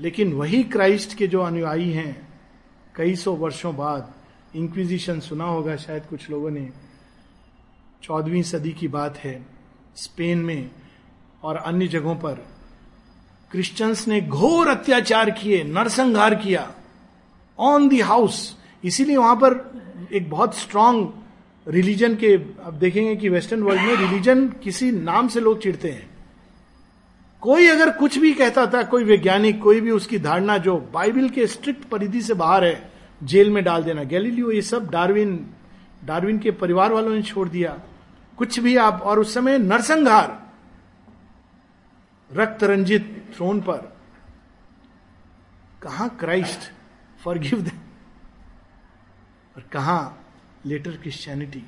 लेकिन 0.00 0.32
वही 0.32 0.62
क्राइस्ट 0.62 1.16
के 1.16 1.26
जो 1.26 1.40
अनुयायी 1.40 1.92
हैं, 1.92 2.28
कई 2.94 3.16
सौ 3.16 3.32
वर्षों 3.32 3.76
बाद 3.76 4.14
इंक्विजिशन 4.56 5.20
सुना 5.20 5.44
होगा 5.44 5.76
शायद 5.76 6.06
कुछ 6.06 6.30
लोगों 6.30 6.50
ने, 6.50 6.70
चौदहवीं 8.02 8.42
सदी 8.42 8.72
की 8.72 8.88
बात 8.88 9.16
है, 9.16 9.46
स्पेन 9.96 10.38
में 10.38 10.70
और 11.42 11.56
अन्य 11.56 11.86
जगहों 11.86 12.14
पर। 12.14 12.46
क्रिश्चियंस 13.50 14.08
ने 14.08 14.20
घोर 14.20 14.68
अत्याचार 14.68 15.30
किए, 15.30 15.64
नरसंहार 15.64 16.34
किया 16.34 16.74
ऑन 17.58 17.88
दी 17.88 18.00
हाउस 18.00 18.56
इसीलिए 18.84 19.16
वहाँ 19.16 19.36
पर 19.36 20.08
एक 20.12 20.30
बहुत 20.30 20.56
स्ट्रांग 20.56 21.06
रिलीजन 21.66 22.14
के 22.14 22.34
अब 22.36 22.78
देखेंगे 22.78 23.16
कि 23.16 23.28
वेस्टर्न 23.28 23.62
वर्ल्ड 23.62 23.82
में 23.82 23.96
रिलीजन 23.96 24.48
किसी 24.48 24.90
नाम 24.90 25.28
से 25.28 25.40
लोग 25.40 25.62
चिढ़ते 25.62 25.90
हैं। 25.90 26.17
कोई 27.42 27.66
अगर 27.66 27.90
कुछ 27.90 28.18
भी 28.18 28.32
कहता 28.34 28.66
था, 28.66 28.82
कोई 28.82 29.04
वैज्ञानिक, 29.04 29.62
कोई 29.62 29.80
भी 29.80 29.90
उसकी 29.90 30.18
धारणा 30.18 30.56
जो 30.58 30.76
बाइबल 30.94 31.28
के 31.28 31.46
स्ट्रिक्ट 31.46 31.84
परिधि 31.84 32.22
से 32.22 32.34
बाहर 32.34 32.64
है, 32.64 32.92
जेल 33.22 33.50
में 33.50 33.64
डाल 33.64 33.82
देना। 33.82 34.02
गैलीलियो 34.02 34.50
ये 34.50 34.62
सब 34.62 34.90
डार्विन 34.90 35.54
डार्विन 36.04 36.38
के 36.38 36.50
परिवार 36.50 36.92
वालों 36.92 37.14
ने 37.14 37.22
छोड़ 37.22 37.48
दिया। 37.48 37.80
कुछ 38.38 38.58
भी 38.60 38.76
आप, 38.76 39.00
और 39.02 39.18
उस 39.18 39.34
समय 39.34 39.58
नरसंहार 39.58 40.52
रक्त 42.30 42.64
रंजित 42.64 43.32
थ्रोन 43.36 43.60
पर। 43.60 43.96
कहा 45.82 46.08
क्राइस्ट 46.08 46.70
फॉर 47.22 47.38
गिव 47.38 47.70
और 49.56 49.64
कहा 49.72 50.16
लेटर 50.66 50.90
क्रिश्चियनिटी? 50.90 51.62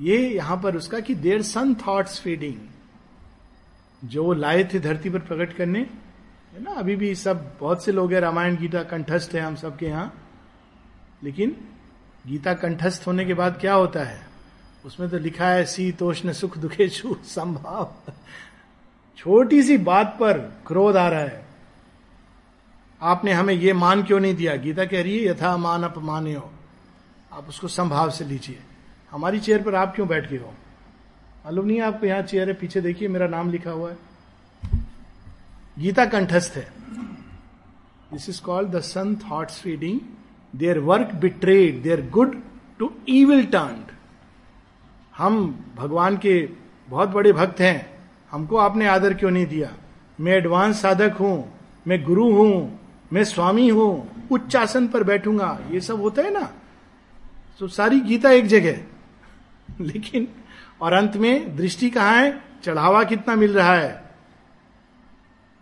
ये 0.00 0.18
यहाँ 0.30 0.60
पर 0.62 0.76
उसका 0.76 1.00
कि 1.00 1.14
देर 1.14 1.42
सन 1.42 1.74
थॉट्स 1.74 2.20
फीडिंग। 2.20 2.56
जो 4.04 4.24
वो 4.24 4.32
लाए 4.32 4.64
थे 4.64 4.78
धरती 4.78 5.10
पर 5.10 5.18
प्रकट 5.18 5.56
करने, 5.56 5.80
है 6.54 6.62
ना, 6.62 6.70
अभी 6.70 6.96
भी 6.96 7.14
सब, 7.14 7.58
बहुत 7.60 7.84
से 7.84 7.92
लोग 7.92 8.12
हैं, 8.12 8.20
रामायण, 8.20 8.56
गीता 8.56 8.82
कंठस्थ 8.82 9.34
है 9.34 9.40
हम 9.40 9.54
सबके 9.54 9.86
यहाँ। 9.86 10.22
लेकिन 11.24 11.56
गीता 12.26 12.54
कंठस्थ 12.54 13.06
होने 13.06 13.24
के 13.24 13.34
बाद 13.34 13.58
क्या 13.60 13.74
होता 13.74 14.00
है? 14.00 14.26
उसमें 14.84 15.10
तो 15.10 15.18
लिखा 15.18 15.48
है, 15.48 15.64
सी 15.64 15.90
शीतोष्ण 15.90 16.32
सुख 16.32 16.58
दुखे 16.58 16.88
छू 16.88 17.16
संभाव। 17.24 17.94
छोटी 19.16 19.62
सी 19.62 19.78
बात 19.78 20.16
पर 20.20 20.38
क्रोध 20.38 20.96
आ 20.96 21.08
रहा 21.08 21.20
है। 21.20 21.46
आपने 23.02 23.32
हमें 23.32 23.54
ये 23.54 23.72
मान 23.72 24.02
क्यों 24.02 24.20
नहीं 24.20 24.34
दिया? 24.34 24.56
गीता 24.56 24.84
कह 24.84 25.02
रही 25.02 25.18
है, 25.18 25.30
यथा 25.30 25.56
मान 25.56 25.82
अपमान 25.82 26.36
हो 26.36 26.52
आप 27.32 27.48
उसको 27.48 27.68
संभाव 27.68 28.10
से 28.10 28.24
लीजिए। 28.24 28.58
हमारी 29.10 29.40
चेयर 29.40 29.62
पर 29.62 29.74
आप 29.74 29.94
क्यों 29.94 30.08
बैठ 30.08 30.30
गए 30.30 30.36
हो? 30.36 30.54
मालूम 31.46 31.66
नहीं 31.66 31.80
आपको 31.80 32.06
यहाँ 32.06 32.22
चेयर 32.22 32.48
है, 32.48 32.54
पीछे 32.54 32.80
देखिए, 32.80 33.08
मेरा 33.08 33.26
नाम 33.26 33.50
लिखा 33.50 33.70
हुआ 33.70 33.90
है। 33.90 33.96
गीता 35.78 36.04
कंठस्थ 36.04 36.56
है। 36.56 36.66
This 38.12 38.28
is 38.28 38.40
called 38.42 38.70
the 38.70 38.80
sun 38.80 39.14
thoughts 39.16 39.60
feeding 39.60 40.00
their 40.56 40.78
work 40.78 41.12
betrayed 41.14 41.82
their 41.82 42.08
good 42.10 42.34
to 42.78 42.90
evil 43.08 43.44
turn 43.46 43.84
हम 45.16 45.38
भगवान 45.76 46.16
के 46.16 46.34
बहुत 46.88 47.08
बड़े 47.08 47.32
भक्त 47.32 47.60
हैं। 47.60 47.78
हमको 48.30 48.56
आपने 48.56 48.86
आदर 48.86 49.14
क्यों 49.14 49.30
नहीं 49.30 49.46
दिया? 49.46 49.70
मैं 50.20 50.32
एडवांस 50.32 50.82
साधक 50.82 51.16
हूँ, 51.20 51.36
मैं 51.86 52.02
गुरु 52.04 52.30
हूँ, 52.32 52.80
मैं 53.12 53.24
स्वामी 53.24 53.68
हूँ 53.68 54.26
उच्च 54.32 54.56
आसन 54.56 54.88
पर 54.88 55.04
बैठूँगा। 55.04 55.58
ये 55.70 55.80
सब 55.80 56.00
होता 56.00 56.22
है 56.22 56.32
ना? 56.32 56.50
तो 57.60 57.68
सारी 57.68 58.00
गीता 58.00 58.30
एक 58.30 58.46
जगह 58.46 58.80
लेकिन 59.80 60.28
और 60.80 60.92
अंत 60.92 61.16
में 61.16 61.56
दृष्टि 61.56 61.90
कहाँ 61.90 62.16
है? 62.16 62.42
चढ़ावा 62.62 63.02
कितना 63.04 63.34
मिल 63.34 63.54
रहा 63.54 63.74
है? 63.74 64.04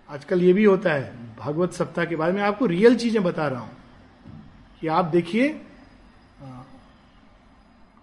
आजकल 0.08 0.42
ये 0.42 0.52
भी 0.52 0.64
होता 0.64 0.92
है, 0.92 1.36
भागवत 1.36 1.72
सप्ताह 1.72 2.04
के 2.04 2.16
बाद 2.16 2.34
में 2.34 2.42
आपको 2.42 2.66
रियल 2.66 2.96
चीज़ें 2.96 3.22
बता 3.22 3.46
रहा 3.48 3.60
हूँ। 3.60 3.76
कि 4.80 4.86
आप 4.86 5.04
देखिए 5.04 5.48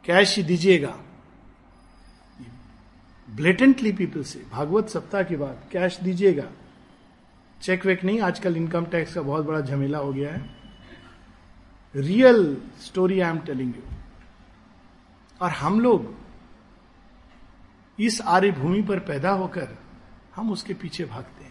कैश 0.06 0.40
दीजिएगा। 0.40 0.96
ब्लेटेंटली 3.28 3.92
पीपल 3.92 4.24
से, 4.24 4.44
भागवत 4.52 4.90
सप्ताह 4.90 5.24
के 5.24 5.36
बाद 5.36 5.62
कैश 5.72 6.00
दीजिएगा। 6.00 6.48
चेक 7.62 7.86
वेक 7.86 8.04
नहीं, 8.04 8.20
आजकल 8.22 8.56
इनकम 8.58 8.86
टैक्स 8.86 9.14
का 9.14 9.22
बहुत 9.22 9.46
बड़ा 9.46 9.62
झमेला 9.62 9.98
हो 9.98 10.14
गया 10.14 10.34
है। 10.34 10.50
Real 11.96 12.58
story 12.82 13.20
I 13.20 13.30
am 13.30 13.40
telling 13.40 13.76
you 13.76 13.84
और 15.42 15.50
हम 15.52 15.80
लोग 15.80 16.14
इस 18.02 18.22
आर्य 18.22 18.52
भूमि 18.52 18.82
पर 18.82 19.00
पैदा 19.08 19.32
होकर 19.40 19.78
हम 20.36 20.52
उसके 20.52 20.74
पीछे 20.74 21.06
भागते 21.06 21.44
हैं। 21.44 21.50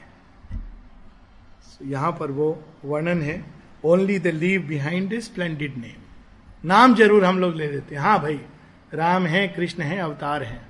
So, 1.71 1.87
यहाँ 1.87 2.13
पर 2.13 2.31
वो 2.31 2.49
वर्णन 2.85 3.23
है 3.23 3.43
only 3.85 4.19
the 4.19 4.27
leave 4.27 4.63
behind 4.69 5.19
splendid 5.21 5.77
name 5.77 6.69
नाम 6.69 6.95
ज़रूर 6.95 7.25
हम 7.25 7.39
लोग 7.39 7.55
ले 7.57 7.67
लेते 7.67 7.95
हैं। 7.95 8.03
हाँ 8.03 8.19
भाई 8.23 8.41
राम 8.95 9.27
है 9.27 9.47
कृष्ण 9.49 9.83
है 9.83 9.99
अवतार 9.99 10.43
है। 10.43 10.61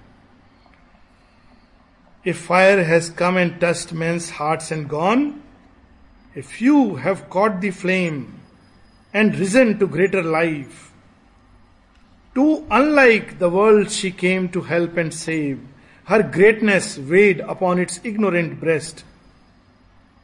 A 2.27 2.33
fire 2.33 2.79
has 2.81 3.12
come 3.14 3.38
and 3.38 3.59
touched 3.61 3.93
men's 3.95 4.31
heart 4.33 4.73
and 4.73 4.87
gone 4.88 5.33
a 6.37 6.43
few 6.43 6.85
have 6.97 7.27
caught 7.31 7.53
the 7.61 7.71
flame 7.73 8.25
and 9.14 9.35
risen 9.35 9.75
to 9.75 9.87
greater 9.88 10.25
life 10.33 10.88
too 12.37 12.55
unlike 12.73 13.38
the 13.38 13.53
world 13.55 13.88
she 13.90 14.11
came 14.21 14.47
to 14.49 14.61
help 14.62 14.99
and 14.99 15.11
save 15.12 15.69
Her 16.11 16.25
greatness 16.25 16.99
weighed 16.99 17.38
upon 17.38 17.79
its 17.79 18.01
ignorant 18.03 18.59
breast. 18.59 19.05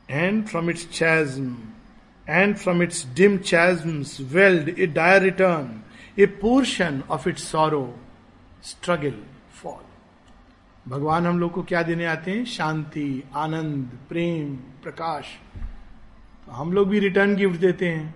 And 0.09 0.51
from 0.51 0.69
its 0.69 0.83
chasm, 0.83 1.75
and 2.27 2.61
from 2.61 2.83
its 2.83 3.05
dim 3.05 3.41
chasms 3.41 4.21
welled 4.21 4.69
a 4.69 4.89
dire 4.89 5.21
return, 5.21 5.85
a 6.19 6.27
portion 6.27 7.05
of 7.09 7.29
its 7.29 7.45
sorrow, 7.45 7.95
struggle, 8.63 9.15
fall. 9.51 9.83
भगवान 10.89 11.27
हम 11.27 11.39
लोग 11.39 11.53
को 11.53 11.63
क्या 11.63 11.83
देने 11.83 12.05
आते 12.07 12.31
हैं 12.31 12.45
शांति 12.47 13.09
आनंद 13.37 13.99
प्रेम 14.09 14.55
प्रकाश 14.83 15.35
तो 16.47 16.53
हम 16.53 16.73
लोग 16.73 16.89
भी 16.89 16.99
रिटर्न 17.01 17.35
गिफ्ट 17.37 17.61
देते 17.61 17.89
हैं 17.89 18.15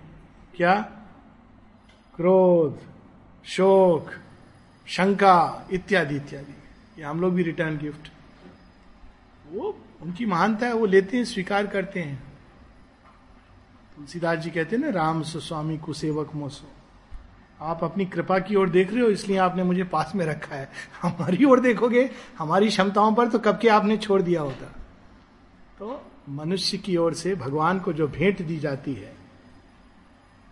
क्या 0.55 0.75
क्रोध 2.15 2.79
शोक 3.55 4.11
शंका 4.87 5.37
इत्यादि 5.73 6.15
इत्यादि 6.15 6.60
ये 7.01 7.07
हम 7.07 7.21
लोग 7.21 7.33
भी 7.33 7.43
रिटर्न 7.43 7.77
गिफ्ट 7.77 8.11
वो 9.51 9.83
उनकी 10.01 10.25
महानता 10.25 10.67
है, 10.67 10.73
वो 10.73 10.85
लेते 10.85 11.17
हैं, 11.17 11.25
स्वीकार 11.25 11.67
करते 11.67 11.99
हैं। 11.99 12.23
तुलसीदास 13.95 14.39
जी 14.39 14.49
कहते 14.49 14.75
हैं 14.75 14.83
ना, 14.83 14.89
राम 14.89 15.21
स्वामी 15.21 15.77
कुसेवक 15.77 16.35
मोसो। 16.35 16.67
आप 17.61 17.83
अपनी 17.83 18.05
कृपा 18.05 18.39
की 18.39 18.55
ओर 18.55 18.69
देख 18.69 18.93
रहे 18.93 19.01
हो, 19.01 19.09
इसलिए 19.09 19.37
आपने 19.37 19.63
मुझे 19.63 19.83
पास 19.83 20.11
में 20.15 20.25
रखा 20.25 20.55
है। 20.55 20.69
हमारी 21.01 21.45
ओर 21.45 21.59
देखोगे, 21.59 22.09
हमारी 22.37 22.67
क्षमताओं 22.67 23.13
पर 23.13 23.27
तो 23.27 23.39
कब 23.39 23.59
के 23.59 23.67
आपने 23.67 23.97
छोड़ 23.97 24.21
दिया 24.21 24.41
होता। 24.41 24.65
तो 25.79 26.11
मनुष्य 26.29 26.77
की 26.77 26.97
ओर 26.97 27.13
से 27.13 27.35
भगवान 27.35 27.79
को 27.79 27.93
जो 27.93 28.07
भेंट 28.07 28.41
दी 28.41 28.57
जाती 28.59 28.93
है, 28.93 29.13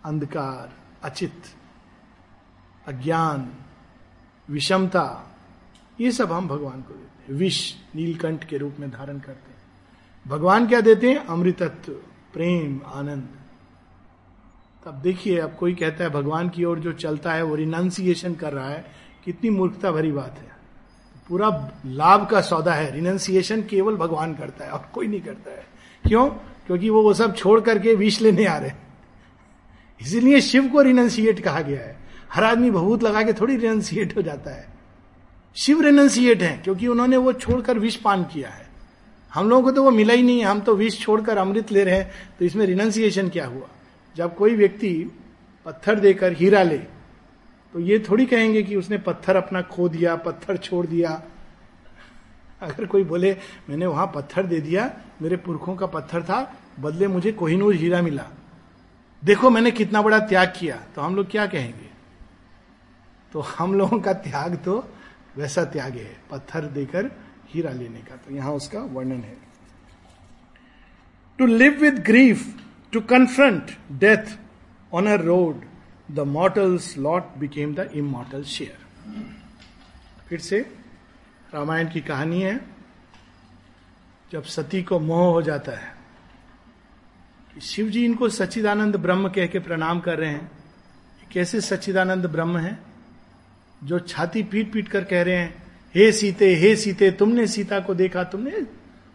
अंधकार, 0.04 0.72
अचित, 1.02 1.42
अज्ञान, 2.86 3.52
विषमता 4.50 5.29
ये 6.00 6.12
सब 6.12 6.32
हम 6.32 6.48
भगवान 6.48 6.82
को 6.82 6.94
देते 6.94 7.32
हैं। 7.32 7.38
विष, 7.38 7.74
नीलकंठ 7.96 8.44
के 8.44 8.58
रूप 8.58 8.76
में 8.80 8.90
धारण 8.90 9.18
करते 9.18 9.50
हैं। 9.50 9.60
भगवान 10.28 10.66
क्या 10.66 10.80
देते 10.80 11.08
हैं? 11.08 11.16
अमृतत्व, 11.16 11.92
प्रेम, 12.32 12.80
आनंद। 12.86 13.28
तब 14.86 14.94
देखिए, 14.94 15.38
अब 15.38 15.56
कोई 15.60 15.74
कहता 15.74 16.04
है 16.04 16.10
भगवान 16.10 16.48
की 16.48 16.64
ओर 16.64 16.78
जो 16.78 16.92
चलता 16.92 17.32
है, 17.32 17.42
वो 17.42 17.54
रिनाउंसिएशन 17.54 18.34
कर 18.34 18.52
रहा 18.52 18.68
है, 18.68 18.86
कितनी 19.24 19.50
मूर्खता 19.50 19.90
भरी 19.90 20.12
बात 20.12 20.38
है। 20.38 20.56
पूरा 21.28 21.72
लाभ 21.86 22.28
का 22.28 22.40
सौदा 22.40 22.74
है। 22.74 22.92
रिनाउंसिएशन 22.92 23.62
केवल 23.62 23.96
भगवान 23.96 24.34
करता 24.34 24.64
है 24.64 24.70
और 24.70 24.90
कोई 24.94 25.06
नहीं 25.06 25.20
करता 25.20 25.50
है। 25.50 25.66
क्यों? 26.08 26.28
क्योंकि 26.66 26.90
वो 26.90 27.02
वो 27.02 27.14
सब 27.14 27.36
छोड़ 27.36 27.60
करके 27.60 27.94
विष 27.94 28.20
लेने 28.20 28.44
आ 28.44 28.58
रहे 28.58 28.68
हैं। 28.68 28.78
इसीलिए 30.00 30.40
शिव 30.40 30.68
को 30.68 30.82
रिनाउंसिएट 30.82 31.40
कहा 31.40 31.60
गया 31.60 31.80
है। 31.80 32.00
हर 32.32 32.44
आदमी 32.44 32.70
बहुत 32.70 33.02
लगा 33.02 33.22
के 33.22 33.32
थोड़ी 33.32 33.56
रिनाउंसिएट 33.56 34.16
हो 34.16 34.22
जाता 34.22 34.50
है। 34.50 34.79
शिव 35.56 35.80
रिनाउंसिएट 35.80 36.42
है, 36.42 36.56
क्योंकि 36.58 36.86
उन्होंने 36.86 37.16
वो 37.16 37.32
छोड़कर 37.34 37.78
विष 37.78 37.96
पान 37.96 38.24
किया 38.24 38.48
है। 38.48 38.68
हम 39.32 39.48
लोगों 39.50 39.62
को 39.62 39.70
तो 39.70 39.82
वो 39.82 39.90
मिला 39.90 40.14
ही 40.14 40.22
नहीं 40.22 40.38
है, 40.38 40.44
हम 40.44 40.60
तो 40.60 40.74
विष 40.74 40.98
छोड़कर 41.00 41.38
अमृत 41.38 41.72
ले 41.72 41.84
रहे 41.84 41.96
हैं 41.96 42.36
तो 42.38 42.44
इसमें 42.44 42.64
रिनाउंसिएशन 42.66 43.28
क्या 43.28 43.46
हुआ? 43.46 43.68
जब 44.16 44.34
कोई 44.36 44.54
व्यक्ति 44.54 44.92
पत्थर 45.66 46.00
देकर 46.00 46.32
हीरा 46.32 46.62
ले 46.62 46.78
तो 47.74 47.80
ये 47.80 47.98
थोड़ी 48.08 48.26
कहेंगे 48.26 48.62
कि 48.62 48.76
उसने 48.76 48.98
पत्थर 48.98 49.36
अपना 49.36 49.60
खो 49.62 49.88
दिया, 49.88 50.14
पत्थर 50.16 50.56
छोड़ 50.56 50.86
दिया। 50.86 51.10
अगर 52.62 52.84
कोई 52.84 53.04
बोले, 53.04 53.32
मैंने 53.68 53.86
वहाँ 53.86 54.06
पत्थर 54.14 54.46
दे 54.46 54.60
दिया, 54.60 54.90
मेरे 55.22 55.36
पुरखों 55.36 55.74
का 55.76 55.86
पत्थर 55.86 56.22
था, 56.22 56.40
बदले 56.80 57.06
मुझे 57.08 57.32
कोहिनूर 57.32 57.74
हीरा 57.74 58.00
मिला। 58.02 58.26
देखो 59.22 59.50
मैंने 59.50 59.70
कितना 59.70 60.02
बड़ा 60.02 60.18
त्याग 60.18 60.52
किया। 60.58 60.76
तो 60.94 61.00
हम 61.00 61.16
लोग 61.16 61.30
क्या 61.30 61.46
कहेंगे? 61.46 61.88
तो 63.32 63.40
हम 63.40 63.74
लोगों 63.74 63.98
का 64.00 64.12
त्याग 64.12 64.56
तो 64.56 64.84
वैसा 65.36 65.64
त्याग 65.64 65.96
है, 65.96 66.16
पत्थर 66.30 66.64
देकर 66.68 67.10
हीरा 67.48 67.70
लेने 67.72 68.00
का। 68.00 68.16
तो 68.16 68.34
यहाँ 68.34 68.52
उसका 68.52 68.80
वर्णन 68.80 69.20
है। 69.20 69.36
To 71.38 71.46
live 71.46 71.80
with 71.80 71.98
grief 72.04 72.46
to 72.92 73.00
confront 73.02 73.72
death 74.00 74.36
on 74.92 75.06
a 75.06 75.14
road 75.14 75.64
the 76.10 76.26
mortal's 76.28 76.86
lot 76.98 77.38
became 77.38 77.74
the 77.74 77.90
immortal 77.94 78.42
share 78.44 78.78
फिर 80.28 80.40
से 80.40 80.58
रामायण 81.54 81.88
की 81.90 82.00
कहानी 82.00 82.42
है, 82.42 82.60
जब 84.32 84.42
सती 84.44 84.82
को 84.82 84.98
मोह 85.00 85.26
हो 85.26 85.40
जाता 85.42 85.72
है, 85.72 85.92
कि 87.54 87.60
शिव 87.60 87.88
जी 87.88 88.04
इनको 88.04 88.28
सच्चिदानंद 88.28 88.96
ब्रह्म 88.96 89.28
कह 89.28 89.46
के 89.46 89.58
प्रणाम 89.58 90.00
कर 90.00 90.18
रहे 90.18 90.30
हैं 90.30 90.50
कैसे 91.32 91.60
सच्चिदानंद 91.60 92.26
ब्रह्म 92.26 92.58
है? 92.58 92.78
जो 93.82 93.98
छाती 93.98 94.42
पीट 94.42 94.72
पीट 94.72 94.88
कर 94.88 95.04
कह 95.04 95.22
रहे 95.22 95.36
हैं, 95.36 95.62
हे 95.94 96.10
सीते 96.12 96.54
हे 96.54 96.74
सीते, 96.76 97.10
तुमने 97.10 97.46
सीता 97.46 97.80
को 97.80 97.94
देखा, 97.94 98.24
तुमने 98.24 98.66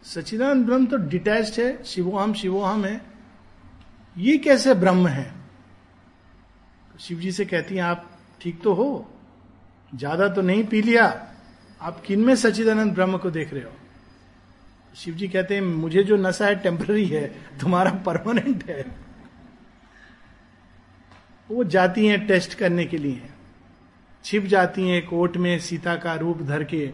सच्चिदानंद 0.04 0.66
ब्रह्म 0.66 0.86
तो 0.86 0.98
डिटैच 0.98 1.60
है 1.60 1.84
शिवोहम 1.84 2.34
शिवोहम 2.34 2.86
है। 2.86 3.02
ये 4.16 4.38
कैसे 4.38 4.74
ब्रह्म 4.74 5.08
है? 5.08 5.24
तो 6.94 7.00
शिव 7.00 7.20
जी 7.20 7.32
से 7.32 7.46
कहती 7.46 7.76
हैं, 7.76 7.84
आप 7.84 8.10
ठीक 8.42 8.62
तो 8.62 8.74
हो, 8.74 9.08
ज़्यादा 9.96 10.28
तो 10.28 10.42
नहीं 10.42 10.64
पी 10.64 10.82
लिया, 10.82 11.06
आप 11.82 12.02
किन 12.02 12.20
में 12.20 12.36
सचिदानंद 12.36 12.94
ब्रह्म 12.94 13.18
को 13.18 13.32
देख 13.32 13.54
रहे 13.54 13.64
हो? 13.64 13.72
शिव 14.96 15.16
जी 15.16 15.28
कहते 15.28 15.56
हैं, 15.56 15.62
मुझे 15.62 16.04
जो 16.04 16.18
नशा 16.18 16.46
है 16.46 16.56
टेम्पररी 16.56 17.06
है, 17.06 17.28
तुम्हारा 17.62 17.92
परमानेंट 18.06 18.64
है। 18.70 18.86
वो 21.50 21.64
जाती 21.64 22.08
हैं 22.08 22.26
टेस्ट 22.28 22.54
करने 22.54 22.86
के 22.86 22.98
लिए। 22.98 23.22
छिप 24.26 24.44
जाती 24.46 24.88
हैं 24.90 25.06
कोट 25.08 25.38
में 25.38 25.58
सीता 25.60 25.96
का 25.96 26.14
रूप 26.16 26.42
धर 26.42 26.64
के। 26.64 26.88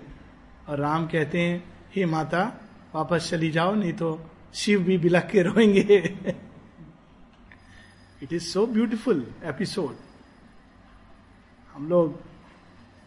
और 0.69 0.79
राम 0.79 1.05
कहते 1.07 1.39
हैं, 1.39 1.63
हे 1.95 2.05
माता, 2.05 2.41
वापस 2.95 3.29
चली 3.29 3.49
जाओ, 3.51 3.75
नहीं 3.75 3.93
तो 3.93 4.19
शिव 4.53 4.83
भी 4.83 4.97
बिलख 4.97 5.27
के 5.27 5.41
रोएँगे। 5.41 5.97
It 8.21 8.33
is 8.33 8.43
so 8.43 8.65
beautiful 8.67 9.25
episode 9.45 9.95
हम 11.73 11.87
लोग 11.89 12.19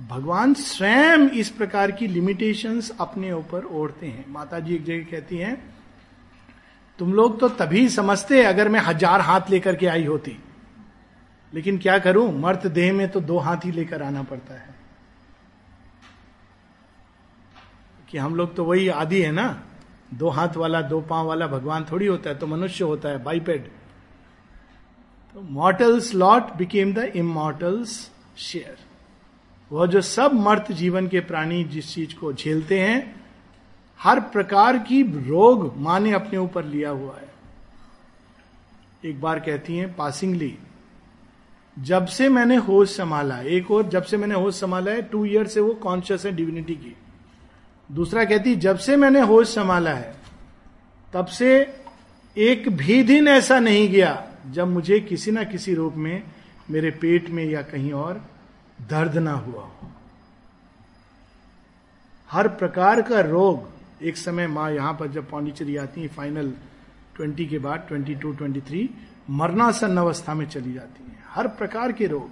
भगवान 0.00 0.54
स्वयं 0.54 1.28
इस 1.30 1.50
प्रकार 1.50 1.90
की 1.90 2.06
लिमिटेशंस 2.06 2.90
अपने 3.00 3.32
ऊपर 3.32 3.64
ओढ़ते 3.64 4.06
हैं। 4.06 4.24
माता 4.28 4.60
जी 4.60 4.74
एक 4.74 4.84
जगह 4.84 5.04
कहती 5.10 5.36
हैं, 5.36 5.56
तुम 6.98 7.12
लोग 7.14 7.38
तो 7.40 7.48
तभी 7.50 7.88
समझते 7.88 8.42
अगर 8.44 8.68
मैं 8.68 8.80
हज़ार 8.80 9.20
हाथ 9.20 9.50
लेकर 9.50 9.76
के 9.76 9.86
आई 9.86 10.04
होती। 10.04 10.36
लेकिन 11.54 11.78
क्या 11.78 11.98
करूँ? 11.98 12.40
मर्त 12.40 12.66
देह 12.66 12.92
में 12.92 13.08
तो 13.08 13.20
दो 13.20 13.38
हाथ 13.38 13.64
ही 13.64 13.72
लेकर 13.72 14.02
आना 14.02 14.22
पड़ता 14.22 14.54
है। 14.54 14.74
कि 18.10 18.18
हम 18.18 18.34
लोग 18.34 18.54
तो 18.56 18.64
वही 18.64 18.88
आदि 18.88 19.22
है 19.22 19.30
ना? 19.32 19.62
दो 20.14 20.28
हाथ 20.28 20.56
वाला, 20.56 20.80
दो 20.82 21.00
पाँव 21.00 21.26
वाला 21.26 21.46
भगवान 21.46 21.86
थोड़ी 21.92 22.06
होता 22.06 22.30
है 22.30 22.38
तो 22.38 22.46
मनुष्य 22.46 22.84
होता 22.84 23.08
है 23.08 23.22
बाइपेड 23.24 23.70
तो 25.34 25.40
mortal's 25.40 26.14
lot 26.14 26.52
became 26.56 26.94
the 26.94 26.98
immortal's 26.98 28.10
share 28.36 28.76
वह 29.72 29.86
जो 29.86 30.00
सब 30.00 30.32
मर्त 30.32 30.72
जीवन 30.72 31.08
के 31.08 31.20
प्राणी 31.20 31.64
जिस 31.64 31.94
चीज़ 31.94 32.14
को 32.14 32.32
झेलते 32.32 32.80
हैं, 32.80 33.24
हर 34.00 34.20
प्रकार 34.20 34.78
की 34.78 35.02
रोग 35.02 35.76
माँ 35.76 36.00
ने 36.00 36.12
अपने 36.12 36.38
ऊपर 36.38 36.64
लिया 36.64 36.90
हुआ 36.90 37.16
है। 37.16 37.32
एक 39.04 39.20
बार 39.20 39.40
कहती 39.40 39.76
हैं 39.76 39.94
पासिंगली 39.96 40.58
जब 41.76 42.06
से 42.06 42.28
मैंने 42.28 42.56
होश 42.56 42.96
संभाला, 42.96 43.38
एक 43.38 43.70
और 43.70 43.88
जब 43.88 44.02
से 44.02 44.16
मैंने 44.16 44.34
होश 44.34 44.60
संभाला 44.60 44.90
है 44.90 45.02
टू 45.02 45.24
ईयर 45.24 45.46
से 45.46 45.60
वो 45.60 45.74
कॉन्शियस 45.74 46.26
है 46.26 46.32
डिविनिटी 46.32 46.74
की। 46.74 46.96
दूसरा 47.92 48.24
कहती, 48.24 48.54
जब 48.56 48.76
से 48.76 48.96
मैंने 48.96 49.20
होश 49.20 49.54
संभाला 49.54 49.90
है, 49.90 50.14
तब 51.12 51.26
से 51.26 51.74
एक 52.36 52.68
भी 52.68 53.02
दिन 53.02 53.28
ऐसा 53.28 53.58
नहीं 53.60 53.88
गया 53.88 54.30
जब 54.52 54.68
मुझे 54.68 55.00
किसी 55.00 55.30
ना 55.30 55.44
किसी 55.44 55.74
रूप 55.74 55.94
में, 55.94 56.22
मेरे 56.70 56.90
पेट 56.90 57.30
में 57.30 57.44
या 57.44 57.62
कहीं 57.62 57.92
और 57.92 58.24
दर्द 58.90 59.16
ना 59.18 59.32
हुआ 59.32 59.62
हो। 59.62 59.90
हर 62.30 62.48
प्रकार 62.48 63.02
का 63.02 63.20
रोग, 63.20 63.68
एक 64.02 64.16
समय 64.16 64.46
माँ 64.46 64.70
यहाँ 64.72 64.92
पर 64.92 65.06
जब 65.06 65.30
पांडिचेरी 65.30 65.76
आती 65.76 66.02
है 66.02 66.08
फाइनल 66.08 66.52
ट्वेंटी 67.16 67.46
के 67.46 67.58
बाद 67.58 67.84
ट्वेंटी 67.88 68.14
टू 68.14 68.32
ट्वेंटी 68.32 68.60
थ्री 68.60 68.90
मरनासन 69.30 69.96
अवस्था 69.96 70.34
में 70.34 70.46
चली 70.46 70.72
जाती। 70.72 71.03
हर 71.34 71.48
प्रकार 71.48 71.92
के 71.92 72.06
रोग। 72.06 72.30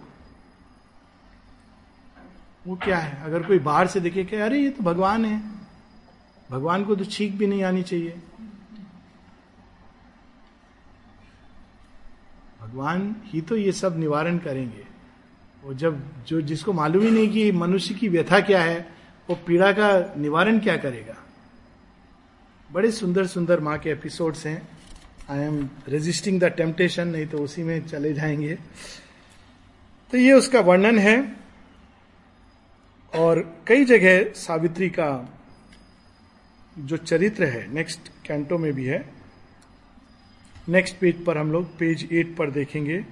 वो 2.67 2.77
क्या 2.77 2.99
है? 2.99 3.23
अगर 3.23 3.43
कोई 3.43 3.59
बाहर 3.59 3.87
से 3.87 4.01
देखे 4.01 4.25
कि 4.25 4.37
अरे, 4.37 4.59
ये 4.59 4.71
तो 4.71 4.85
भगवान 4.85 5.25
है। 5.25 5.43
भगवान 6.51 6.85
को 6.85 6.97
तो 6.97 7.05
छींक 7.05 7.37
भी 7.37 7.47
नहीं 7.47 7.65
आनी 7.65 7.83
चाहिए। 7.83 8.21
भगवान 12.63 13.17
ही 13.25 13.41
तो 13.41 13.57
ये 13.57 13.73
सब 13.73 13.99
निवारण 13.99 14.39
करेंगे। 14.39 14.87
वो 15.65 15.75
जब, 15.75 16.25
जो 16.27 16.41
जिसको 16.41 16.73
मालूम 16.73 17.03
ही 17.03 17.11
नहीं 17.11 17.29
कि 17.29 17.53
मनुष्य 17.53 17.95
की 17.95 18.09
व्यथा 18.09 18.41
क्या 18.41 18.63
है, 18.63 18.95
वो 19.31 19.37
पीड़ा 19.47 19.73
का 19.73 20.15
निवारण 20.17 20.59
क्या 20.59 20.77
करेगा? 20.77 21.15
बड़े 22.73 22.93
सुंदर 22.93 23.27
सुंदर 23.27 23.61
माँ 23.61 23.79
के 23.79 23.91
एपिसोड्स 23.91 24.47
हैं। 24.47 24.82
I 25.33 25.41
am 25.41 25.71
resisting 25.89 26.41
the 26.41 26.45
temptation 26.45 27.09
नहीं 27.09 27.27
तो 27.27 27.39
उसी 27.39 27.63
में 27.63 27.87
चले 27.87 28.13
जाएँगे। 28.13 28.55
तो 30.11 30.19
ये 30.19 30.33
उसका 30.33 30.61
वर्णन 30.61 30.99
है। 30.99 31.37
और 33.15 33.65
कई 33.67 33.85
जगह 33.85 34.33
सावित्री 34.33 34.89
का 34.89 35.39
जो 36.79 36.97
चरित्र 36.97 37.45
है 37.45 37.75
नेक्स्ट 37.75 38.01
कैंटो 38.27 38.59
में 38.59 38.73
भी 38.73 38.85
है। 38.85 39.13
नेक्स्ट 40.69 40.97
पेज 40.97 41.25
पर 41.25 41.39
हम 41.39 41.53
लोग 41.53 41.79
पेज 41.79 42.09
एट 42.13 42.37
पर 42.37 42.51
देखेंगे। 42.51 43.05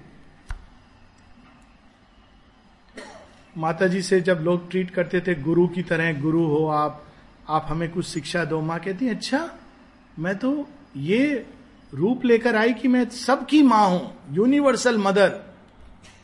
माता 3.56 3.86
जी 3.86 4.02
से 4.02 4.20
जब 4.20 4.38
लोग 4.42 4.70
ट्रीट 4.70 4.90
करते 4.90 5.20
थे, 5.20 5.34
गुरु 5.34 5.68
की 5.68 5.82
तरह, 5.82 6.20
गुरु 6.20 6.44
हो 6.46 6.66
आप 6.66 7.06
आप 7.48 7.66
हमें 7.68 7.88
कुछ 7.90 8.06
शिक्षा 8.06 8.44
दो। 8.44 8.60
माँ 8.60 8.78
कहती 8.80 9.08
अच्छा 9.08 9.58
मैं 10.18 10.36
तो 10.38 10.68
ये 10.96 11.46
रूप 11.94 12.24
लेकर 12.24 12.56
आई 12.56 12.72
कि 12.72 12.88
मैं 12.88 13.08
सबकी 13.08 13.62
माँ 13.62 13.86
हूँ 13.88 14.10
यूनिवर्सल 14.32 14.98
मदर 14.98 15.28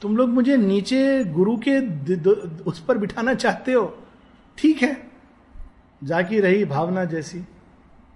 तुम 0.03 0.17
लोग 0.17 0.29
मुझे 0.29 0.57
नीचे 0.57 1.25
गुरु 1.25 1.57
के 1.57 1.81
द, 1.81 2.11
द, 2.11 2.63
उस 2.67 2.81
पर 2.81 2.99
बिठाना 2.99 3.35
चाहते 3.35 3.73
हो? 3.73 3.87
ठीक 4.59 4.83
है। 4.83 4.97
जाकी 6.05 6.41
रही 6.41 6.65
भावना 6.65 7.05
जैसी। 7.05 7.39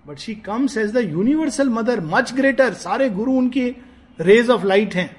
But 0.06 0.18
she 0.18 0.34
comes 0.34 0.76
as 0.76 0.92
the 0.92 0.96
universal 0.96 1.68
mother 1.68 2.00
much 2.00 2.32
greater 2.34 2.74
सारे 2.74 3.08
गुरु 3.10 3.32
उनकी 3.32 3.68
रेज 4.20 4.50
ऑफ़ 4.50 4.64
लाइट 4.64 4.94
हैं। 4.94 5.16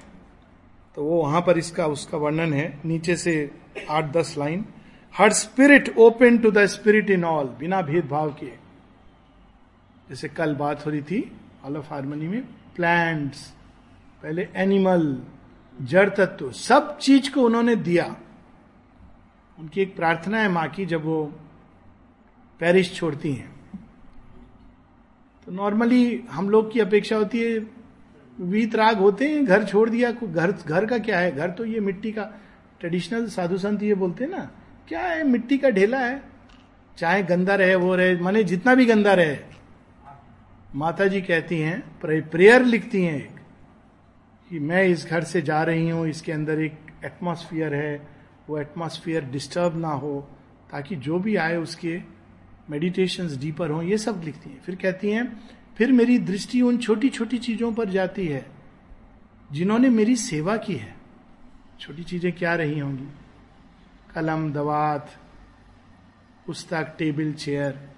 तो 0.96 1.04
वो 1.04 1.22
वहाँ 1.22 1.40
पर 1.40 1.58
इसका 1.58 1.86
उसका 1.86 2.18
वर्णन 2.18 2.52
है। 2.52 2.80
नीचे 2.84 3.16
से 3.16 3.50
आठ 3.90 4.12
दस 4.12 4.34
line. 4.38 4.64
Her 5.14 5.32
spirit 5.32 5.94
open 5.98 6.38
to 6.38 6.50
the 6.50 6.66
spirit 6.66 7.10
in 7.10 7.24
all 7.24 7.46
बिना 7.60 7.82
भेदभाव 7.82 8.30
के 8.32 8.50
जैसे 10.08 10.28
कल 10.28 10.54
बात 10.54 10.86
हो 10.86 10.90
रही 10.90 11.02
थी 11.02 11.20
ऑफ़ 11.64 11.90
हारमोनी 11.90 12.28
में 12.28 12.42
प्लांट्स 12.76 13.52
पहले 14.22 14.48
एनिमल 14.56 15.22
जड़ 15.82 16.08
तत्व, 16.08 16.50
सब 16.52 16.98
चीज़ 16.98 17.30
को 17.30 17.42
उन्होंने 17.42 17.76
दिया। 17.76 18.16
उनकी 19.58 19.80
एक 19.80 19.96
प्रार्थना 19.96 20.38
है 20.38 20.48
माँ 20.48 20.68
की 20.68 20.86
जब 20.86 21.04
वो 21.04 21.24
पेरिस 22.60 22.94
छोड़ती 22.94 23.32
हैं। 23.32 23.50
तो 25.46 25.52
नॉर्मली 25.52 26.24
हम 26.30 26.50
लोग 26.50 26.72
की 26.72 26.80
अपेक्षा 26.80 27.16
होती 27.16 27.40
है, 27.40 27.66
वीत 28.40 28.74
राग 28.74 28.98
होते 28.98 29.28
हैं, 29.28 29.44
घर 29.44 29.64
छोड़ 29.64 29.88
दिया 29.90 30.10
घर 30.10 30.52
घर 30.52 30.86
का 30.86 30.98
क्या 30.98 31.18
है? 31.18 31.36
घर 31.36 31.50
तो 31.50 31.64
ये 31.64 31.80
मिट्टी 31.80 32.12
का 32.12 32.24
ट्रेडिशनल 32.80 33.26
साधु 33.26 33.58
संत 33.58 33.82
ये 33.82 33.94
बोलते 33.94 34.24
हैं 34.24 34.30
ना, 34.30 34.50
क्या 34.88 35.00
है? 35.00 35.24
मिट्टी 35.24 35.58
का 35.58 35.70
ढेला 35.70 35.98
है। 35.98 36.22
चाहे 36.98 37.22
गंदा 37.22 37.54
रहे, 37.54 37.74
वो 37.74 37.94
रहे, 37.94 38.16
माने 38.16 38.44
जितना 38.44 38.74
भी 38.74 38.84
गंदा 38.84 39.14
रहे 39.14 39.51
माता 40.74 41.06
जी 41.06 41.20
कहती 41.20 41.58
हैं 41.58 41.80
प्रेयर 42.00 42.64
लिखती 42.64 43.02
हैं 43.04 43.16
एक, 43.16 43.40
कि 44.50 44.58
मैं 44.58 44.84
इस 44.84 45.04
घर 45.06 45.24
से 45.24 45.42
जा 45.42 45.62
रही 45.62 45.88
हूँ, 45.88 46.06
इसके 46.08 46.32
अंदर 46.32 46.60
एक 46.60 46.78
एटमॉस्फियर 47.04 47.74
है, 47.74 48.08
वो 48.48 48.58
एटमॉस्फियर 48.58 49.24
डिस्टर्ब 49.24 49.76
ना 49.76 49.88
हो, 49.88 50.20
ताकि 50.70 50.96
जो 50.96 51.18
भी 51.18 51.36
आए 51.36 51.56
उसके 51.56 52.00
मेडिटेशन 52.70 53.28
डीपर 53.38 53.70
हो, 53.70 53.82
ये 53.82 53.98
सब 53.98 54.22
लिखती 54.24 54.50
हैं। 54.50 54.60
फिर 54.62 54.74
कहती 54.74 55.10
हैं, 55.10 55.26
फिर 55.76 55.92
मेरी 55.92 56.18
दृष्टि 56.18 56.60
उन 56.62 56.78
छोटी 56.78 57.08
छोटी 57.08 57.38
चीज़ों 57.38 57.72
पर 57.72 57.88
जाती 57.90 58.26
है, 58.26 58.46
जिन्होंने 59.52 59.88
मेरी 59.90 60.16
सेवा 60.16 60.56
की 60.56 60.74
है। 60.74 60.94
छोटी 61.80 62.02
चीज़ें 62.02 62.32
क्या 62.32 62.54
रही 62.54 62.78
होंगी? 62.78 63.08
कलम, 64.14 64.52
दवात, 64.52 65.10
पुस्तक, 66.46 66.94
टेबल, 66.98 67.32
चेयर 67.32 67.91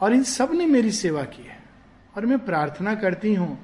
और 0.00 0.12
इन 0.12 0.22
सबने 0.24 0.66
मेरी 0.66 0.90
सेवा 0.92 1.22
की 1.24 1.42
है। 1.42 1.58
और 2.16 2.26
मैं 2.26 2.38
प्रार्थना 2.44 2.94
करती 2.94 3.34
हूँ 3.34 3.58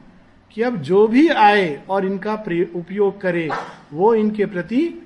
कि 0.50 0.62
अब 0.62 0.76
जो 0.82 1.06
भी 1.08 1.28
आए 1.28 1.84
और 1.90 2.06
इनका 2.06 2.34
उपयोग 2.34 3.20
करे, 3.20 3.48
वो 3.92 4.14
इनके 4.14 4.46
प्रति 4.46 5.02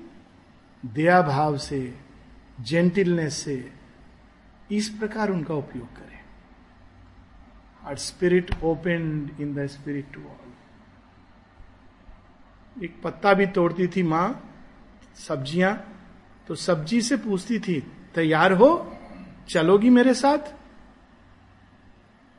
दया 0.83 1.21
भाव 1.21 1.57
से 1.57 1.93
जेंटिलनेस 2.61 3.33
से 3.35 3.71
इस 4.71 4.89
प्रकार 4.89 5.29
उनका 5.29 5.53
उपयोग 5.53 5.87
करे। 5.87 6.19
Our 7.83 7.95
spirit 7.97 8.51
open 8.63 9.29
in 9.41 9.53
the 9.55 9.67
spirit 9.67 10.05
to 10.13 10.19
all 10.21 10.49
एक 12.75 13.01
पत्ता 13.03 13.33
भी 13.33 13.45
तोड़ती 13.47 13.87
थी 13.87 14.03
माँ, 14.03 14.41
सब्ज़ियाँ। 15.17 15.73
तो 16.47 16.55
सब्ज़ी 16.55 17.01
से 17.01 17.17
पूछती 17.17 17.59
थी, 17.59 17.79
तैयार 18.15 18.51
हो? 18.51 18.69
चलोगी 19.49 19.89
मेरे 19.89 20.13
साथ? 20.13 20.53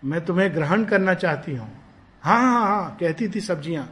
मैं 0.03 0.25
तुम्हें 0.25 0.55
ग्रहण 0.55 0.85
करना 0.85 1.15
चाहती 1.15 1.55
हूँ। 1.55 1.69
हाँ 2.23 2.41
हाँ 2.41 2.63
हाँ 2.63 2.97
कहती 3.01 3.29
थी 3.29 3.41
सब्ज़ियाँ। 3.41 3.89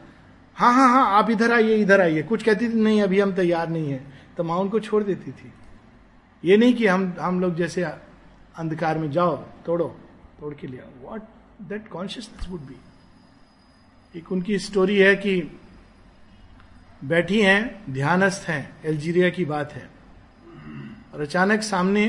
हाँ 0.57 0.73
हाँ 0.73 0.87
हाँ 0.89 1.05
आप 1.17 1.29
इधर 1.29 1.51
आइए 1.51 1.75
इधर 1.75 2.01
आइए। 2.01 2.23
कुछ 2.23 2.43
कहती 2.43 2.69
थी, 2.69 2.73
नहीं, 2.73 3.01
अभी 3.01 3.19
हम 3.19 3.33
तैयार 3.35 3.69
नहीं 3.69 3.91
है। 3.91 4.03
तो 4.37 4.43
माँ 4.43 4.57
उनको 4.57 4.79
छोड़ 4.79 5.03
देती 5.03 5.31
थी। 5.31 5.51
ये 6.43 6.57
नहीं 6.57 6.73
कि 6.73 6.87
हम 6.87 7.13
हम 7.19 7.39
लोग 7.39 7.55
जैसे 7.55 7.83
अंधकार 7.83 8.97
में, 8.97 9.09
जाओ, 9.11 9.35
तोड़ो, 9.65 9.87
तोड़ 10.39 10.53
के 10.53 10.67
लिया 10.67 10.83
what 11.01 11.21
that 11.69 11.87
consciousness 11.87 12.47
would 12.49 12.61
be 12.61 12.75
एक 14.15 14.31
उनकी 14.31 14.57
स्टोरी 14.59 14.97
है 14.97 15.15
कि 15.15 15.41
बैठी 17.03 17.41
हैं, 17.41 17.93
ध्यानस्थ 17.93 18.47
हैं 18.49 18.77
एल्जीरिया 18.85 19.29
की 19.29 19.45
बात 19.45 19.73
है। 19.73 19.89
और 21.13 21.21
अचानक 21.21 21.61
सामने 21.61 22.07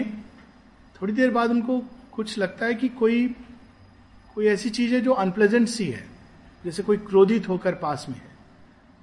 थोड़ी 0.97 1.12
देर 1.12 1.31
बाद 1.31 1.51
उनको 1.51 1.79
कुछ 2.12 2.38
लगता 2.38 2.67
है 2.67 2.75
कि 2.75 2.88
कोई 2.88 3.27
कोई 4.35 4.47
ऐसी 4.47 4.71
चीज़ 4.71 4.95
है 4.95 5.01
जो 5.01 5.12
अनप्लेजेंट 5.12 5.68
सी 5.68 5.87
है, 5.87 6.07
जैसे 6.64 6.83
कोई 6.83 6.97
क्रोधित 6.97 7.49
होकर 7.49 7.75
पास 7.75 8.07
में 8.09 8.16
है। 8.16 8.33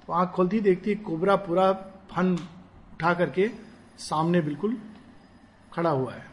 तो 0.06 0.12
आँख 0.12 0.30
खोलती 0.30 0.60
देखती 0.60 0.94
कोबरा 0.94 1.36
पूरा 1.36 1.72
फन 2.10 2.34
उठा 2.92 3.14
करके 3.14 3.50
सामने 3.98 4.40
बिल्कुल 4.40 4.76
खड़ा 5.72 5.90
हुआ 5.90 6.12
है। 6.12 6.26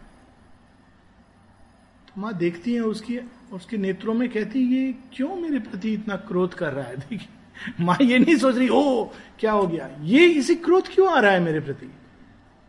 तो 2.08 2.22
माँ 2.22 2.34
देखती 2.34 2.74
है 2.74 2.82
उसकी, 2.82 3.20
उसके 3.54 3.78
नेत्रों 3.78 4.14
में 4.14 4.30
कहती 4.30 4.60
ये 4.60 4.96
क्यों 5.14 5.36
मेरे 5.36 5.60
प्रति 5.60 5.94
इतना 5.94 6.16
क्रोध 6.16 6.54
कर 6.54 6.74
रहा 6.74 6.86
है? 6.86 6.98
देखिए, 7.10 7.28
माँ 7.86 7.98
ये 8.02 8.20
नहीं 8.20 8.36
सोच 8.36 8.56
रही, 8.56 8.70
ओ, 8.70 9.06
क्या 9.40 9.52
हो 9.52 9.68
गया? 9.68 9.90
ये 10.02 10.28
इसी 10.28 10.56
क्रोध 10.56 10.88
क्यों 10.88 11.14
आ 11.14 11.20
रहा 11.20 11.32
है 11.32 11.40
मेरे 11.40 11.60
प्रति? 11.60 11.92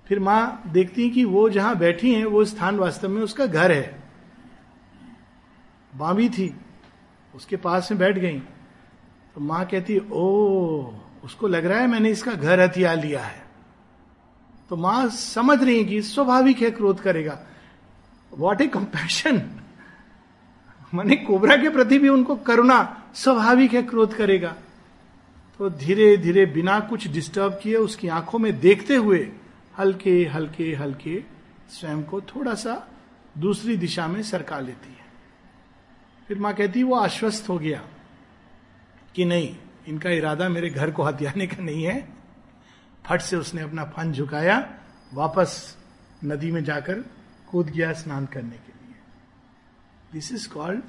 फिर 0.06 0.20
माँ 0.20 0.62
देखती 0.66 1.02
है 1.02 1.10
कि 1.10 1.24
वो 1.24 1.50
जहाँ 1.50 1.78
बैठी 1.78 2.14
हैं, 2.14 2.24
वो 2.24 2.44
स्थान 2.44 2.76
वास्तव 2.76 3.08
में 3.08 3.22
उसका 3.22 3.46
घर 3.46 3.72
है। 3.72 4.07
बाबी 5.96 6.28
थी, 6.28 6.54
उसके 7.34 7.56
पास 7.56 7.90
में 7.90 7.98
बैठ 8.00 8.18
गई। 8.18 8.38
तो 9.34 9.40
माँ 9.40 9.64
कहती, 9.66 9.98
ओ, 10.12 10.92
उसको 11.24 11.48
लग 11.48 11.66
रहा 11.66 11.78
है 11.78 11.86
मैंने 11.86 12.10
इसका 12.10 12.32
घर 12.32 12.60
हथियार 12.60 12.96
लिया 12.96 13.24
है। 13.24 13.46
तो 14.70 14.76
माँ 14.76 15.08
समझ 15.08 15.62
रही 15.62 15.84
कि 15.84 16.02
स्वाभाविक 16.02 16.62
है 16.62 16.70
क्रोध 16.70 17.00
करेगा। 17.00 17.40
वॉट 18.32 18.60
ए 18.60 18.66
कंपैशन 18.66 19.42
मैंने 20.94 21.16
कोबरा 21.16 21.56
के 21.56 21.68
प्रति 21.68 21.98
भी 21.98 22.08
उनको 22.08 22.36
करुणा 22.36 23.02
स्वाभाविक 23.14 23.72
है 23.72 23.82
क्रोध 23.82 24.14
करेगा। 24.14 24.56
तो 25.58 25.70
धीरे 25.70 26.16
धीरे 26.16 26.46
बिना 26.46 26.80
कुछ 26.80 27.08
डिस्टर्ब 27.08 27.60
किए 27.62 27.76
उसकी 27.76 28.08
आँखों 28.08 28.38
में 28.38 28.60
देखते 28.60 28.96
हुए 28.96 29.28
हल्के 29.78 30.24
हल्के 30.24 30.74
हल्के 30.74 31.24
स्वयं 31.70 32.02
को 32.02 32.20
थोड़ा 32.20 32.54
सा 32.54 32.88
दूसरी 33.38 33.76
दिशा 33.76 34.08
में 34.08 34.22
सरका 34.22 34.58
लेती 34.58 34.88
है। 34.88 35.07
फिर 36.28 36.38
माँ 36.38 36.54
कहती, 36.54 36.82
वो 36.82 36.94
आश्वस्त 36.94 37.48
हो 37.48 37.58
गया 37.58 37.82
कि 39.14 39.24
नहीं, 39.24 39.56
इनका 39.88 40.10
इरादा 40.10 40.48
मेरे 40.48 40.70
घर 40.70 40.90
को 40.90 41.02
हथियाने 41.02 41.46
का 41.46 41.62
नहीं 41.62 41.84
है। 41.84 42.08
फट 43.06 43.20
से 43.20 43.36
उसने 43.36 43.62
अपना 43.62 43.84
फन 43.84 44.12
झुकाया, 44.12 44.74
वापस 45.14 45.76
नदी 46.24 46.50
में 46.52 46.64
जाकर 46.64 47.04
कूद 47.50 47.70
गया 47.70 47.92
स्नान 47.92 48.26
करने 48.26 48.56
के 48.56 48.72
लिए। 48.72 48.94
This 50.12 50.32
is 50.32 50.48
called 50.48 50.82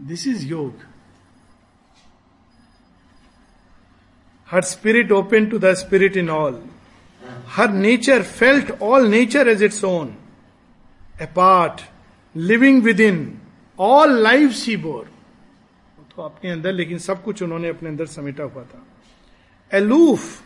this 0.00 0.26
is 0.26 0.46
yoga. 0.46 0.84
Her 4.50 4.62
spirit 4.62 5.12
open 5.12 5.46
to 5.46 5.58
the 5.58 5.74
spirit 5.74 6.16
in 6.16 6.30
all 6.30 6.62
her 7.48 7.70
nature 7.70 8.22
felt 8.22 8.70
all 8.82 9.08
nature 9.08 9.48
as 9.48 9.62
its 9.62 9.84
own 9.84 10.16
a 11.20 11.26
part 11.26 11.80
living 12.36 12.82
with 12.82 13.00
in 13.00 13.39
all 13.80 14.12
life 14.22 14.50
she 14.52 14.76
bore 14.76 15.10
तो 16.16 16.22
अपने 16.22 16.50
अंदर, 16.50 16.72
लेकिन 16.72 16.98
सब 16.98 17.22
कुछ 17.24 17.42
उन्होंने 17.42 17.68
अपने 17.68 17.88
अंदर 17.88 18.06
समेटा 18.06 18.44
हुआ 18.44 18.62
था। 18.64 18.86
Aloof 19.72 20.42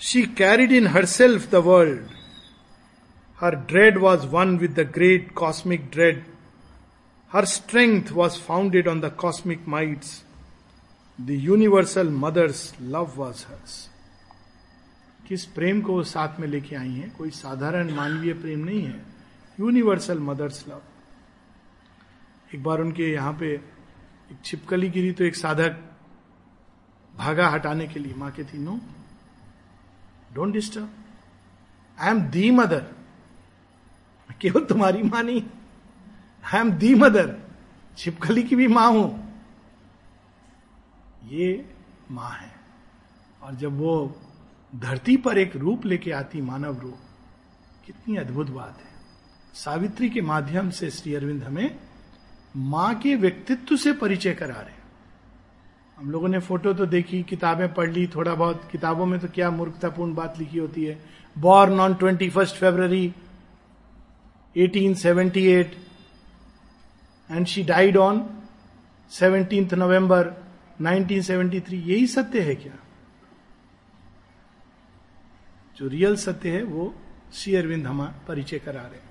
she 0.00 0.22
carried 0.38 0.72
in 0.72 0.86
her 0.86 1.04
self 1.06 1.50
the 1.50 1.54
world 1.64 2.06
her 3.38 3.54
dread 3.70 3.98
was 3.98 4.26
one 4.26 4.56
with 4.58 4.78
the 4.78 4.90
great 4.94 5.32
cosmic 5.32 5.88
dread 5.90 6.22
her 7.30 7.44
strength 7.44 8.12
was 8.12 8.38
founded 8.42 8.88
on 8.88 9.00
the 9.00 9.10
cosmic 9.20 9.68
mights 9.68 10.22
the 11.18 11.30
universal 11.30 12.08
mother's 12.10 12.74
love 12.80 13.12
was 13.16 13.44
hers 13.48 13.76
किस 15.28 15.44
प्रेम 15.54 15.80
को 15.80 15.92
वो 15.92 16.02
साथ 16.04 16.40
में 16.40 16.48
लेके 16.48 16.76
आई 16.76 16.90
हैं? 16.90 17.10
कोई 17.16 17.30
साधारण 17.32 17.94
मानवीय 17.94 18.32
प्रेम 18.34 18.64
नहीं 18.64 18.82
है। 18.82 19.00
यूनिवर्सल 19.60 20.18
मदर्स 20.20 20.64
लव 20.68 20.82
एक 22.54 22.62
बार 22.62 22.80
उनके 22.80 23.12
यहाँ 23.12 23.32
पे 23.32 23.52
एक 23.52 24.38
छिपकली 24.44 24.88
गिरी 24.90 25.12
तो 25.12 25.24
एक 25.24 25.36
साधक 25.36 25.80
भागा 27.14 27.48
हटाने 27.48 27.86
के 27.86 28.00
लिए, 28.00 28.14
माँ 28.14 28.30
के 28.30 28.44
थी 28.44 28.58
no 28.58 28.78
don't 30.34 30.52
disturb 30.52 30.88
I 31.98 32.10
am 32.10 32.20
the 32.30 32.50
mother 32.50 32.84
केवल 34.40 34.64
तुम्हारी 34.64 35.02
माँ 35.02 35.22
नहीं 35.22 35.42
आई 36.44 36.60
एम 36.60 36.70
दी 36.72 36.94
मदर 36.94 37.34
छिपकली 37.98 38.42
की 38.42 38.56
भी 38.56 38.66
माँ 38.68 38.90
हूँ। 38.90 39.08
ये 41.24 41.48
माँ 42.10 42.30
है। 42.30 42.50
और 43.42 43.54
जब 43.54 43.78
वो 43.78 43.94
धरती 44.72 45.16
पर 45.16 45.38
एक 45.38 45.56
रूप 45.56 45.86
लेके 45.86 46.10
आती 46.12 46.40
मानव 46.40 46.78
रूप, 46.80 46.98
कितनी 47.86 48.16
अद्भुत 48.16 48.50
बात 48.50 48.78
है। 48.78 48.92
सावित्री 49.54 50.10
के 50.10 50.20
माध्यम 50.22 50.70
से 50.70 50.90
श्री 50.90 51.14
अरविंद 51.14 51.42
हमें 51.44 51.78
माँ 52.54 52.94
के 52.94 53.14
व्यक्तित्व 53.14 53.76
से 53.76 53.92
परिचय 53.92 54.34
करा 54.34 54.54
रहे 54.54 54.74
हम 55.98 56.10
लोगों 56.10 56.28
ने 56.28 56.38
फ़ोटो 56.38 56.72
तो 56.74 56.86
देखी, 56.86 57.22
किताबें 57.22 57.74
पढ़ 57.74 57.90
ली, 57.90 58.06
थोड़ा 58.06 58.34
बहुत। 58.34 58.68
किताबों 58.72 59.06
में 59.06 59.18
तो 59.20 59.28
क्या 59.28 59.50
मूर्खतापूर्ण 59.50 60.14
बात 60.14 60.38
लिखी 60.38 60.58
होती 60.58 60.84
है। 60.84 60.98
Born 61.38 61.80
on 61.80 61.94
twenty 61.94 62.30
first 62.30 62.56
February 62.56 63.14
1878 64.56 65.76
and 67.30 67.46
she 67.46 67.62
died 67.62 67.96
on 67.96 68.26
seventeenth 69.10 69.74
November 69.74 70.30
1973 70.82 71.72
यही 71.72 72.06
सत्य 72.06 72.40
है 72.40 72.54
क्या? 72.54 72.72
जो 75.76 75.88
रियल 75.88 76.16
सत्य 76.16 76.50
है, 76.50 76.62
वो 76.62 76.94
श्री 77.32 77.54
अरविंद 77.54 77.86
हम 77.86 78.06
परिचय 78.28 78.58
करा 78.58 78.80
रहे 78.80 79.03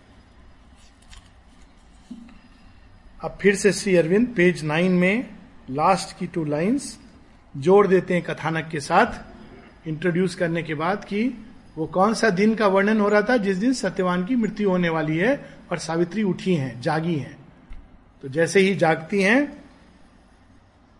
अब 3.23 3.37
फिर 3.41 3.55
से 3.55 3.71
श्री 3.71 3.95
अरविंद 3.95 4.27
पेज 4.27 4.63
नाइन 4.63 4.91
में 4.91 5.29
लास्ट 5.69 6.17
की 6.17 6.27
टू 6.27 6.43
लाइंस 6.45 6.99
जोड़ 7.55 7.87
देते 7.87 8.13
हैं 8.13 8.23
कथानक 8.23 8.67
के 8.71 8.79
साथ। 8.79 9.87
इंट्रोड्यूस 9.87 10.35
करने 10.35 10.63
के 10.63 10.73
बाद 10.73 11.05
कि 11.05 11.23
वो 11.77 11.85
कौन 11.87 12.13
सा 12.13 12.29
दिन 12.29 12.55
का 12.55 12.67
वर्णन 12.67 12.99
हो 12.99 13.07
रहा 13.09 13.21
था, 13.21 13.37
जिस 13.37 13.57
दिन 13.57 13.73
सत्यवान 13.73 14.25
की 14.25 14.35
मृत्यु 14.35 14.69
होने 14.69 14.89
वाली 14.89 15.17
है 15.17 15.35
और 15.71 15.77
सावित्री 15.77 16.23
उठी 16.23 16.55
हैं, 16.55 16.81
जागी 16.81 17.15
हैं। 17.15 17.37
तो 18.21 18.27
जैसे 18.27 18.59
ही 18.59 18.75
जागती 18.75 19.21
हैं 19.21 19.45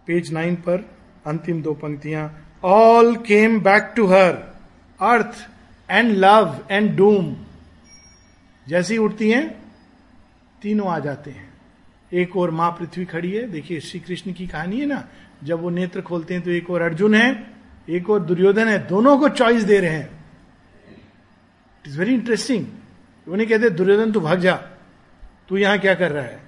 पेज 0.07 0.31
नाइन 0.33 0.55
पर 0.55 0.89
अंतिम 1.27 1.61
दो 1.61 1.73
पंक्तियाँ 1.73 2.31
all 2.63 3.15
came 3.17 3.59
back 3.59 3.93
to 3.95 4.07
her 4.07 4.33
earth 4.99 5.47
and 5.89 6.11
love 6.11 6.59
and 6.71 6.95
doom 6.97 7.35
जैसी 8.67 8.97
उठती 8.97 9.31
हैं, 9.31 9.49
तीनों 10.61 10.87
आ 10.87 10.99
जाते 10.99 11.31
हैं। 11.31 11.52
एक 12.13 12.37
और 12.37 12.51
माँ 12.51 12.71
पृथ्वी 12.71 13.05
खड़ी 13.05 13.31
है। 13.31 13.47
देखिए, 13.47 13.79
श्री 13.79 13.99
कृष्ण 13.99 14.33
की 14.33 14.47
कहानी 14.47 14.79
है 14.79 14.85
ना, 14.85 15.07
जब 15.43 15.61
वो 15.61 15.69
नेत्र 15.69 16.01
खोलते 16.01 16.33
हैं 16.33 16.43
तो 16.43 16.51
एक 16.51 16.69
और 16.69 16.81
अर्जुन 16.81 17.15
है, 17.15 17.53
एक 17.89 18.09
और 18.09 18.19
दुर्योधन 18.19 18.67
है, 18.67 18.87
दोनों 18.87 19.17
को 19.17 19.29
चॉइस 19.29 19.63
दे 19.63 19.79
रहे 19.79 19.89
हैं। 19.89 20.09
इट 20.85 21.87
इज़ 21.87 21.99
वेरी 21.99 22.13
इंटरेस्टिंग 22.13 22.65
वो 23.27 23.35
नहीं 23.35 23.47
कहते 23.47 23.69
दुर्योधन, 23.69 24.11
तू 24.11 24.19
भाग 24.19 24.39
जा। 24.39 24.55
तू 25.49 25.57
यहाँ 25.57 25.79
क्या 25.79 25.95
कर 25.95 26.11
रहा 26.11 26.23
है? 26.23 26.39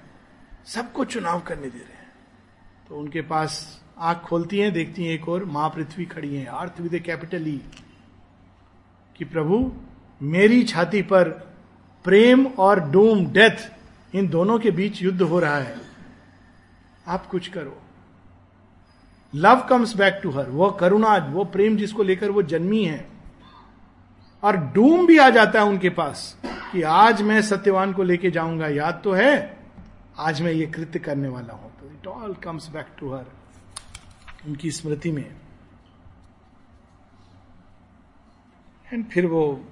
सबको 0.66 1.04
चुनाव 1.04 1.40
करने 1.40 1.70
दे 1.70 1.78
रहे 1.78 1.96
हैं। 1.96 2.12
तो 2.88 2.96
उनके 2.96 3.20
पास 3.20 3.82
आँख 3.98 4.18
खोलती 4.18 4.58
हैं, 4.58 4.72
देखती 4.72 5.04
हैं, 5.04 5.14
एक 5.14 5.28
और 5.28 5.44
माँ 5.44 5.68
पृथ्वी 5.68 6.04
खड़ी 6.04 6.34
है। 6.36 6.44
Earth 6.44 6.80
with 6.80 6.94
a 6.94 6.98
capital 6.98 7.48
E 7.48 7.60
कि 9.16 9.24
प्रभु, 9.24 9.72
मेरी 10.22 10.62
छाती 10.62 11.02
पर 11.02 11.28
प्रेम 12.04 12.46
और 12.46 12.80
डूम 12.90 13.26
डेथ 13.26 13.75
इन 14.14 14.28
दोनों 14.28 14.58
के 14.58 14.70
बीच 14.70 15.02
युद्ध 15.02 15.22
हो 15.22 15.38
रहा 15.38 15.58
है। 15.58 15.76
आप 17.06 17.26
कुछ 17.26 17.48
करो। 17.48 17.82
Love 19.34 19.66
comes 19.70 19.96
back 19.96 20.20
to 20.22 20.30
her 20.30 20.50
वो 20.50 20.70
करुणा, 20.70 21.16
वो 21.16 21.44
प्रेम 21.44 21.76
जिसको 21.76 22.02
लेकर 22.02 22.30
वो 22.30 22.42
जन्मी 22.42 22.84
है। 22.84 23.08
और 24.42 24.56
डूम 24.56 25.06
भी 25.06 25.18
आ 25.18 25.30
जाता 25.30 25.60
है 25.60 25.66
उनके 25.66 25.90
पास 25.90 26.36
कि 26.44 26.82
आज 26.82 27.22
मैं 27.22 27.42
सत्यवान 27.42 27.92
को 27.92 28.02
लेके 28.02 28.30
जाऊँगा। 28.30 28.68
याद 28.68 29.00
तो 29.04 29.12
है, 29.12 29.58
आज 30.18 30.42
मैं 30.42 30.52
ये 30.52 30.66
कृत्य 30.66 30.98
करने 30.98 31.28
वाला 31.28 31.54
हूँ। 31.54 31.70
तो 31.80 31.86
it 31.86 32.06
all 32.06 32.34
comes 32.34 32.68
back 32.68 32.86
to 32.98 33.14
her 33.14 33.24
उनकी 34.46 34.70
स्मृति 34.70 35.12
में। 35.12 35.34
एंड 38.92 39.04
फिर 39.06 39.26
वो 39.26 39.64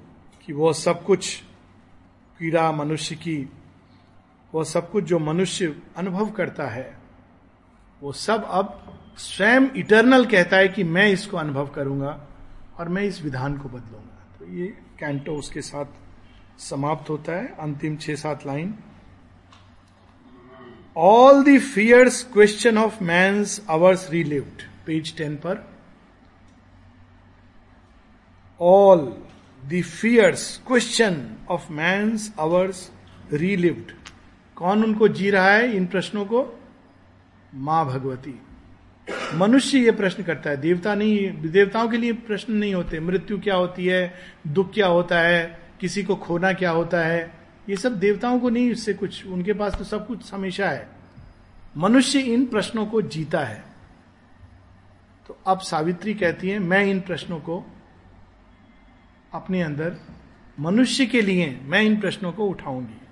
कि 0.46 0.52
वो 0.52 0.72
सब 0.72 1.04
कुछ 1.04 1.42
पीड़ा 2.38 2.72
मनुष्य 2.72 3.14
की 3.14 3.36
वो 4.54 4.64
सब 4.64 4.90
कुछ 4.90 5.04
जो 5.04 5.18
मनुष्य 5.18 5.74
अनुभव 5.96 6.30
करता 6.30 6.66
है, 6.66 6.96
वो 8.02 8.12
सब 8.12 8.44
अब 8.50 8.80
स्वयं 9.18 9.66
इटर्नल 9.76 10.26
कहता 10.26 10.56
है 10.56 10.68
कि 10.68 10.84
मैं 10.84 11.08
इसको 11.08 11.36
अनुभव 11.36 11.66
करूँगा 11.66 12.28
और 12.78 12.88
मैं 12.88 13.02
इस 13.02 13.22
विधान 13.22 13.56
को 13.58 13.68
बदलूँगा। 13.68 14.36
तो 14.38 14.46
ये 14.54 14.66
कैंटो 14.98 15.34
उसके 15.36 15.62
साथ 15.62 16.60
समाप्त 16.60 17.10
होता 17.10 17.32
है। 17.32 17.46
अंतिम 17.60 17.96
छह 17.96 18.14
सात 18.14 18.46
line. 18.46 18.74
All 20.96 21.42
the 21.44 21.58
fierce 21.58 22.22
question 22.32 22.78
of 22.78 23.02
man's 23.04 23.60
hours 23.70 24.10
relived 24.10 24.62
page 24.86 25.16
ten 25.16 25.36
पर। 25.36 25.66
All 28.60 29.00
the 29.62 29.82
fierce 29.82 30.56
question 30.66 31.36
of 31.50 31.72
man's 31.72 32.32
hours 32.38 32.90
relived 33.32 33.92
कौन 34.56 34.84
उनको 34.84 35.08
जी 35.08 35.30
रहा 35.30 35.50
है 35.50 35.76
इन 35.76 35.86
प्रश्नों 35.86 36.24
को? 36.24 36.60
माँ 37.54 37.86
भगवती। 37.86 38.42
मनुष्य 39.34 39.78
ये 39.78 39.92
प्रश्न 39.92 40.22
करता 40.22 40.50
है। 40.50 40.56
देवता 40.56 40.94
नहीं, 40.94 41.50
देवताओं 41.50 41.88
के 41.88 41.96
लिए 41.96 42.12
प्रश्न 42.12 42.52
नहीं 42.52 42.74
होते। 42.74 43.00
मृत्यु 43.00 43.40
क्या 43.40 43.54
होती 43.54 43.86
है? 43.86 44.14
दुख 44.46 44.74
क्या 44.74 44.86
होता 44.86 45.20
है? 45.20 45.60
किसी 45.80 46.02
को 46.02 46.16
खोना 46.16 46.52
क्या 46.52 46.70
होता 46.70 47.00
है? 47.00 47.34
ये 47.68 47.76
सब 47.76 47.98
देवताओं 47.98 48.40
को 48.40 48.50
नहीं 48.50 48.70
इससे 48.70 48.94
कुछ। 48.94 49.26
उनके 49.26 49.52
पास 49.52 49.78
तो 49.78 49.84
सब 49.84 50.06
कुछ 50.06 50.34
हमेशा 50.34 50.68
है। 50.68 50.88
मनुष्य 51.76 52.18
इन 52.18 52.46
प्रश्नों 52.46 52.86
को 52.86 53.02
जीता 53.02 53.40
है। 53.40 53.64
तो 55.28 55.38
अब 55.46 55.60
सावित्री 55.60 56.14
कहती 56.14 56.48
है, 56.48 56.58
मैं 56.58 56.84
इन 56.84 57.00
प्रश्नों 57.00 57.38
को 57.38 57.64
अपने 59.32 59.62
अंदर, 59.62 59.96
मनुष्य 60.60 61.06
के 61.06 61.22
लिए 61.22 61.60
मैं 61.62 61.82
इन 61.82 62.00
प्रश्नों 62.00 62.32
को 62.32 62.46
उठाऊँगी। 62.46 63.03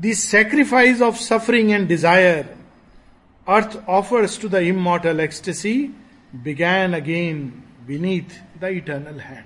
This 0.00 0.24
sacrifice 0.30 1.02
of 1.02 1.16
suffering 1.16 1.70
and 1.70 1.88
desire 1.88 2.56
earth 3.48 3.76
offers 3.88 4.40
to 4.40 4.48
the 4.48 4.54
immortal 4.54 5.20
ecstasy 5.20 5.74
began 6.34 6.94
again 6.94 7.46
beneath 7.86 8.58
the 8.60 8.64
eternal 8.64 9.20
hand 9.20 9.44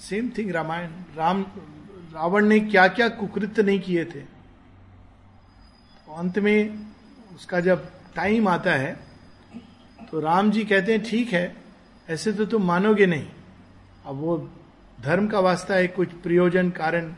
same 0.00 0.30
thing 0.38 0.50
Ramayan 0.50 0.90
Ram 1.16 1.42
Ravan 2.14 2.46
ने 2.46 2.60
क्या 2.60 2.88
क्या 2.88 3.08
कुकृत्य 3.08 3.62
नहीं 3.62 3.80
किए 3.80 4.04
थे 4.04 4.20
तो 4.20 6.12
अंत 6.12 6.38
में 6.38 6.86
उसका 7.34 7.60
जब 7.60 7.90
टाइम 8.14 8.48
आता 8.48 8.72
है 8.72 9.06
तो 10.10 10.20
राम 10.20 10.50
जी 10.50 10.64
कहते 10.64 10.92
हैं, 10.92 11.02
ठीक 11.02 11.32
है, 11.32 11.56
ऐसे 12.10 12.32
तो 12.32 12.44
तुम 12.44 12.62
मानोगे 12.62 13.06
नहीं. 13.06 13.26
अब 14.06 14.16
वो 14.16 14.36
धर्म 14.98 15.26
का 15.28 15.40
वास्ता 15.40 15.74
है, 15.74 15.86
कुछ 15.88 16.12
प्रयोजन, 16.12 16.70
कारण 16.70 17.14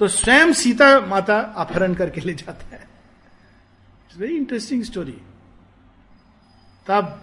तो 0.00 0.08
स्वयं 0.08 0.52
सीता 0.52 1.00
माता 1.00 1.38
अपहरण 1.40 1.94
करके 1.94 2.20
ले 2.20 2.34
जाता 2.34 2.66
है। 2.66 2.82
इट्स 2.82 4.16
वेरी 4.18 4.36
इंटरेस्टिंग 4.36 4.82
स्टोरी 4.82 5.20
तब 6.86 7.22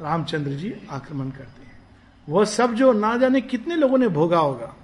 रामचंद्र 0.00 0.50
जी 0.50 0.74
आक्रमण 0.90 1.30
करते 1.30 1.64
हैं। 1.64 1.78
वह 2.28 2.44
सब 2.44 2.74
जो 2.74 2.92
ना 2.92 3.16
जाने 3.16 3.40
कितने 3.40 3.76
लोगों 3.76 3.98
ने 3.98 4.08
भोगा 4.08 4.38
होगा, 4.38 4.74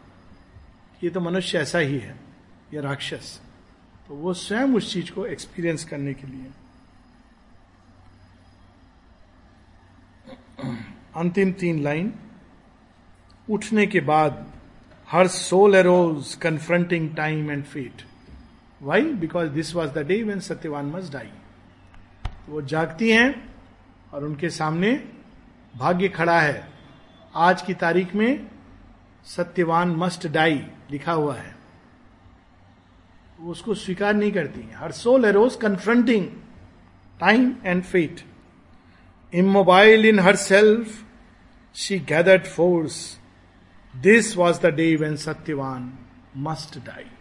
ये 1.05 1.11
तो 1.11 1.21
मनुष्य 1.21 1.59
ऐसा 1.59 1.79
ही 1.79 1.99
है, 1.99 2.19
ये 2.75 2.81
राक्षस। 2.81 3.41
तो 4.09 4.15
वो 4.15 4.35
स्वयं 4.35 4.75
उस 4.75 4.93
चीज़ 4.93 5.11
को 5.13 5.27
एक्सपीरियंस 5.27 5.85
करने 5.85 6.15
के 6.15 6.27
लिए। 6.27 6.51
अंतिम 11.17 11.53
तीन 11.53 11.83
लाइन। 11.83 12.13
उठने 13.51 13.87
के 13.87 14.01
बाद 14.01 14.47
her 15.11 15.27
soul 15.27 15.75
arose 15.75 16.35
confronting 16.35 17.17
time 17.17 17.51
and 17.51 17.65
fate 17.65 18.03
why 18.83 19.03
because 19.03 19.49
this 19.49 19.75
was 19.75 19.91
the 19.91 19.99
day 19.99 20.23
when 20.23 20.41
Satyavan 20.41 20.87
must 20.87 21.13
die 21.13 21.31
वो 22.49 22.63
जागती 22.63 23.11
हैं 23.11 23.55
और 24.13 24.25
उनके 24.25 24.51
सामने 24.51 25.05
भाग्य 25.77 26.09
खड़ा 26.09 26.41
है। 26.41 26.69
आज 27.35 27.63
की 27.63 27.75
तारीख 27.75 28.15
में 28.15 28.47
सत्यवान 29.25 29.89
मस्ट 29.89 30.27
डाई 30.27 30.67
लिखा 30.91 31.13
हुआ 31.13 31.35
है। 31.35 31.55
उसको 33.45 33.75
स्वीकार 33.75 34.15
नहीं 34.15 34.33
करती 34.33 34.69
her 34.77 34.93
soul 34.93 35.25
arose 35.25 35.57
confronting 35.57 36.27
time 37.21 37.57
and 37.65 37.83
fate 37.83 38.21
immobile 39.35 40.07
in 40.07 40.21
her 40.21 40.37
self 40.37 41.05
she 41.75 41.99
gathered 41.99 42.45
force 42.45 43.19
This 44.01 44.35
was 44.35 44.59
the 44.59 44.73
day 44.73 44.97
when 44.97 45.15
Satyavan 45.15 45.93
must 46.35 46.83
die. 46.83 47.12